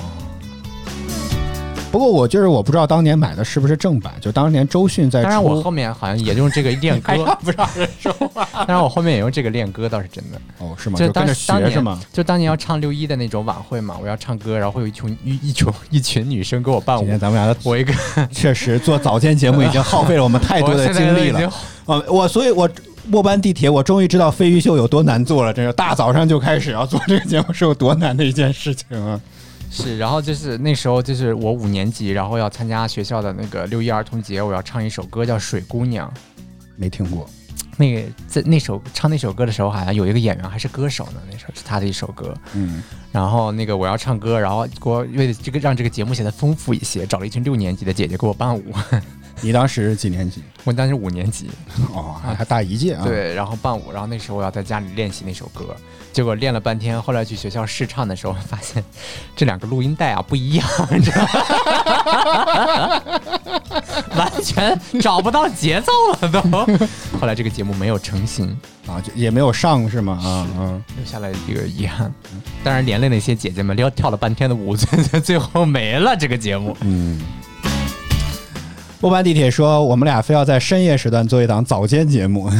[1.91, 7.13] 不过我就是我不知道当年买的是不是正版，就当年周迅在当然，我后面好像也用这个练歌，
[7.43, 10.41] 不让人说话当然我后面也用这个练歌，倒是真的。
[10.59, 10.97] 哦，是吗？
[10.97, 12.01] 就跟着当年学是吗？
[12.13, 17.19] 就当年要唱六一的那种晚会嘛，我要唱歌，然后会有一群一一群一群女生给我伴舞今天。
[17.19, 17.93] 咱们俩的我一个
[18.31, 21.49] 确实做早间节目已经耗费了我们太多的 精力了都已经。
[21.87, 22.71] 啊，我所以，我
[23.09, 25.53] 末班地铁，我终于知道飞鱼秀有多难做了。
[25.53, 29.21] 真是大早上就开始要做这个节目是有多难的一件事情啊！
[29.71, 36.13] 是，然后就是那时候就是我五年级，然后要参加学校的那个六一儿童节，我要唱一首歌叫《水姑娘》。
[36.77, 37.29] 没听过，
[37.77, 42.35] 那个在那首唱那首歌的时候，好像有一个演员还是歌手呢，那首是他的一首歌。
[42.55, 42.83] 嗯，
[43.13, 48.65] 然后那个我要唱歌，然后给我为了这个让这个节目显得丰富一些，找了一群六年级的姐姐给我伴舞。
[49.43, 50.43] 你当时几年级？
[50.65, 51.49] 我当时五年级，
[51.95, 55.75] 哦，还还大一届啊！，对，然后伴舞，然后那时候我要在家里练习那首歌，
[56.13, 58.85] 结果练了半天，后来去学校试唱的时候，发现
[59.35, 63.03] 这两个录音带啊不一样，你知道吗？
[64.17, 65.91] 完全找不到节奏
[66.21, 66.41] 了都。
[67.19, 68.55] 后来这个节目没有成型，
[68.87, 70.21] 啊，就也没有上是吗？
[70.23, 72.13] 啊嗯，留下来一个遗憾。
[72.63, 76.77] 当然，连累那些姐姐们跳跳了半天的舞，最最后没了这个节目。
[76.83, 77.19] 嗯。
[79.01, 82.51] 不搬地铁说，我们俩非要在深夜时段做一档早间节目，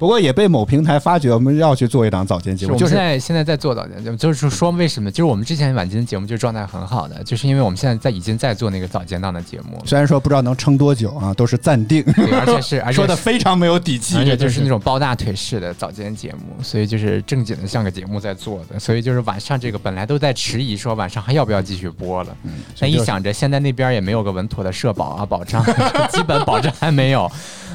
[0.00, 5.10] 不过也被某平台发觉，我们要去做一档早间节目，就是在现在在做早间节目，就是说为什么？
[5.10, 14.60] 就是我们之前晚间节目就状态很好的，就是因为我们现在在已经在做那个早间档的节目，虽然说不知道能撑多久啊，都是暂定，对，而且是 而且说的非常没有底气，而且就是。
[14.60, 25.64] 那种抱大腿式的早间节目，所以就是正经的像个节目在做的，所以就是晚上这个本来都在迟疑说晚上还要不要继续播了，嗯但一想着现在那边也没有个稳妥的社保啊保障，
[26.12, 27.28] 基本保障还没有，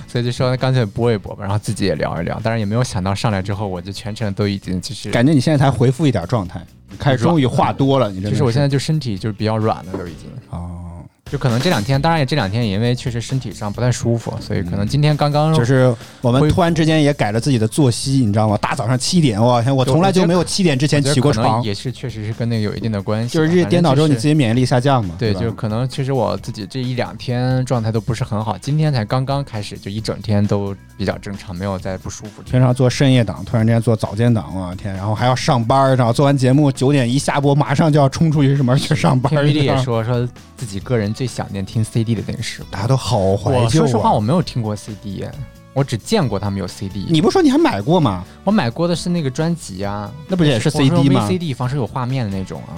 [0.08, 6.62] 所以就说干脆播一播吧，然后自己也聊一聊，当然也没有想到上来之后我就全程都已经就是感觉你现在才恢复一点状态，
[7.00, 10.30] 开始终于话多了，你真的就是我现在就身体就是比较软了，都已经。
[10.50, 10.85] 哦，
[11.32, 15.92] 就可能这两天，当然也这两天也因为确实身体上不太舒服，所以可能今天刚刚就是
[16.22, 18.56] 我们突然之间也改了自己的作息，你知道吗？
[18.62, 23.34] 大早上七点，我天，我从来就没有七点之前起过床，也是确实是跟那个有一定的关系。
[23.34, 25.16] 就是日夜颠倒之后，你自己己免疫力下降嘛。
[25.18, 32.44] 对，吧就可能其实我自己这一两天状态都不是很好，今天才刚刚开始，就一整天都比较正常，没有再不舒服。
[32.44, 39.28] 平常做深夜档，突然之间做早间档，我天，然后还要上班，然后做完节目九点一下播，马上就要冲出去什么去上班。
[39.34, 42.68] 天 V 你 D 知道吗，也说说自己个人最想念听 CD 的那个时候。
[42.70, 44.22] 大家都好怀旧我说实话，我啊！
[44.22, 45.26] 没有听过 CD，
[45.74, 47.06] 我只见过他们有 CD。
[47.10, 48.24] 你不说你还买过吗？
[48.44, 52.76] 我买过的是那个专辑啊，那不也是 CD 吗？VCD 防是有画面的那种啊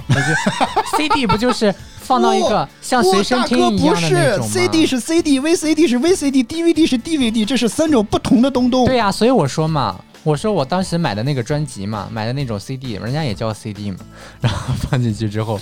[0.97, 8.85] ，CD 不就是放到一个像随身听一样的那种吗？CD 是 CD，VCD 是 VCD，DVD 是 DVD，这是三种不同的东东。
[8.85, 13.97] 对呀、所以我说嘛，我说我当时买的那个专辑嘛，买的那种 CD，人家也叫 CD 嘛，
[14.41, 15.59] 然后放进去之后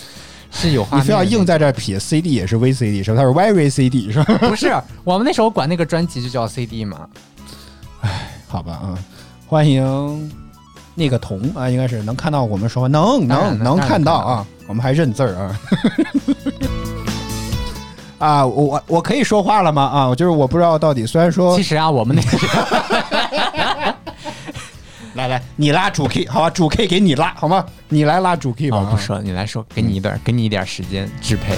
[0.55, 1.05] 是有画面的那种。
[1.05, 3.17] 你非要硬在这儿撇，CD 也是 VCD 是吧？
[3.17, 4.37] 它是 Very CD 是吧？
[4.39, 4.73] 不是
[5.03, 7.07] 我们那时候管那个专辑就叫 CD 嘛，
[8.47, 8.97] 好吧，啊，
[9.45, 10.31] 欢迎
[10.95, 15.59] 那个童啊，应该是能看到我们说话，能能能看到啊，我们还认字儿啊。
[18.17, 19.83] 啊，我我我可以说话了吗？
[19.83, 22.37] 啊，就是我不知道到底，虽然说其实啊，我们那个
[25.15, 27.65] 来来来，你拉主 key 好吧，主 key 给你拉好吗？
[27.89, 28.77] 你来拉主 key 吧。
[28.77, 31.55] 哦，不说，你来说，给你一段，给你一点时间支配。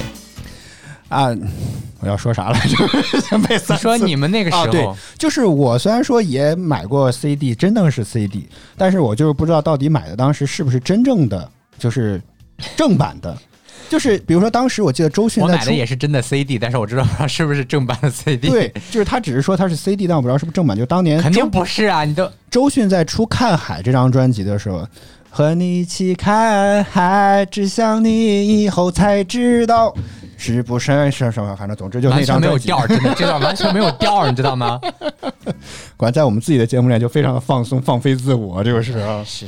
[1.09, 1.29] 啊，
[1.99, 2.77] 我要说啥来着？
[3.77, 8.47] 说你们那个时啊，对候，，就是我虽然说也买过 CD，真的是 CD，
[8.77, 12.21] 但是我就是不知道到底买的当时是不是真正的，就是
[12.75, 13.35] 正版的。
[13.89, 18.49] 就是比如说当时我记得周迅我买出的也是真的 CD，但是我知道不知道是不是正版的 CD。
[18.49, 20.77] 对，，就是他只是说他是 CD，但我不知道是不是正版。
[20.77, 22.03] 就当年肯定不是啊！
[22.03, 24.87] 你都周迅在出《看海》这张专辑的时候，
[25.29, 29.95] 和你一起看海，只想你以后才知道
[30.37, 34.79] 是不是是什么，反正总之就那张，没有调儿，真的，这段完全没有调儿，你知道吗？
[35.95, 39.23] 果然在我们自己的节目里就非常的放松、放飞自我，这个是啊。
[39.25, 39.45] 是，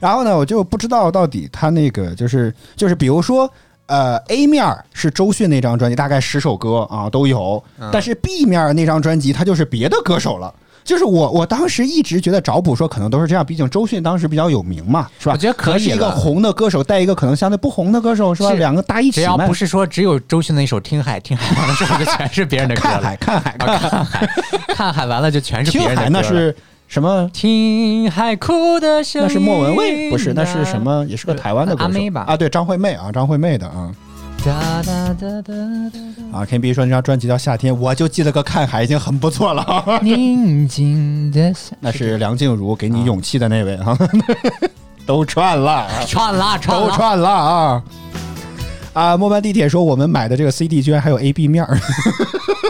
[0.00, 3.48] 然后呢，我就不知道到底他那个就是就是比如说。
[3.92, 10.54] 呃，A 面是周迅那张专辑，大概十首歌啊都有，嗯但是 B 面那张专辑他就是别的歌手了。
[10.84, 15.32] 就是我，我当时一直觉得找补说可能都是这样，毕竟周迅当时比较有名嘛，是吧？
[15.32, 18.50] 我觉得可以一个红的歌手带一个可能相对不红的歌手，是吧？
[18.50, 23.00] 是两个搭一起只要不是说只有周迅的一首《听海》，听海完了之后就全是别人的歌了。
[23.20, 24.28] 看海，看海，看海，
[24.68, 26.10] 看海，完了就全是别人的歌了。
[26.10, 26.54] 那是
[26.90, 27.30] 什么？
[27.32, 30.34] 听海哭的声音，那是莫文蔚，不是？
[30.34, 30.78] 那是什？
[30.82, 31.04] 么？
[31.08, 33.94] 也是个台湾的歌手啊，对，张惠妹啊，张惠妹的啊。
[34.44, 35.54] 哒哒哒哒
[36.32, 40.00] 啊，K B 说那张专辑叫《夏天》，我就记得个看海已经很不错了。
[40.02, 43.96] 宁静的夏，那是梁静茹给你勇气的那位哈，
[45.06, 47.82] 都串了，串了串了，都串了啊！
[48.92, 51.78] 啊，末班地铁说我们买的这个 CD 居然还有 A B 面儿，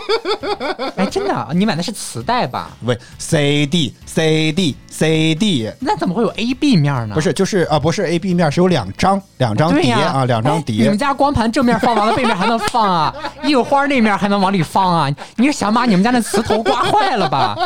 [0.96, 2.70] 哎，真的啊，你买的是磁带吧？
[2.84, 7.14] 喂，CD CD CD，那怎么会有 A B 面呢？
[7.14, 10.98] 不是，就是啊，不是 A B 面儿是有两张两张碟啊，两张碟哎你们。
[10.98, 13.14] 家光盘正面放完了，背面还能放啊？
[13.44, 15.10] 印花那面还能往里放啊？
[15.36, 17.56] 你是想把你们家那磁头刮坏了吧？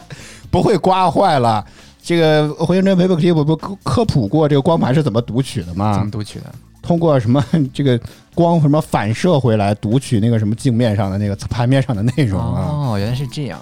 [0.50, 1.64] 不会刮坏了。
[2.04, 6.10] 这个回形针陪陪 clip 不科科普过这个光盘是怎么读取的吗怎么？
[6.10, 6.52] 读取的？
[6.82, 7.42] 通过什么
[7.72, 7.98] 这个
[8.34, 12.68] 光什么反射回来读取那个什么镜面上的那个盘面上的内容啊？
[12.70, 13.60] 哦，原来是这样，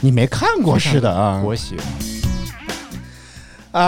[0.00, 1.76] 你没看过是的啊国学。
[3.72, 3.82] 啊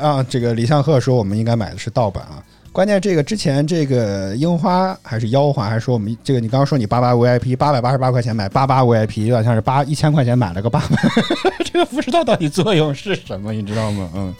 [0.00, 0.22] 啊！
[0.28, 2.42] 这个李向鹤说我们应该买的是盗版啊。
[2.72, 10.96] 关键这个之前这个樱花还是妖花还是说我们这个你刚刚说你八八 VIP 八百八十八块钱买八八 VIP 有点像是八一千块钱买了个八百，
[11.64, 14.10] 这个不知道到底作用是什么，你知道吗？
[14.14, 14.34] 嗯。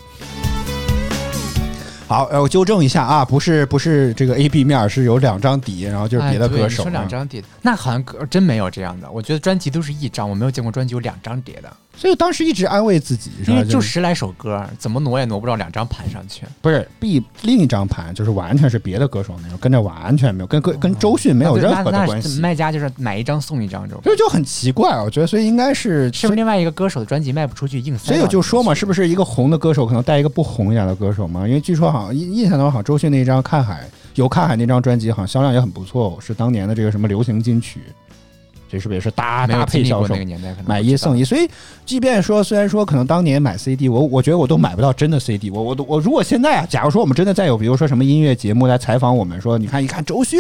[2.09, 9.11] 好，呃，我纠正一下啊，不是不是这个 A B 面是有两张底，然后就是别的歌手、两啊，张碟，那好像歌真没有这样的。
[9.11, 13.33] 我觉得专辑都是一张，我没有见过专辑有两张碟的，所以当时一直安慰自己？
[13.49, 16.45] 因为就十来首歌，怎么挪也挪不到两张盘上去。
[16.61, 28.07] 不是 B 另一张盘，就是完全是别的歌手那种，跟这完全没有，跟跟跟周迅没有任何的关系，卖家就是买一张送一张这种，这就很奇怪，我觉得，所以应该是，是不是另外一个歌手的专辑卖不出去，硬塞？
[28.07, 31.49] 所以我就说嘛，是不是一个红的歌手可能带一个不红一点的歌手嘛？
[31.49, 33.83] 因为据说好印印象当中，好像周迅那张《看海》
[34.15, 37.81] 有《看海》那张专辑，好像销量也很不错，是当年的这个什么流行金曲，
[38.71, 40.25] 这是不是也是搭搭配销售经历过那个？
[40.25, 41.49] 年代，可能买一送一，所以
[41.85, 50.39] 即便说，虽然说可能当年买 CD，我我觉得我都买不到真的 CD，我我都我如果现在啊，假如说我们真的再有，比如说什么音乐节目来采访我们，说你看一看周迅，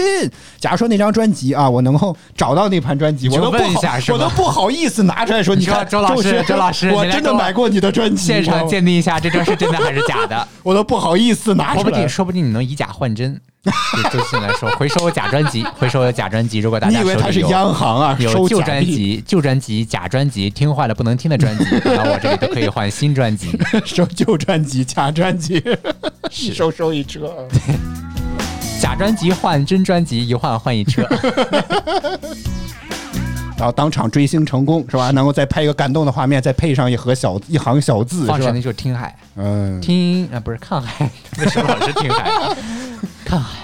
[0.58, 3.80] 假如说那张专辑啊，我能够找到那盘专辑，我都不好
[4.12, 12.08] 我都不好意思拿出来说，你看周老师周老师我真的买过你的专辑，现场鉴定一下这张是真的还是假的， 我都不好意思拿出来说不定。
[12.08, 13.40] 说不定你能以假换真。
[14.02, 18.16] 就周迅来说，回收假专辑，回收假专辑，如果大你家以为他是手里有央行啊？
[18.20, 23.58] 有收旧专，辑、旧专辑、假专辑，听坏了不能听的专辑， 然后我这里都可以换新专辑。
[23.84, 25.62] 收旧专辑、假专辑，
[26.38, 27.34] 一收收一车。
[28.80, 31.02] 假专辑换真专辑，一换换一车。
[33.56, 35.10] 然后当场追星成功是吧？
[35.12, 38.60] 能够再拍一个感动的画面，再配上一盒小一行小字是吧放神的？
[38.60, 42.30] 就是听海，嗯，听啊不是看海，为什么老是听海？
[43.24, 43.60] 看海。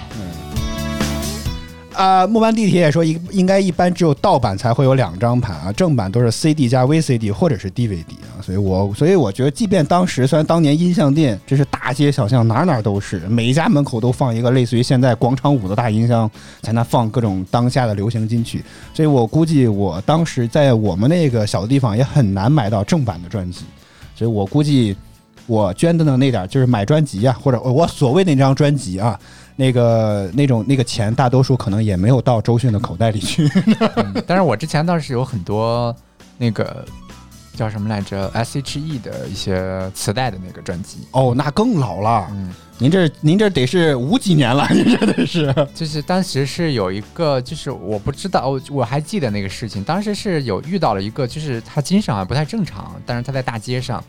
[1.93, 16.29] 啊，末班地铁也说应应该一般只有盗版才会有两张盘啊，正版都是 CD 加 VCD 或者是 DVD 啊，所以我所以我觉得，即便当时虽然当年音像店真是大街小巷哪哪都是，每一家门口都放一个类似于现在广场舞的大音箱，
[16.61, 18.63] 在那放各种当下的流行金曲，
[18.93, 23.65] 所以我估计我当时在我们那个小的地方也很难买到正版的专辑，
[24.15, 24.95] 所以我估计
[25.45, 29.19] 我捐的的那点就是买专辑啊，或者我所谓那张专辑啊。
[29.55, 33.47] 那个那种那个钱，大多数可能也没有到周迅的口袋里去。
[33.95, 35.95] 嗯但是我之前倒是有很多
[36.37, 36.85] 那个
[37.55, 41.07] 叫什么来着 S.H.E 的一些磁带的那个专辑。
[41.11, 42.27] 哦，那更老了。
[42.31, 45.53] 嗯，您这您这得是五几年了，您这得是。
[45.73, 49.83] 就是当时是有一个，就是我不知道，我我还记得那个事情。
[49.83, 54.03] 当时是有遇到了一个，就是他精神好像不太正常，但是他在大街上，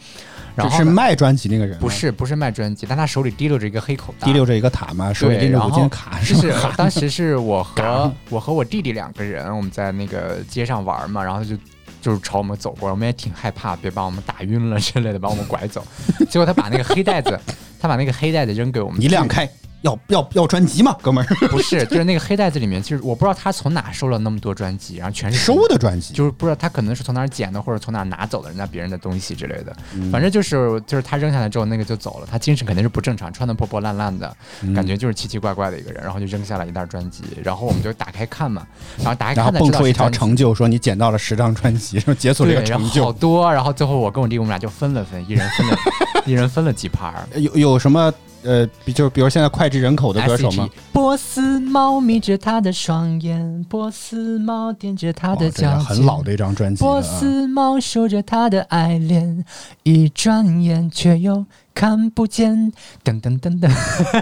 [0.57, 11.55] 然后是卖专辑那个人，不是不是卖专辑，但他手里提溜着一个黑口袋，提溜着一个塔嘛，手里对，拎着五金卡，就是当时是我和我和我弟弟两个人，我们在那个街上玩嘛，然后就
[12.01, 15.85] 就是朝我们走过来，我们也挺害怕，别把我们打晕了之类的，把我们拐走。
[16.29, 17.39] 结果他把那个黑袋子，
[17.85, 19.47] 他把那个黑袋子扔给我们，一亮开，
[19.85, 21.49] 要要要专辑吗，哥们儿？
[21.49, 29.77] 不是， 就是那个黑袋子里面，就是我不知道他从哪收了那么多专辑，然后全是收的专辑，就是不知道他可能是从哪儿捡的，或者从哪儿拿走的人家别人的东西之类的。
[29.95, 32.27] 嗯反正就是就是他扔下来之后，那个就走了。
[32.31, 36.03] 他精神肯定是不正常，穿的破破烂烂的，嗯感觉就是奇奇怪怪的一个人。
[36.03, 38.67] 然后就扔下了一袋专辑，然后我们就打开看嘛，
[38.99, 43.13] 然后打开然后看蹦出一条成就，说你捡到了十张专辑，然后解锁了一，个成就好。
[43.13, 45.77] 多，然后最后我跟我弟我们俩就分了分，一人分了
[46.27, 47.27] 一人分了几盘儿。
[47.39, 48.13] 有有什么
[48.45, 57.03] 呃，比就是比如现在脍炙人口的歌手吗波斯猫眯着他的双眼，波斯猫踮着他的脚尖，很老的一张专辑了波啊。
[57.03, 59.45] 斯猫守着他的爱恋，
[59.83, 61.45] 一转眼却又
[61.75, 62.73] 看不见。
[63.03, 63.71] 噔噔噔噔，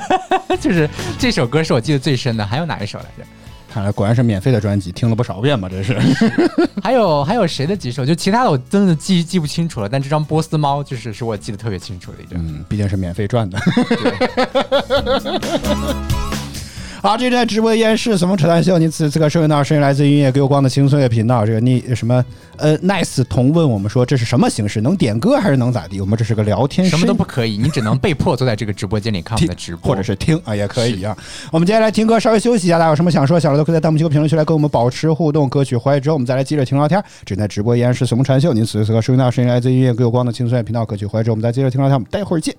[0.60, 0.88] 就是
[1.18, 2.46] 这首歌是我记得最深的。
[2.46, 3.24] 还有哪一首来着？
[3.72, 5.66] 看来果然是免费的专辑，听了不少遍吧？
[5.66, 5.98] 这是。
[6.84, 8.04] 还有还有谁的几首？
[8.04, 9.88] 就其他的我真的记记不清楚了。
[9.88, 12.38] 但这张波斯猫就是是我记得特别清楚的一张。
[12.38, 13.58] 嗯，毕竟是免费赚的。
[17.02, 18.78] 对好，这是在直播间是什么扯淡秀？
[18.78, 21.44] 您此此刻收听到声音来自音乐给我光的轻松乐频道。
[21.44, 22.24] 这个你什么
[22.56, 24.80] 呃，nice 同问我们说这是什么形式？
[24.82, 26.00] 能点歌还是能咋地？
[26.00, 31.16] 我们这是个聊天，什么都不可以，你只能被迫坐在这个直播间里 看我们的直播，或者是听啊，也可以啊。
[31.50, 32.78] 我们接下来听歌，稍微休息一下。
[32.78, 35.48] 大家有什么想说，小的都可以在弹幕区和评论区来跟我们保持互动。
[35.48, 37.02] 歌曲回来之后，我们再来接着听聊天。
[37.24, 40.86] 正在直播依然是什么传秀，您此时此刻收听到声音来自音乐给我光的轻松乐频道。
[40.86, 41.94] 歌曲回来之后，我们再接着听聊天。
[41.94, 42.54] 我们待会儿见。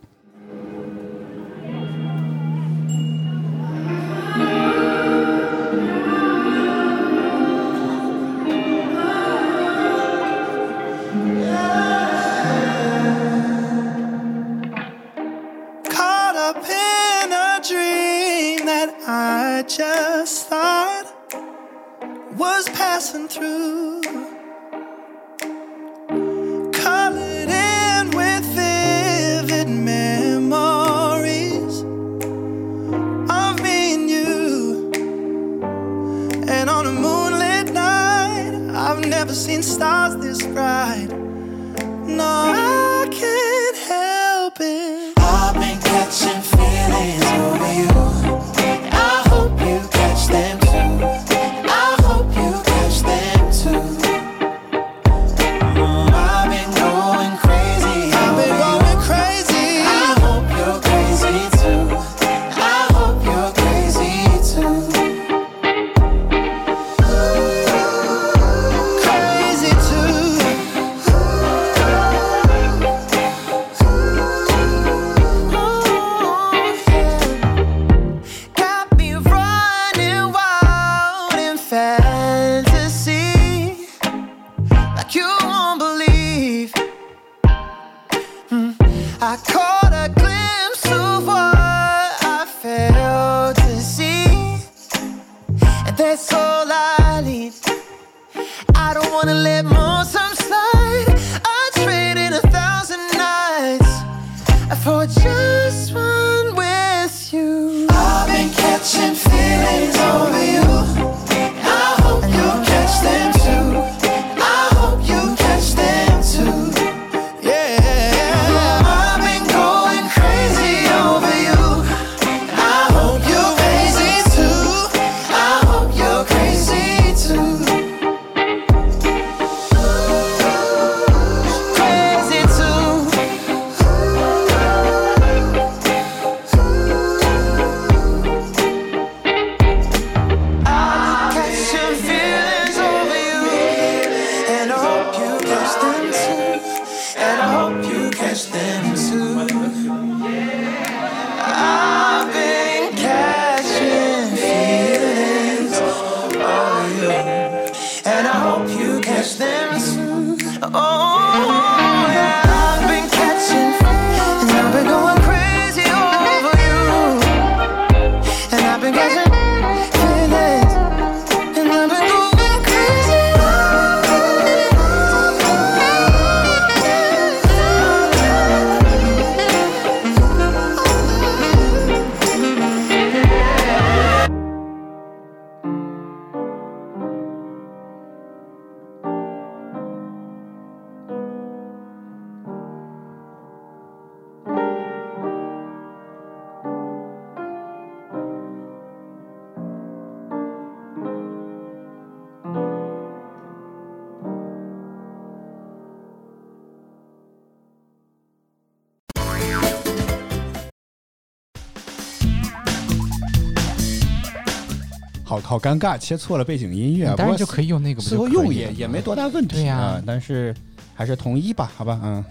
[215.63, 217.15] 尴尬，切错了背景音乐啊。
[217.17, 220.03] 当然不过就可以用那个，不最后用也也没多大问题对呀啊。
[220.05, 220.53] 但是
[220.93, 222.23] 还是统一吧，好吧，嗯。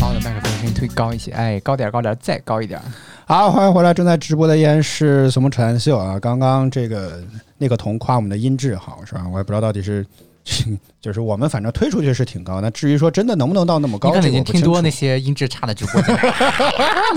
[0.00, 2.84] 把我的麦克风声音推高一些，哎，高点儿高点儿再高一点儿。
[3.26, 3.92] 好，欢迎回来！
[3.92, 6.18] 正在直播的依然是什么传秀啊？
[6.20, 7.20] 刚刚这个
[7.58, 9.26] 那个童夸我们的音质好是吧？
[9.32, 10.06] 我也不知道到底是，
[11.02, 16.16] 就是我们反正推出去是挺高，那至于说真的能不能到那么高，你可能已经听多那那些音质差的直播间，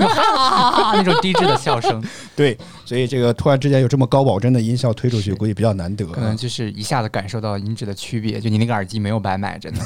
[0.00, 2.02] 那种低质的笑声，
[2.34, 2.58] 对，
[2.92, 6.12] 所以这个突然之间有这么高保真的音效推出去，估计比较难得啊。
[6.12, 8.38] 可能就是一下子感受到音质的区别。
[8.38, 9.80] 就你那个耳机没有白买，真的。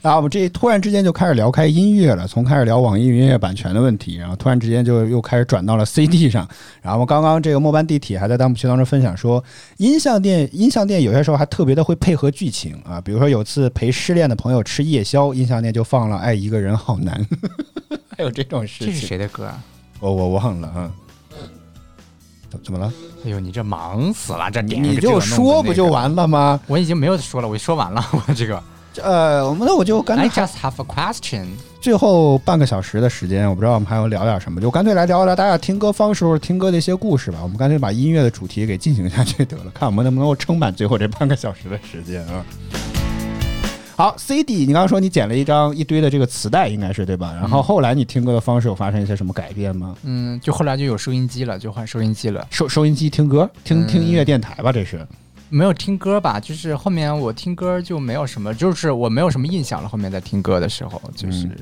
[0.00, 6.48] 啊，我们这突然之间就开始聊开音乐了，从开始聊网易云音乐版权的问题，然后突然之间就又开始转到了 CD 上。
[6.80, 9.44] 然后刚刚这个末班地铁还在弹幕区当中分享说，
[9.76, 17.22] 音像店音像店有些时候还特别的会配合剧情啊，比如说有次陪失恋的朋友吃夜宵，音像店就放了《爱一个人好难》，
[18.16, 19.06] 还有这种事情这是。
[19.06, 19.62] 谁的歌啊？
[20.00, 20.90] 我我忘了啊。
[22.50, 22.92] 怎怎么了？
[23.24, 25.20] 哎呦，你这忙死了，这你你就？
[25.20, 26.60] 说不就完了吗？
[26.66, 28.62] 我已经没有说了，我说完了， 我这个。
[29.00, 31.46] 呃，我们那我就干 I 脆 just have a question。
[31.80, 37.38] 最后半个小时的时间，我不知道我们还要聊点什么，就干脆来聊一聊大家听歌方式或者听歌的一些故事吧。
[37.40, 42.44] 我们干脆把音乐的主题给进行下去得了，看我们能不能够撑满最后这半个小时的时间啊。
[44.00, 47.34] 好，CD，你刚刚说你捡了一张一堆的这个磁带，应该是对吧？
[47.34, 49.94] 然后后来你听歌的方式有发生一些什么改变吗？
[50.04, 52.46] 嗯，就后来就有收音机了，就换收音机了。
[52.48, 55.06] 收收音机听歌，听听音乐电台吧，这是。
[55.50, 59.88] 没有听歌吧，就是后面我听歌就没有什么，就是我没有什么印象了。
[59.88, 61.56] 后面在听歌的时候，就是、嗯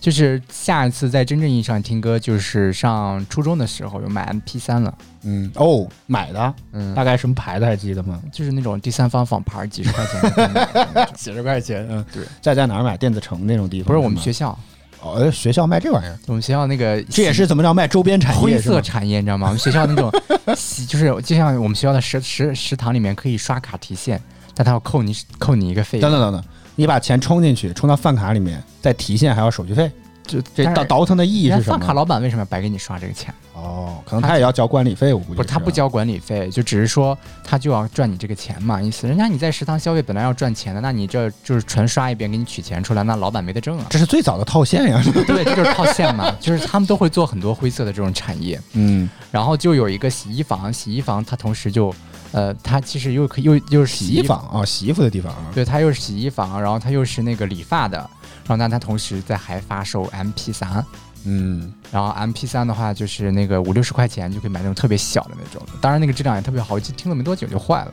[0.00, 4.94] 就是下一次在真正意义上听歌，就是上初中的时候有买 MP 三了，
[5.24, 8.22] 嗯，哦，买的，嗯，大概什么牌子还记得吗？
[8.32, 12.22] 就是那种第三方仿牌，几十块钱 几十块钱，嗯，对。
[12.40, 12.96] 在在哪儿买？
[12.96, 13.88] 电子城那种地方？
[13.88, 14.56] 不是我们学校，
[15.00, 19.46] 哦，呃学校卖这玩意儿，我们学校那个这也是怎么着卖周边产业灰色产业，你知道吗？
[19.46, 20.10] 我们学校那种，
[20.88, 24.20] 就是就像我们学校的食食食堂里面可以刷卡提现，
[24.54, 29.90] 但他要扣你扣你一个费用，等等等等，你把钱充进去，充到饭卡里面，再提现还要手续费，
[30.28, 31.92] 就这倒倒腾的意义是什人家饭卡？
[31.92, 33.34] 老板为什么要白给你刷这个钱？
[33.54, 43.86] 哦，可能他也要交管理费，我估计不是他不交管理费，就只是说他就要赚你这个钱嘛，意思人家你在食堂消费本来要赚钱的，那你这就是纯刷一遍给你取钱出来，那老板没得挣啊。
[43.90, 45.02] 这是最早的套现呀。
[45.26, 48.60] 对，这就是套现嘛，就是他们都会做很多灰色的这种产业。
[48.74, 51.92] 嗯，然后就有一个洗衣房，洗衣房它同时就，
[52.30, 55.50] 呃，它其实又可又又是洗衣房啊，洗衣服的地方啊。
[55.52, 58.08] 对，它又是洗衣房，然后它又是那个理发的，
[58.48, 60.84] 然后呢，它同时在还发售 MP 三
[61.24, 67.92] 嗯，然后 MP 三的话就是那个五六十块钱就可以买那种特别小的那种，当然那个质量也特别好，我记得听了没多久就坏了，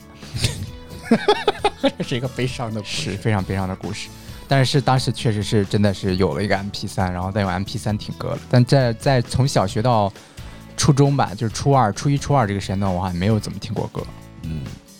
[1.98, 4.10] 这是一个悲伤的故是非常悲伤的故事。
[4.48, 8.40] 但是当时确实是真的是有了一个 MP 三然后再用 MP 三听歌了。
[8.49, 10.14] 但在在从小学到
[10.77, 14.06] 初中吧，就是初二、初一、初二这个时间段，我好像没有怎么听过歌。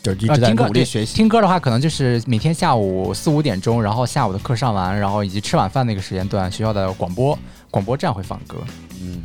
[0.06, 1.15] 就是一直在呃听歌对努力学习。
[1.15, 7.38] 听歌的话，可能就是每天下午四五点钟，然后下午的课上完，然后以及吃晚饭那个时间段，学校的广播
[7.72, 8.57] 广播站会放歌，
[9.02, 9.23] 嗯，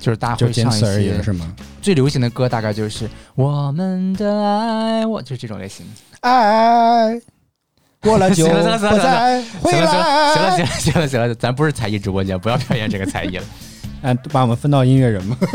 [0.00, 1.54] 就是大家会唱一些是吗？
[1.80, 5.86] 最流行的歌，大概就是我们的爱，我就这种类型。
[6.20, 7.20] 爱
[8.00, 10.02] 过了就 行了行了行了不再回行了行来。
[10.02, 13.44] 了行了行了行了行了，咱不是才艺直播间，不要表演这个才艺了。
[14.02, 15.36] 嗯， 把我们分到音乐人嘛。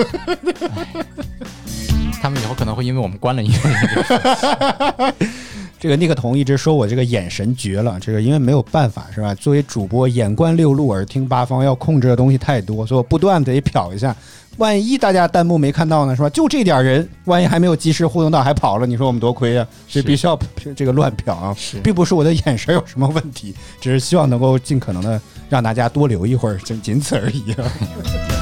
[2.22, 5.14] 他们以后可能会因为我们关了音乐，
[5.80, 9.34] 这个尼克童一直说我这个眼神绝了，这个因为没有办法是吧？
[9.34, 14.16] 作为主播，眼观六路，耳听八方，要控制的东西太多，所以我不断得瞟一下。
[14.58, 16.30] 万一大家弹幕没看到呢，是吧？
[16.30, 20.38] 就这点人，万一还没有及时互动到还跑了，你说我们多亏啊、所以必须要
[20.76, 21.56] 这个乱瞟啊。
[21.82, 25.20] 并不是我的眼神有什么问题，只是希望能够尽可能的
[25.50, 27.64] 让大家多留一会儿，仅仅此而已啊。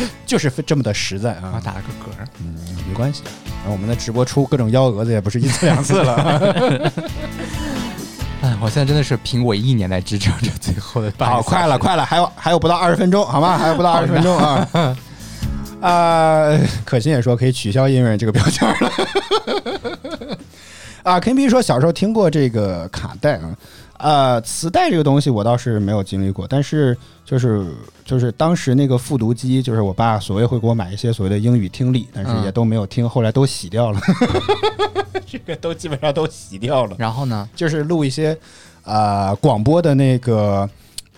[0.25, 2.27] 就是这么的实在啊我，打了个嗝儿。
[2.39, 2.55] 嗯，
[2.87, 3.21] 没关系。
[3.45, 6.91] 然后我们的直播出各种幺蛾子也不是一次两次了。
[8.41, 13.57] 哎，我现在真的是凭我一年来支撑着最后的半好，快了，快了，还有还有不到二十分钟，好吗？
[13.57, 14.67] 还有不到二十分钟啊。
[15.79, 18.91] 啊，可心也说可以取消音乐人这个标签了。
[21.03, 23.51] 啊，K B 说小时候听过这个卡带啊，
[24.03, 27.65] 呃，磁带这个东西我倒是没有经历过，但是就是
[28.03, 34.01] 就是当时那个复读机，就是我爸所谓会给我买一些所谓的英语听力，但是也嗯都没有听，后来都洗掉了，
[35.25, 36.97] 这个都基本上都洗掉了。
[36.99, 37.47] 然后呢？
[37.55, 38.37] 就是录一些
[38.83, 40.69] 呃广播的那个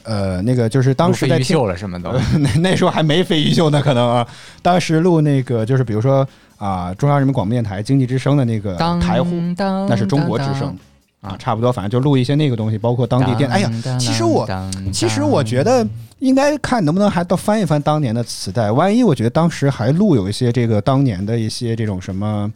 [0.03, 4.27] 呃那个，就是当时在秀了什么的， 那那时候还没飞鱼秀呢，可能啊，
[4.61, 10.77] 当时录那个就是比如说啊、中央人民广播电台经济之声的那个当台呼，当那是中国之声。
[11.25, 13.49] 啊，差不多，反正就录一些那个东西，包括当地电。
[13.49, 13.69] 哎呀，
[13.99, 14.47] 其实我
[14.93, 15.85] 其实我觉得
[16.19, 22.51] 应该看能不能还到翻一翻当年的磁带，万一我觉得当时还录有一些这个当年的一些这种什么。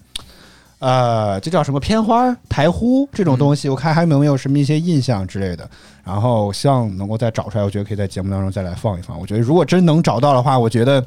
[0.79, 5.69] 呃，这叫什么片花、台呼这种东西，我看还有没有什么一些印象之类的。
[6.05, 9.19] 然后希望能够再找出来，我觉得可以在节目当中再来放一放。
[9.19, 11.05] 我觉得如果真能找到的话，我觉得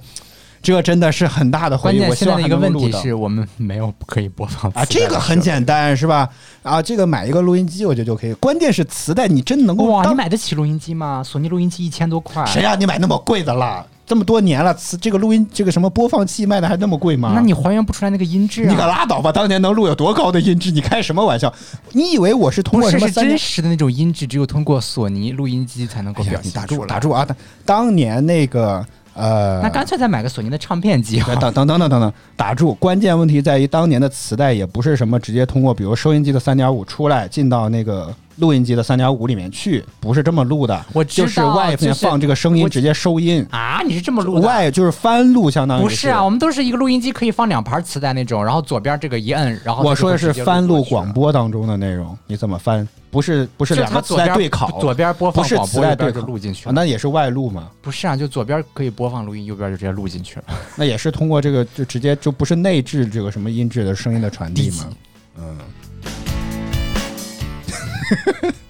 [0.63, 1.99] 这真的是很大的回忆。
[1.99, 6.29] 关键我希望还现在的一个问题是我们没有可以播放啊，这个很简单是吧？
[6.63, 8.33] 啊，这个买一个录音机，我觉得就可以。
[8.35, 11.23] 关键是磁带，你真能够哇，当你买得起录音机吗？
[11.25, 13.85] 索尼录音机一千多块，谁让你买那么贵的啦？
[14.05, 17.33] 这么多年了，磁这个录音这个什么播放器卖的还那么贵吗？
[17.35, 18.69] 那你还原不出来那个音质啊？
[18.69, 19.33] 你可拉倒吧！
[19.33, 20.71] 当年能录有多高的音质？
[20.71, 21.53] 你开什么玩笑？
[21.93, 23.09] 你以为我是通过什么？
[23.11, 26.85] 真实的那种音质，只有通过索尼录音机才能够表你打住。
[26.85, 27.25] 打住啊！
[27.25, 28.85] 当当年那个
[29.15, 31.21] 呃，那干脆再买个索尼的唱片机。
[31.41, 32.75] 等等等等等等，打住！
[32.75, 40.85] 关键问题在于当年的磁带也不是什么直接通过，比如收音机的三点五出来进到那个录音机的三点五里面去，不是这么录的。
[40.93, 44.47] 我就是外面放这个声音直接收音，啊，你是这么录的？
[44.47, 52.89] 外就是翻录，相当于不是啊，我们都是一个录音机可以放两盘磁带那种，然后左边这个一摁，然后我说的是翻录录广，播当中的内容，你怎么翻？
[53.13, 57.71] 不是不是两个磁带它左边对考，左边播放不是广播，磁带对拷右边就录进去啊，那也是外录嘛？
[57.83, 60.45] 不是啊，就左边可以播放录音，右边就直接录进去了。
[60.77, 64.89] 那也是通过这个就直接就不是内置这个什么音质的声音的传递吗？
[65.37, 65.59] 嗯，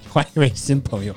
[0.08, 1.14] 欢迎一位新朋友，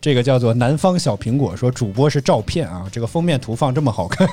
[0.00, 4.28] 这个叫做南方小苹果说主播是照片啊，这个封面图放这么好看，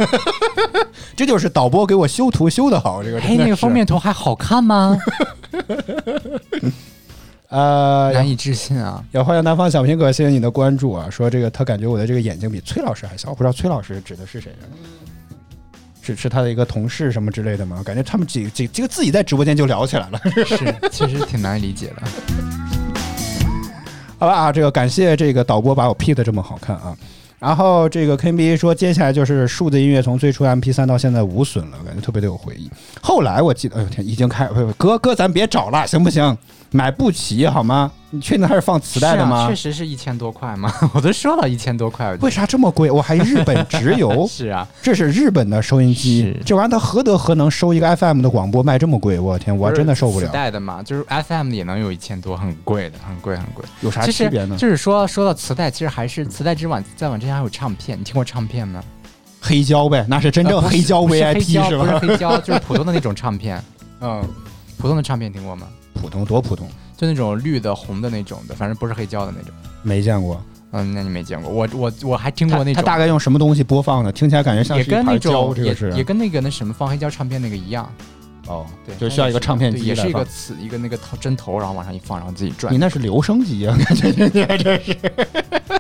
[1.18, 4.96] 这就是导播给我修图修的好，这个真嘿，的是那个封面图还好看吗？
[7.50, 9.04] 呃，难以置信啊！
[9.14, 11.10] 也欢迎南方小苹果，谢谢你的关注啊！
[11.10, 14.68] 说这个他感觉我的这个眼睛比崔老师还小，我不知道崔老师指的是谁、啊？
[16.02, 17.82] 是是他的一个同事什么之类的吗？
[17.86, 20.20] 感觉他们几几这个自己在直播间就聊起来了。
[20.46, 22.02] 是，其实挺难理解的。
[24.20, 26.98] 好吧啊，这个感谢这个导播把我 P 的这么好看啊。
[27.40, 32.70] 然后这个 KB 说，接下来就是数字音乐从最初 MP 三到现在无损了，感觉特别的有回忆。
[33.00, 36.38] 后来我记得，哎呦天，已经开，哥哥咱别找了，行不行？
[36.72, 37.92] 买不起好吗？
[38.10, 39.48] 你确定它是放磁带的吗？
[39.48, 40.72] 确实是一千多块吗？
[40.94, 42.14] 我都说了一千多块。
[42.22, 42.90] 为啥这么贵？
[42.90, 49.20] 我还日本直邮， 是啊，这是日本的收音机，这玩意儿它何德何能收一个 FM 的广播卖这么贵？
[49.20, 50.32] 我天，我真的受不了磁了。
[50.32, 53.64] 带的嘛，就是 FM 也能有一千多，很贵的，很贵很贵。
[53.82, 54.56] 有啥区别呢？
[54.58, 58.82] 就是说，说到磁带，其实还是磁带之往再往之前还有唱片，你听过唱片吗？
[59.42, 62.00] 黑胶呗，那是真正黑胶不是黑 VIP 胶不是吧？
[62.00, 63.62] 黑胶，就是普通的那种唱片。
[64.02, 64.24] 嗯，
[64.78, 65.68] 普通的唱片听过吗？
[65.98, 69.52] 普通多普通，就那种绿的、红的那种的，反正不是黑胶的那种。
[69.82, 70.42] 没见过。
[70.72, 71.52] 嗯，那你没见过。
[71.52, 74.12] 我我我还听过那种，它它大概用什么东西播放的？
[74.12, 77.92] 听起来感觉像也是一盘跟那种胶，这也个是也跟那个那什么放黑胶唱片那个一样。
[78.48, 80.24] 哦，对，就需要一个唱片机也是一个。
[80.26, 84.98] 磁一个那个头针头，然后往上一放，然后自己转你，那是留声机啊，感觉这是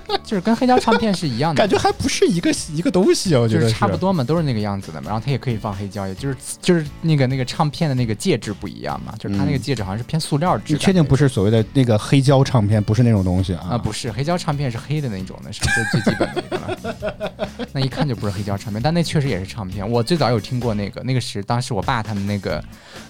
[0.23, 1.57] 就是跟黑胶唱片是一样的。
[1.57, 3.97] 感觉还不是一个一个东西啊，我觉得就是差不。
[3.97, 5.07] 多嘛，都是那个样子的嘛。
[5.09, 10.73] 然后它也可以放黑胶，也就是就是那个那个唱片的那个介质不一样嘛，就是它那个嗯介质好像是偏塑料质。
[10.73, 13.69] 你确定不是所谓的那个黑胶唱片，不是那种东西啊？
[13.71, 13.77] 啊？
[13.77, 17.57] 不是，黑胶唱片是黑的那种的，是最最基本的一个了。
[17.73, 19.89] 那一看就不是黑胶唱片，但那确实也是唱片。
[19.89, 22.63] 我最早有听过那个，那个是当时我爸他们那个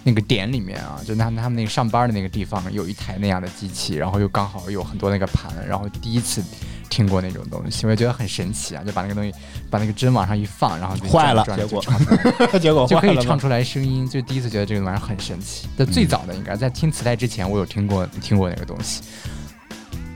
[0.03, 6.41] 那个点里面啊，就他们他们那个上班的那个地方有一台那样的机器，然后又刚好有很多那个盘，然后第一次
[6.89, 9.33] 听过那种东西，我也觉得很神奇啊，就把那个东西
[9.69, 11.83] 把那个针往上一放，然后就坏了结果
[12.59, 15.67] 结果就可以唱出来声音，就第一次觉得这个玩意儿很神奇。
[15.77, 19.01] 但最早的应该在听磁带之前，我有听过听过那个东西。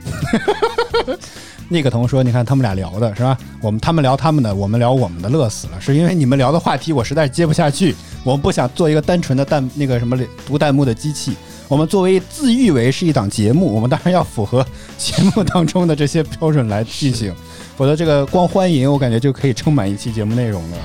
[1.68, 3.38] 那个同说，你看他们俩聊的是吧？
[3.60, 5.80] 我们他们聊他们的，我们聊我们的，乐死了。
[5.80, 7.94] 是因为你们聊的话题我实在接不下去，
[8.24, 11.34] 我们不想做一个单纯的弹那个什么读弹幕的机器。
[11.72, 14.62] 我们作为自誉为是一档节目，我们当然要符合
[14.98, 17.34] 节目当中的这些标准来进行，
[17.78, 20.84] 否则这个光欢迎我感觉就可以撑满一期节目内容了啊。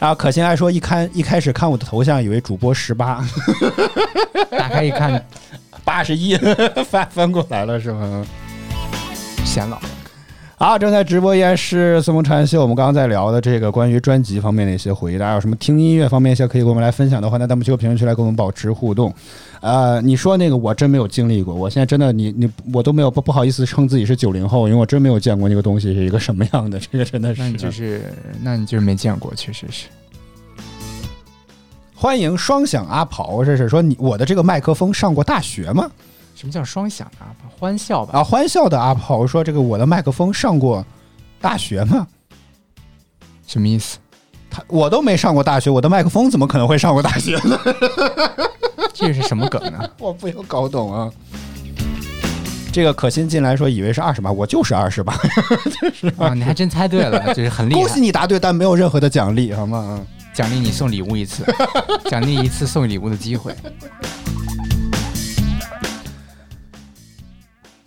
[0.00, 3.22] 然后可心还说，一看一开始看我的头像，以为主播十八，
[4.52, 5.22] 打开一看，
[5.84, 6.34] 八十一，
[6.88, 8.24] 翻翻过来了是吗？
[9.44, 9.78] 显老。
[10.62, 12.62] 好，正在直播依然是孙梦禅秀。
[12.62, 19.12] 我们刚刚在聊的这个关于专辑方面的一些回忆，大家有什么听音乐方面一些可以跟我们来分享的话，那弹幕区和评论区来跟我们保持互动。
[19.60, 27.42] 呃，你说那个我真没有经历过，我现在真的你你我都没有不不好意思称自己是九零后，因为我真没有见过那个东西是一个什么样的，这个真的是。
[27.42, 28.00] 那你就是，
[28.40, 29.88] 那你就是没见过，确实是。
[31.92, 35.90] 欢迎双响阿袍，这是说你我的这个麦克风上过大学吗？
[36.42, 37.30] 什么叫双响啊？
[37.56, 38.18] 欢笑吧？
[38.18, 40.84] 啊，欢笑的阿跑说这个我的麦克风上过
[41.40, 42.04] 大学吗？
[43.46, 43.96] 什么意思？
[44.50, 47.56] 他我都没上过大学，我的麦克风怎么可能会上过大学呢？
[48.92, 49.88] 这是什么梗呢？
[50.00, 51.08] 我不有搞懂啊。
[52.72, 55.14] 这个可心进来说以为是二十八，我就是二十八，
[56.18, 58.00] 啊， 你还真猜对了，就是很厉恭喜害。
[58.00, 59.86] 你答对，但没有任何的奖励，好吗？
[60.00, 61.44] 嗯奖励你送礼物一次，
[62.10, 63.54] 奖励一次送礼物的机会。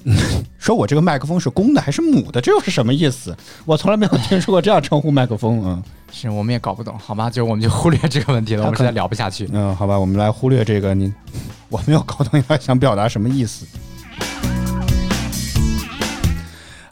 [0.60, 3.36] 说我这个麦克风是公的还是母的，这又是什么意思？
[3.65, 5.82] 我从来没有听说过这样称呼麦克风啊。
[6.11, 7.30] 是我们也搞不懂，好吧？
[7.30, 9.49] 就我们就忽略这个问题了， 我们实在聊不下去。
[9.52, 11.11] 嗯，好吧，我们来忽略这个，你
[11.69, 13.65] 我没有搞懂他想表达什么意思。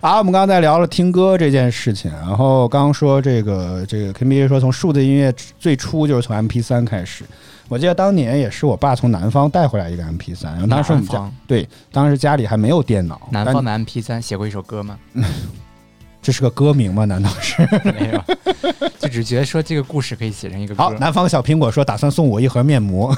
[0.02, 7.24] 啊，我们刚刚在聊了听歌这件事情，然后刚刚说这个这个 K B 说从数字音乐最初就是从 M P 三开始，
[7.70, 14.98] 我记得当年也是我爸从南方带回来一个 M P 三，然后当时我们家对当时家里还没有电脑，南方的 MP 三写过一首歌吗？
[16.22, 17.04] 这是个歌名吗？
[17.06, 17.62] 难道是？
[17.84, 18.24] 没有，
[19.00, 20.84] 就只觉得说这个故事可以写成一个歌。
[20.84, 23.14] 好，南方小苹果说打算送我一盒面膜，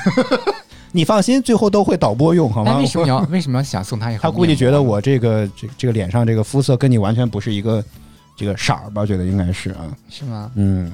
[0.91, 2.77] 你放心，最后都会导播用，好吗？
[2.77, 4.22] 为什么要为什么要想送他一盒？
[4.23, 7.84] 他估计觉得我这个这这个脸上这个肤色跟你完全不是一个
[8.35, 9.05] 这个色儿吧？
[9.05, 10.51] 觉得应该是啊，是吗？
[10.55, 10.91] 嗯。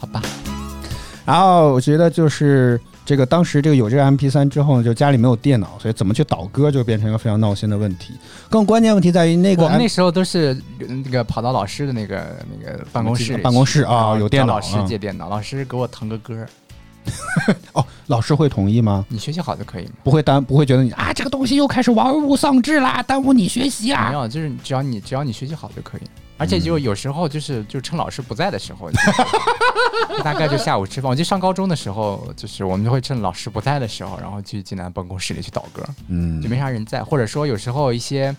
[0.00, 0.22] 好吧，
[1.28, 8.14] 然后我觉得就是这个当时这个有这个 MP 三之后呢，就家里没有电脑，所以怎么去导歌就变成一个非常闹心的问题。
[8.48, 16.46] 更关键问题在于那个我们那时候都是呃那个跑到老师的那个那个办公室，办公室啊有电脑老师啊借电脑，老师给我腾个歌，
[17.74, 19.04] 哦，老师会同意吗？
[19.10, 19.92] 你学习好就可以吗。
[20.02, 24.08] 不会耽不会觉得你啊这个东西又开始玩物丧志啦，耽误你学习啊？
[24.08, 26.02] 没有，就是只要你只要你学习好就可以。
[26.38, 28.98] 而且嗯就有时候就是就趁老师不在的时候，就
[30.24, 31.10] 大概就下午吃饭。
[31.10, 38.34] 我记得上高中的时候，就是我们就会趁老师不在的时候，然后去济南办公室里去倒歌，嗯就没啥人在，或者说有时候一些。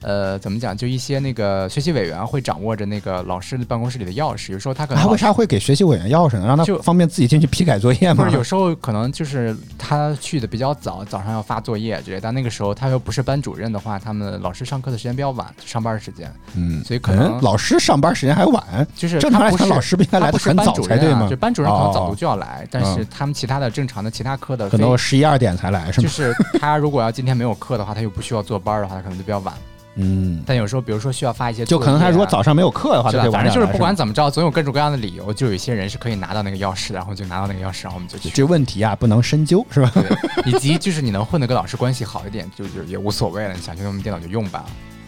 [0.00, 0.76] 呃，怎么讲？
[0.76, 6.46] 就一些那个学习委员会掌握着那个老师的办公室里的钥匙，有时候他可能他为啥会给学习委员钥匙呢？
[6.46, 8.28] 让他就方便自己进去批改作业吗？
[8.30, 21.26] 有时候可能就是他去的比较早，早上要发作业之类，但那个时候他又不是班主任的话，他们老师上课的时间比较晚，上班时间，嗯，所以可能嗯老师上班时间还晚，就是正常老师不应该来的很早才对吗？
[21.26, 26.02] 啊就班主任可能早哦读就要来，但是他们其他的正常的其他科的可能非十一二点才来是吗？
[26.02, 29.52] 就是他如果要今天没有课的话，他又不需要坐班的话，他可能就比较晚。
[30.00, 33.30] 嗯，但有时候比如说需要发一些就可能他如果早上没有课的话，对吧？
[33.32, 38.30] 反正就是不管怎么着，总有各种各样的理由，就有一些人是可以拿到那个钥匙，然后就拿到那个钥匙，然后我们就去。
[38.30, 39.90] 这问题啊不能深究是吧？
[39.94, 43.54] 对，以及就是你能混得跟老师关系好一点，就就也无所谓了。
[43.54, 44.64] 你想去用电脑就用吧。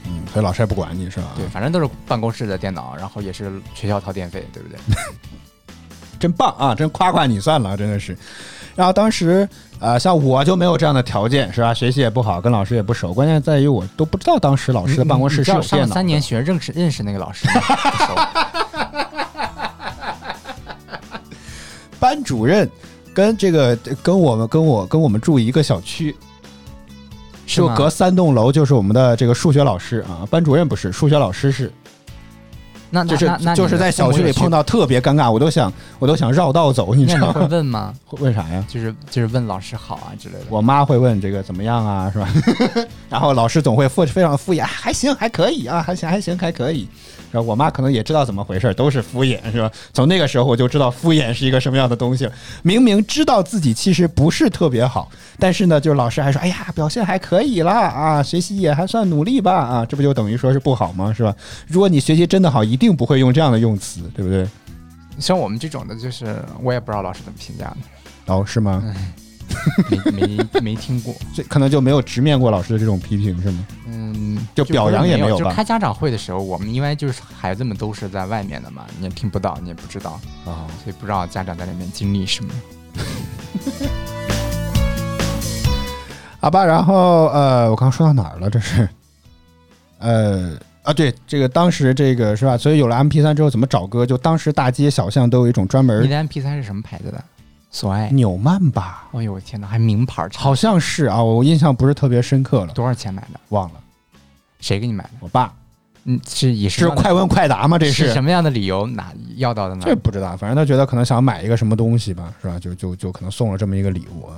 [0.06, 1.28] 嗯，所以老师也不管你是吧？
[1.36, 4.78] 对，，反正都是办公室的电脑，然后也是学校掏电费，对不对？
[6.18, 8.16] 真棒啊，真夸夸你算了，真的是。
[8.74, 9.48] 然后当时
[9.80, 11.72] 呃，像我就没有这样的条件是吧？
[11.72, 15.86] 学习也不好，跟老师也不熟，关键在于我都不知道当时老师的办公室是有电脑。
[15.86, 18.14] 上三年学认识认识那个老师吗不熟。
[21.98, 22.70] 班主任
[23.14, 26.14] 跟这个跟我们跟我跟我们住一个小区，
[27.46, 31.72] 就隔三栋楼就是我们的这个数学老师啊，班主任不是，数学老师是，
[32.90, 37.48] 那那就是那那就是在小区里碰到，到特别尴尬，我都想我都想绕道走，你知道吗？
[37.50, 37.94] 问吗？
[38.18, 38.64] 问啥呀？
[38.68, 40.44] 就是就是问老师好啊之类的。
[40.48, 42.28] 我妈会问这个怎么样啊，是吧？
[43.08, 46.88] 然后老师总会敷非常敷衍，还行，还可以啊，还行，还行，还可以。
[47.30, 49.70] 然后我妈可能也知道怎么回事，都是敷衍，是吧？
[49.92, 52.32] 从那个时候我就知道敷衍是一个什么样的东西了。
[52.62, 61.12] 明明知道自己其实不是特别好，但是呢，就是老师还说，哎呀，表现还可以啦，啊，学习也还算努力吧，啊，这不就等于说是不好吗？
[61.12, 61.34] 是吧？
[61.66, 64.46] 如果你学习真的好，一定不会用这样的用词，对不对？
[65.18, 67.76] 像我们这种的，就是我也不知道老师怎么评价的，
[68.34, 68.82] 哦，是吗？
[69.90, 71.14] 没没没听过。
[71.34, 73.66] 这可能就没有直面过老师的这种批评，是吗？
[73.86, 82.50] 嗯，就表扬也没有吧就开家长会的时候，我们因为就是孩子们都是在外面的嘛，你也听不到，你也不知道，啊、所以不知道家长在里面经历什么。
[86.40, 88.48] 好吧，然后呃，我刚刚说到哪儿了？
[88.48, 88.88] 这是，
[89.98, 92.56] 呃啊，对，这个当时这个是吧？
[92.56, 94.06] 所以有了 M P 三之后，怎么找歌？
[94.06, 97.22] 就当时大街小巷都有一种专门你的 MP 三是什么牌子的？
[97.70, 98.10] 索爱。
[98.10, 103.40] 纽曼吧，哎呦我天哪，还名牌儿，好像是啊，我印象不是特别深刻了，多少钱买的？
[103.50, 103.80] 忘了。
[104.60, 105.10] 谁给你买的？
[105.20, 105.54] 我爸
[106.04, 107.78] 嗯，是以是快问快答吗？
[107.78, 109.82] 这是是什么样的理由拿要到的呢？
[109.84, 112.58] 这不知道，反正他觉得可能想买一个什么东西吧，是吧？
[112.58, 114.28] 就就就可能送了这么一个礼物。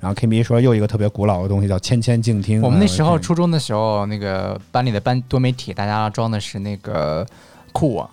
[0.00, 2.60] 然后 K B 说又一个特别古老的东西叫千千静听。
[2.60, 7.24] 我们那时候啊初中的时候，那个班里的班多媒体，大家装的是那个
[7.70, 8.10] 酷我，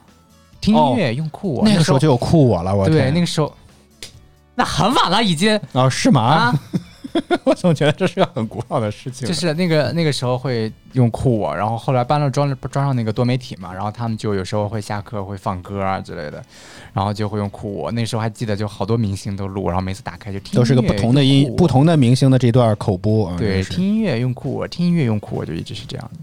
[0.61, 1.65] 听音乐用酷我。
[1.65, 3.51] 时那个时候就有酷我了，我对天那个时候，
[4.59, 6.21] 那很晚了已经哦是吗？
[6.21, 6.59] 啊，
[7.45, 9.25] 我总觉得这是个很古老的事情。
[9.25, 16.43] 就是那个那个时候会用酷我，然后后来搬了装了装上那个多媒体嘛，然后他们就有时候会下课会放歌啊之类的，
[16.91, 17.89] 然后就会用酷我。
[17.93, 23.37] 那时候还记得就好多明星都录，然后每次打开就听都是个不同的音不同的明星的这段口播啊。
[23.37, 26.19] 对，听音乐用酷我，听音乐用酷我就一直是这样的。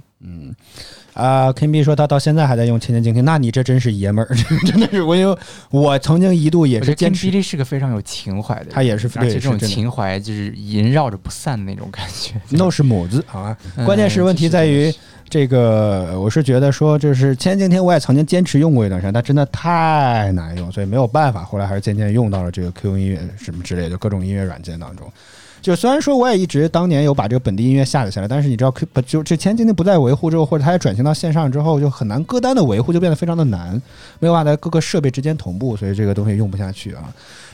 [1.13, 4.35] 啊，King B 说他到现在还在用千年静听，那你这真是爷们儿，
[4.67, 5.39] 真的是我因为
[5.71, 12.41] 我曾经一度也是坚持 Billy 是个非常有情怀的人，他也是而且这种情怀就是萦绕着不散的那种感觉。
[12.49, 13.57] 那是母子，好吧？
[13.77, 14.93] 嗯关键是问题在于
[15.29, 25.13] 这个，我是觉得说，就是千年静听，我也曾经坚持用过一段时间，但真的太难用，所以没有办法，后来还是渐渐用到了这个 QQ 音乐什么之类的各种音乐软件当中。
[25.63, 28.73] 就虽然说我也一直当年有把这个本地音乐下载下来，但是你知道
[29.05, 33.81] 就这前几年不再维护之后，或者它也转型到线上之后，就很难歌单的维护就变得非常的难，
[34.21, 37.03] 没有办法在各个设备之间同步，所以这个东西用不下去啊。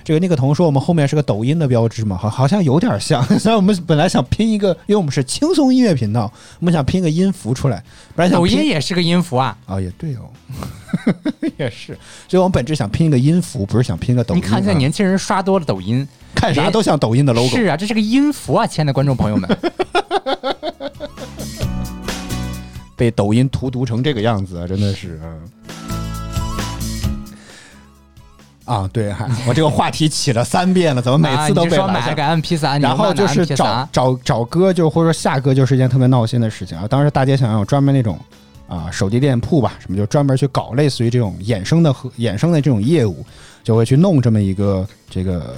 [0.05, 3.23] 这个尼克童说我们后面是个抖音的标志嘛，好好像有点像。
[3.39, 7.83] 虽然我们本来想拼一个，因为我们是轻松音乐频道，我们想拼个音符出来，
[8.17, 10.29] 本来想抖音也是个音符啊，啊、也对哦，
[11.59, 11.99] 也是。
[12.29, 14.45] 所以我们本质想拼一个音符，不是想拼个抖音、啊。
[14.45, 17.49] 你看现在年轻人刷多了抖音，看啥都像抖音的 logo。
[17.49, 19.49] 是啊，这是个音符啊，亲爱的观众朋友们。
[22.97, 25.41] 被抖音荼毒成这个样子啊，真的是嗯。
[28.65, 36.87] 啊，对，还我这个话题起了三遍了，怎么每次都被说买个 MP 三，然后就是找找找歌，就或者说下歌，就是一件特别闹心的事情啊。
[36.89, 38.17] 当时大街小巷有专门那种
[38.73, 43.23] 啊手机店铺吧，什么就专门去搞类似于这种衍生的和衍生的这种业务，
[43.63, 45.55] 就会去弄这么一个这个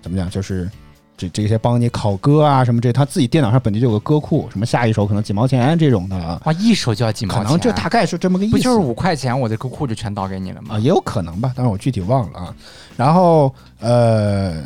[0.00, 0.70] 怎么讲，就是
[1.18, 8.56] 这这些帮你考歌啊什么这，他自己电脑上本地就有个歌库，什么下一首可能几毛钱这种的啊，哇，一首就要几毛钱，可能这大概是这么个意思。
[8.56, 10.76] 不就是五块钱，我的歌库就全倒给你了吗？
[10.76, 12.56] 啊，也有可能吧，但是我具体忘了啊。
[12.96, 14.62] 然后呃，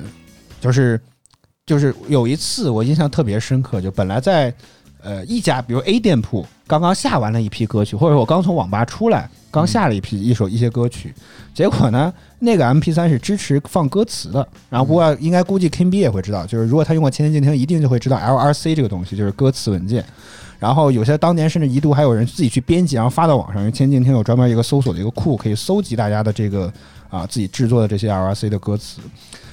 [0.61, 1.01] 就是
[1.67, 4.55] 就是有一次我印象特别深刻，就本来在
[5.03, 11.15] 呃一家比如 A 店铺刚刚下完了一批歌曲，或者我刚从网吧出来，刚下了一批一首一些歌曲，
[11.53, 20.05] 结果呢那个 MP 3是支持放歌词的，然后不过应该估计 King B 也会知道，就是如果他用过千千静听，一定就会知道 LRC 这个东西，就是歌词文件。
[20.59, 23.63] 然后有些当年甚至一度还有人自己去编辑，然后发到网上。
[23.63, 26.71] 因为千静听有专门一个搜索的一个库，可以搜集大家的这个
[27.09, 29.01] 啊自己制作的这些 LRC 的歌词。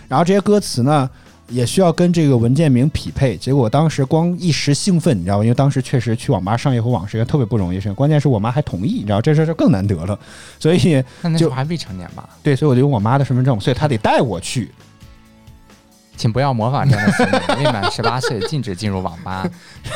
[0.10, 1.10] 然后这些歌词呢，
[1.50, 3.38] 也需要跟这个文件名匹配。
[3.38, 5.44] 结果当时光一时兴奋，你知道吗？
[5.44, 10.18] 因为当时确实去网吧上一回网是一个特别不容易的事，关键是我妈还同意，你知道这事儿就更难得了。
[10.60, 10.90] 所以就
[11.22, 12.28] 那那时候还未成年吧？
[12.44, 14.72] 对，所以我就用我妈的身份证，所以她得带我去。
[16.18, 19.48] 请不要模仿这样的行为，未满十八岁禁止进入网吧。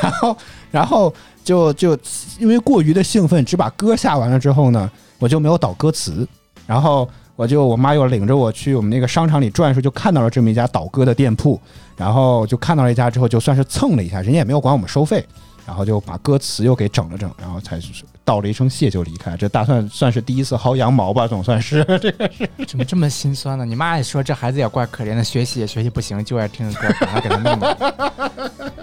[0.02, 0.38] 然后，
[0.70, 1.12] 然后
[1.44, 1.98] 就就
[2.38, 6.28] 因为过于的兴奋，只把歌下完了之后呢，我就没有导歌词。
[6.68, 11.60] 然后我就我妈又领着我去我们那个商场里转的时候，就看到了这么一家倒戈的店铺。
[11.98, 15.24] 然后就看到了一家之后，就算是蹭了一下，人家也没有管我们收费。
[15.64, 17.80] 然后就把歌词又给整了整，然后才
[18.26, 19.38] 道了一声谢就离开。
[19.38, 22.50] 这大算算是第一次薅羊毛吧，总算是这个是。
[22.68, 23.64] 怎么这么心酸呢？
[23.64, 27.76] 你妈也说这孩子也怪可怜的，学习也学习不行，就爱听歌，把他给他弄弄，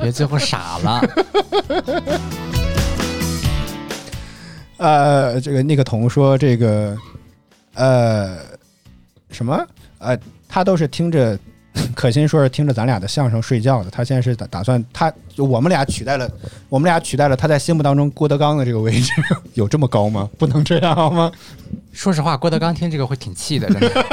[0.01, 1.01] 别最后傻了。
[4.77, 6.97] 呃，这个那个童说这个，
[7.79, 8.37] 呃，
[9.31, 9.67] 什么？
[9.99, 10.19] 呃，
[10.49, 11.39] 他都是听着，
[11.95, 13.91] 可心说是听着咱俩的相声睡觉的。
[13.91, 16.29] 他现在是打打算，他就我们俩取代了，
[16.69, 19.13] 我们俩取代了他在心目当中郭德纲的这个位置，
[19.55, 20.29] 有这么高吗？
[20.37, 21.31] 不能这样好吗？
[21.93, 24.05] 说实话，郭德纲听这个会挺气的，真的。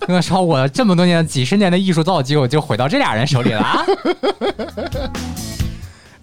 [0.00, 3.84] 跟他说我这么多年、几十年的艺术造就就毁到这俩人手里了啊！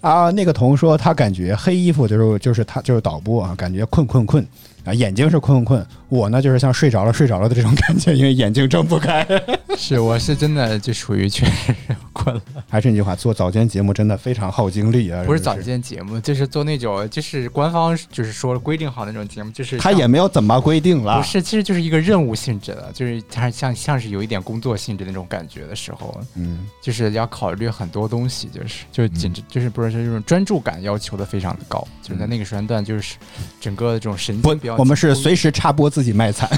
[0.00, 4.46] 啊，那个童说他感觉黑衣服就是就是他就是导播啊，感觉困困困
[4.84, 5.86] 啊，眼睛是困困困。
[6.08, 9.26] 我呢就是像睡着了睡着了的这种感觉，因为眼睛睁不开。
[9.76, 11.74] 是，我是真的就属于确实
[12.12, 12.40] 困了。
[12.68, 15.22] 还是那句话，做早间节目真的非常耗精力啊！
[15.24, 21.22] 不是早间节目，就是做那种就是官方就是说规定好那种节目，就是他也没有怎么规定了不。
[21.22, 33.16] 是，其实就是一个任务性质的，就是它像像是有一点工作性质那种感觉的时候，嗯，就是要考虑很多东西，就是就是简直就是不是这种专注感要求的非常的高，就是在那个时间段，就是
[33.60, 36.48] 整个这种神不经比较，我们是随时插播自己卖惨。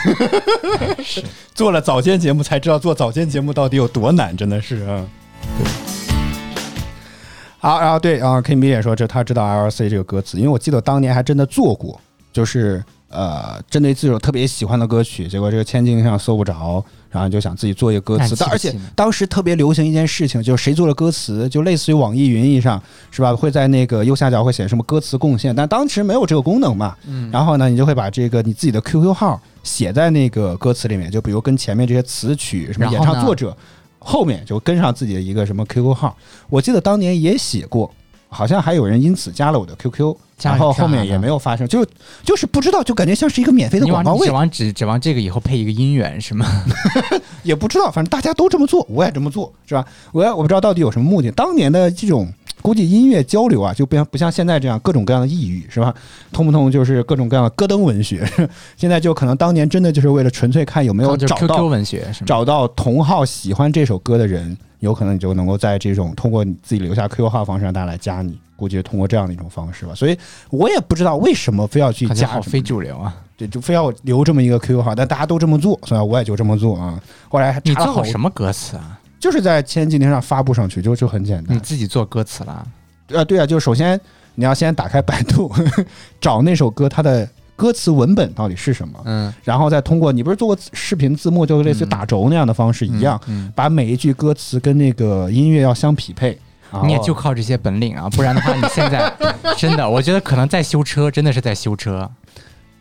[1.54, 5.06] 做了早间节目才知道做早间节目到底有多难，真的是啊。
[7.58, 11.98] 好，然后对啊，K B 也说这他知道 L C 这个歌词，因为我记得当年还真的做过，
[12.32, 22.80] 就是呃，针对自己有特别喜欢的歌曲，结果这个千金上搜不着，然后就想自己做一个歌词，但而且当时特别流行一件事情，就是谁做了歌词，就类似于网易云一上
[23.10, 23.34] 是吧？
[23.34, 26.96] 会在那个右下角会写什么歌词贡献，但当时没有这个功能嘛。
[27.08, 33.56] 嗯，然后呢，你就会把这个你自己的 QQ 号写在那个歌词里面，就比如跟前面这些词曲、什么演唱作者
[33.98, 36.16] 后面就跟上自己的一个什么 QQ 号，
[36.48, 37.92] 我记得当年也写过，
[38.30, 41.84] 好像还有人因此加了我的 QQ，然后后面也没有发生，就
[42.22, 46.46] 就是不知道，就感觉像是一个免费的广告位往指，望指指望这个以后配一个姻缘是吗？
[47.42, 49.84] 也不知道，反正大家都这么做，我也这么做，是吧？
[50.12, 51.30] 我也我不知道到底有什么目的。
[51.32, 52.32] 当年的这种
[52.62, 55.92] 估计音乐交流啊，就不像不像现在这样各种各样的抑郁，是吧？
[56.30, 58.24] 通不通就是各种各样的咯噔文学。
[58.76, 62.06] 现在就可能当年真的就是为了纯粹看有没有找到 QQ 文学？
[62.24, 69.94] 找到同号喜欢这首歌的人，有可能你就能够在这种通过你自己留下 QQ 号方式让大家来加你，估计通过这样的一种方式吧。
[69.94, 70.18] 所以
[70.50, 73.16] 我也不知道为什么非要去加非主流啊！
[73.36, 77.00] 对，就非要留这么一个 QQ 号，但大家都这么做，所以我也就这么做啊。
[77.28, 78.98] 后来还你查了好做过什么歌词啊？
[79.18, 81.60] 就是在千金亭上发布上去，就就很简单你。
[81.60, 82.66] 自己做歌词了？
[83.08, 84.00] 呃，对啊，就是首先
[84.34, 85.52] 你要先打开百度，
[86.20, 87.28] 找那首歌它的
[87.60, 96.38] 歌词文本到底是什么，嗯，然后再通过你不是做过视频字幕，就类似于打轴那样的方式一样，嗯，把每一句歌词跟那个音乐要相匹配。
[96.86, 99.12] 你也就靠这些本领啊，不然的话，你现在
[99.58, 102.10] 真的，我觉得可能在修车，真的是在修车。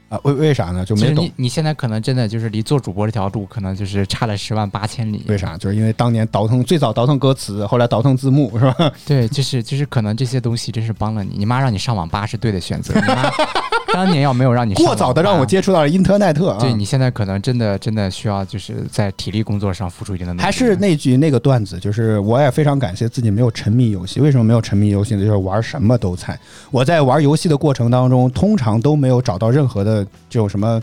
[0.08, 0.84] 啊，为为啥呢？
[0.86, 1.34] 就没懂你。
[1.36, 5.24] 你现在可能真的就是离做主播这条路，可能就是差了十万八千里。
[5.28, 5.56] 为啥？
[5.58, 8.92] 就是因为当年倒腾最早倒腾歌词，后来倒腾字幕，是吧？
[9.06, 11.36] 对，就是就是可能这些东西真是帮了你。
[11.38, 13.30] 你妈让你上网吧是对的选择，你妈
[13.94, 16.58] 当年要没有让你过早的让我接触到了因特奈特啊。
[16.60, 20.44] 对你现在可能真的真的需要就是在体力工作上付出一定的努力。
[20.44, 24.20] 还是那句那个段子，就是我也非常感谢自己没有沉迷游戏。
[24.20, 25.22] 为什么没有沉迷游戏呢？
[25.22, 26.40] 就是玩什么都菜。
[26.72, 30.82] 我在玩游戏的过程当中，通常都没有找到任何的这种什么。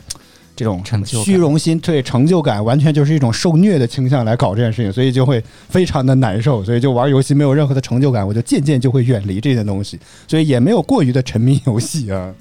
[0.59, 5.39] 这种成就虚荣心，对成就感，完全就是一种受虐的倾向来搞这件事情，所以就会
[5.69, 12.33] 非常的难受，所以就玩游戏没有任何的成就感，我就渐渐就会远离这些东西，所以也没有过于的沉迷游戏啊。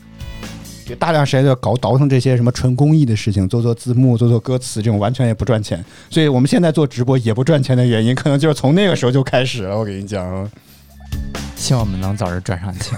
[0.85, 5.83] 就大量时间就搞倒腾这些什么纯公益的事情，做做字幕、做做歌词，这种完全也不赚钱。
[6.09, 9.77] 所以我们现在做直播也不赚钱的原因，可能就是从那个时候就开始了。
[9.77, 10.49] 我跟你讲啊，
[11.55, 12.97] 希望我们能早日赚上钱。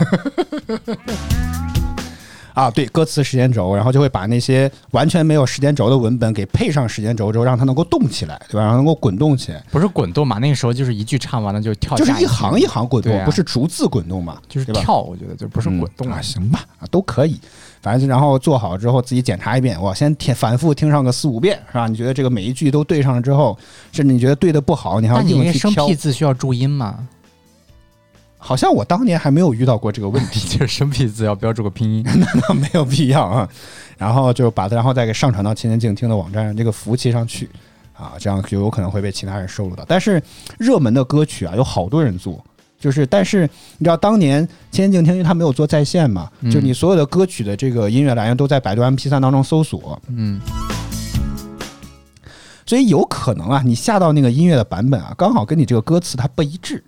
[2.53, 8.61] 啊，对，歌词时间轴，然后就会把那些完全没有时间轴的文本给配上时间轴之后，让它能够动起来，对吧？
[8.61, 10.39] 然后能够滚动起来，不是滚动嘛？
[10.39, 14.41] 那个时候就是一句唱完了就跳就是一行一行滚动，啊不是逐字滚动嘛？
[14.49, 17.39] 就是跳，我觉得就不是滚动啊，行吧，啊都可以，
[17.88, 21.88] 反正然后做好之后自己检查一遍，我先听反复听上个四五遍，是吧？
[21.88, 23.57] 你觉得这个每一句都对上了之后，
[23.93, 25.95] 甚至你觉得对的不好，你还要但你那生硬去挑僻。
[25.95, 27.07] 字需要注音吗？
[28.38, 32.05] 好像我当年还没有遇到过这个问题， 就是生僻字要标注个拼音。
[32.49, 33.47] 那没有必要啊。
[33.97, 37.49] 然后就把它，然后再给上传到千年静听的网站这个服务器上去
[37.93, 39.85] 啊，这样就有可能会被其他人收录到。
[39.88, 40.22] 但是
[40.59, 42.43] 热门的歌曲啊，有好多人做。
[42.79, 43.49] 就是，但是
[43.79, 50.39] 你知道当年千千静听，因为它没有做在线嘛，嗯就你所有的歌曲的这个音乐来源都在百度 MP 3当中搜索，嗯，
[52.65, 56.83] 所以有可能啊，你下到那个音乐的版本啊，刚好跟你这个歌词它不一致，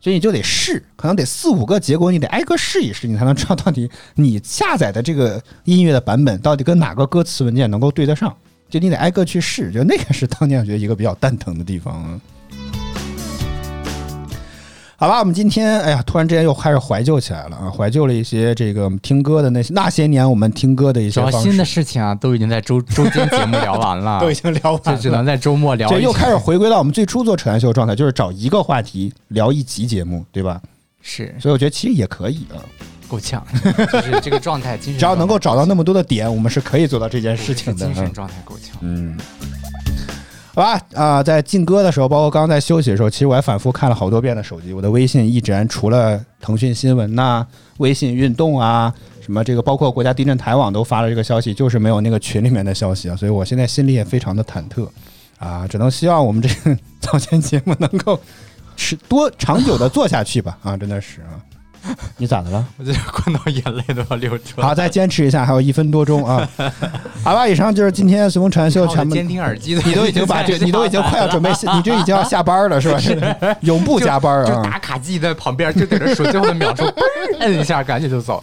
[0.00, 8.32] 所以你就得试，可能得四五个结果，你得挨个试一试，你才能知道到底你下载的这个音乐的版本到底跟哪个歌词文件能够对得上，
[8.70, 12.20] 就你得挨个去试，就那个是当年我觉得一个比较蛋疼的地方啊。
[15.00, 17.70] 好吧，我们今天哎呀，突然之间又开始怀旧起来了啊！
[17.70, 25.96] 怀旧了一些这个听歌的那些那些年我们听歌的一些方式，新的事情啊，都已经在周周间节目聊完了， 都已经聊完就了，只能在周末聊一下。
[25.96, 30.60] 这又开始回归到我们最初做扯淡秀的状态，就是找一个话题聊一集节目，对吧？
[31.00, 32.58] 是所以我觉得其实也可以啊，
[33.06, 33.46] 够呛，
[33.92, 37.86] 就是这个状态， 精神只要能够找到那么么多的点，我们是可以做到这件事情的。
[37.86, 38.76] 精神状态够呛。
[38.80, 39.16] 嗯，
[40.58, 44.72] 好吧啊、在进歌的时候，包括刚刚在休息的时候，其实我还反复看了好多遍的手机。
[44.72, 54.88] 我的微信一直除了腾讯新闻呐、微信运动啊，什么这个包括国家地震台网都发了这个消息，就是没有那个群里面的消息啊，所以我现在心里也非常的忐忑
[55.38, 58.18] 啊，只能希望我们这个 早间节目能够
[58.74, 61.38] 持多长久的做下去吧啊，真的是啊。
[62.18, 62.64] 你咋的了？
[62.78, 64.66] 我觉得困到眼泪都要流出来。
[64.66, 66.48] 好，再坚持一下，还有一分多钟啊。
[67.24, 69.14] 好吧，以上就是今天随风传秀全部。
[69.14, 72.98] 靠着监听耳机的，你都已经把这，你都已经快要准备，你这已经要下班了是吧？
[72.98, 73.18] 是
[73.62, 74.62] 永不加班啊就啊！
[74.64, 78.42] 打卡机在旁边，就等着数最后的秒数，嘣摁一下，赶紧就走。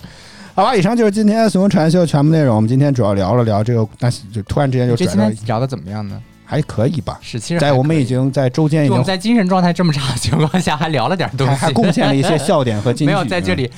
[0.54, 2.56] 好吧，以上就是今天随风传秀全部内容。
[2.56, 6.22] 我们今天主要聊了聊这个，但是就突然之间就这转到今天聊的怎么样呢？
[6.46, 13.72] 还可以吧，是，其实在我们已经在周间已经在精神状态这么差的情况下，还聊了点东西，贡献了一些笑点和金句，没有在这嗯里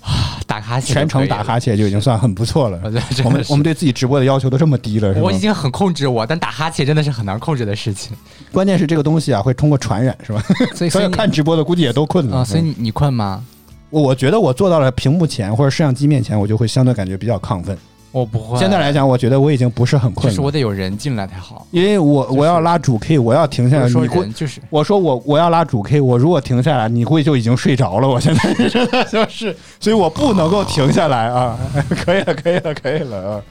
[0.00, 1.58] 啊打哈欠，全程打哈。
[1.58, 2.80] 欠就已经算很不错了
[3.24, 3.30] 我。
[3.30, 5.38] 们我们对自己直播的要求都这么低了，我已？
[5.38, 8.16] 经很控制我，但打哈欠真的是很难控制的事情。
[8.50, 10.42] 关键是这个东西啊会通过传染，是吧？
[10.74, 12.38] 所以所以看直播的估计也都困了。
[12.38, 13.44] 啊，所以嗯你你困吗？
[13.90, 17.76] 我我觉得我坐到了屏幕前或者摄像机面前，我就会相对感觉比较亢奋。
[18.18, 18.58] 我不会。
[18.58, 21.66] 现在来，讲，我觉得我已经不是很困了就是我，得有人进来才好。
[21.70, 28.08] 因为我我要拉主 K，我要停下来，你会人就是我说我我要拉主 K，我如果停下来，你估计就已经睡着了。
[28.08, 31.56] 我现在真的 就是，所以我不能够停下来啊！
[32.04, 33.42] 可以了，可以了，可以了啊！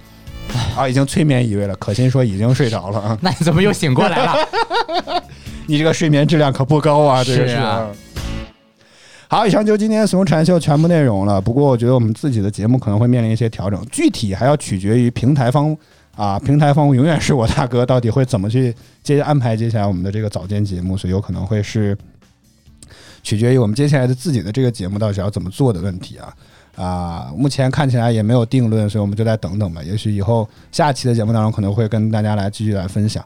[0.77, 3.17] 啊，已经催眠一位了，可心说已经睡着了啊！
[3.21, 4.35] 那你怎么又醒过来了？
[5.67, 7.87] 你这个睡眠质量可不高啊，这个是啊
[9.29, 11.41] 好，以上就今天《怂禅秀》全部内容了。
[11.41, 15.75] 不过，我觉得我们自己的节目可能会面临一些调整，具体还要取决于平台方
[16.15, 16.39] 啊。
[16.39, 18.73] 平台方永远是我大哥，到底会怎么去
[19.03, 21.97] 接安排接下来我们的这个早间节目，所以有可能会是
[23.21, 26.33] 取决于我们接下来的自己的这个节目到底要怎么做的问题啊。
[26.77, 29.83] 啊，目前看起来也没有定论，所以我们就再等等吧。
[29.83, 33.21] 也许以后下期的节目当中可能会跟大家来继续来分享。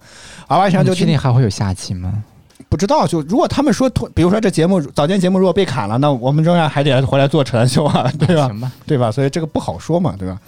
[0.48, 2.24] 好吧，以上就确定还会有下期吗？
[2.72, 8.50] 不知道，就如果他们说突，比如说这节目早间节目如果被砍了，那我们仍然还得回来做陈秀啊，对吧？
[8.88, 9.12] 对吧？
[9.12, 10.40] 所以这个不好说嘛，对吧？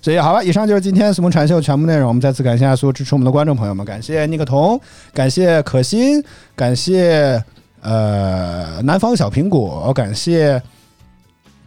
[0.00, 2.06] 所以好了，以上就是今天《什么禅秀》全部内容。
[2.06, 4.80] 我们再次感谢所有支持我们的观众朋友们，感谢尼克彤，
[5.12, 6.22] 感谢可心，
[6.54, 7.42] 感谢
[7.80, 10.62] 呃南方小苹果，感谢。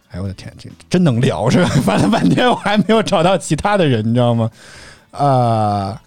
[0.08, 1.68] 哎呦我的天，这真能聊是吧？
[1.84, 4.50] 翻了半天，我还没有找到其他的人，你知道吗？
[5.10, 6.00] 啊、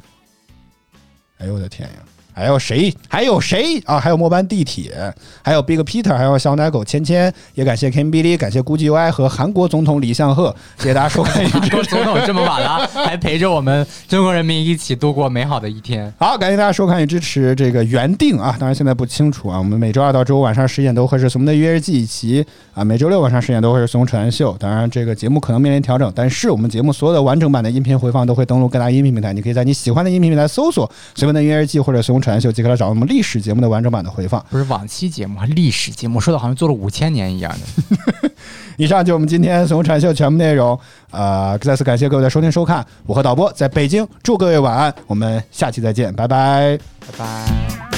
[1.37, 1.95] 哎呦我的天呀！
[2.39, 2.93] 还有谁？
[3.09, 3.99] 还有谁啊？
[3.99, 11.83] 还有末班地铁，还有 Big Peter，还有小奶狗芊芊，也感谢 Kim Billy，感谢估计 Y 和韩国总统李相赫，谢谢大家收看韩国。
[11.89, 16.13] 总统这么晚了，还陪着我们中国人民一起度过美好的一天。
[16.17, 19.57] 好，感谢大家收看与支持这个原定啊，当然现在不清楚啊。
[19.57, 24.53] 我们每周二到周五晚上十点都会是《熊的约日记》，以及啊每周六晚上十点都会是《怂传秀》。
[24.57, 31.99] 当然，这个节目可能面临调整，但是我们节目所有的完整版的音频回放都会登录各大音频平台，你可以在你喜欢的音频平台搜索“随便的约日记”或者
[32.29, 34.43] “怂传秀”，即可来找到我们历史节目的完整版的回放。
[34.49, 38.31] 不是往期节目，还历史节目，说的好像做了五千年一样的。
[38.77, 40.79] 以上就是我们今天《怂传秀》全部内容。
[41.11, 46.77] 呃，再次感谢各位的收听收看，我和导播在北京，祝各位晚安，我们下期再见，拜拜。
[46.99, 47.88] 拜拜。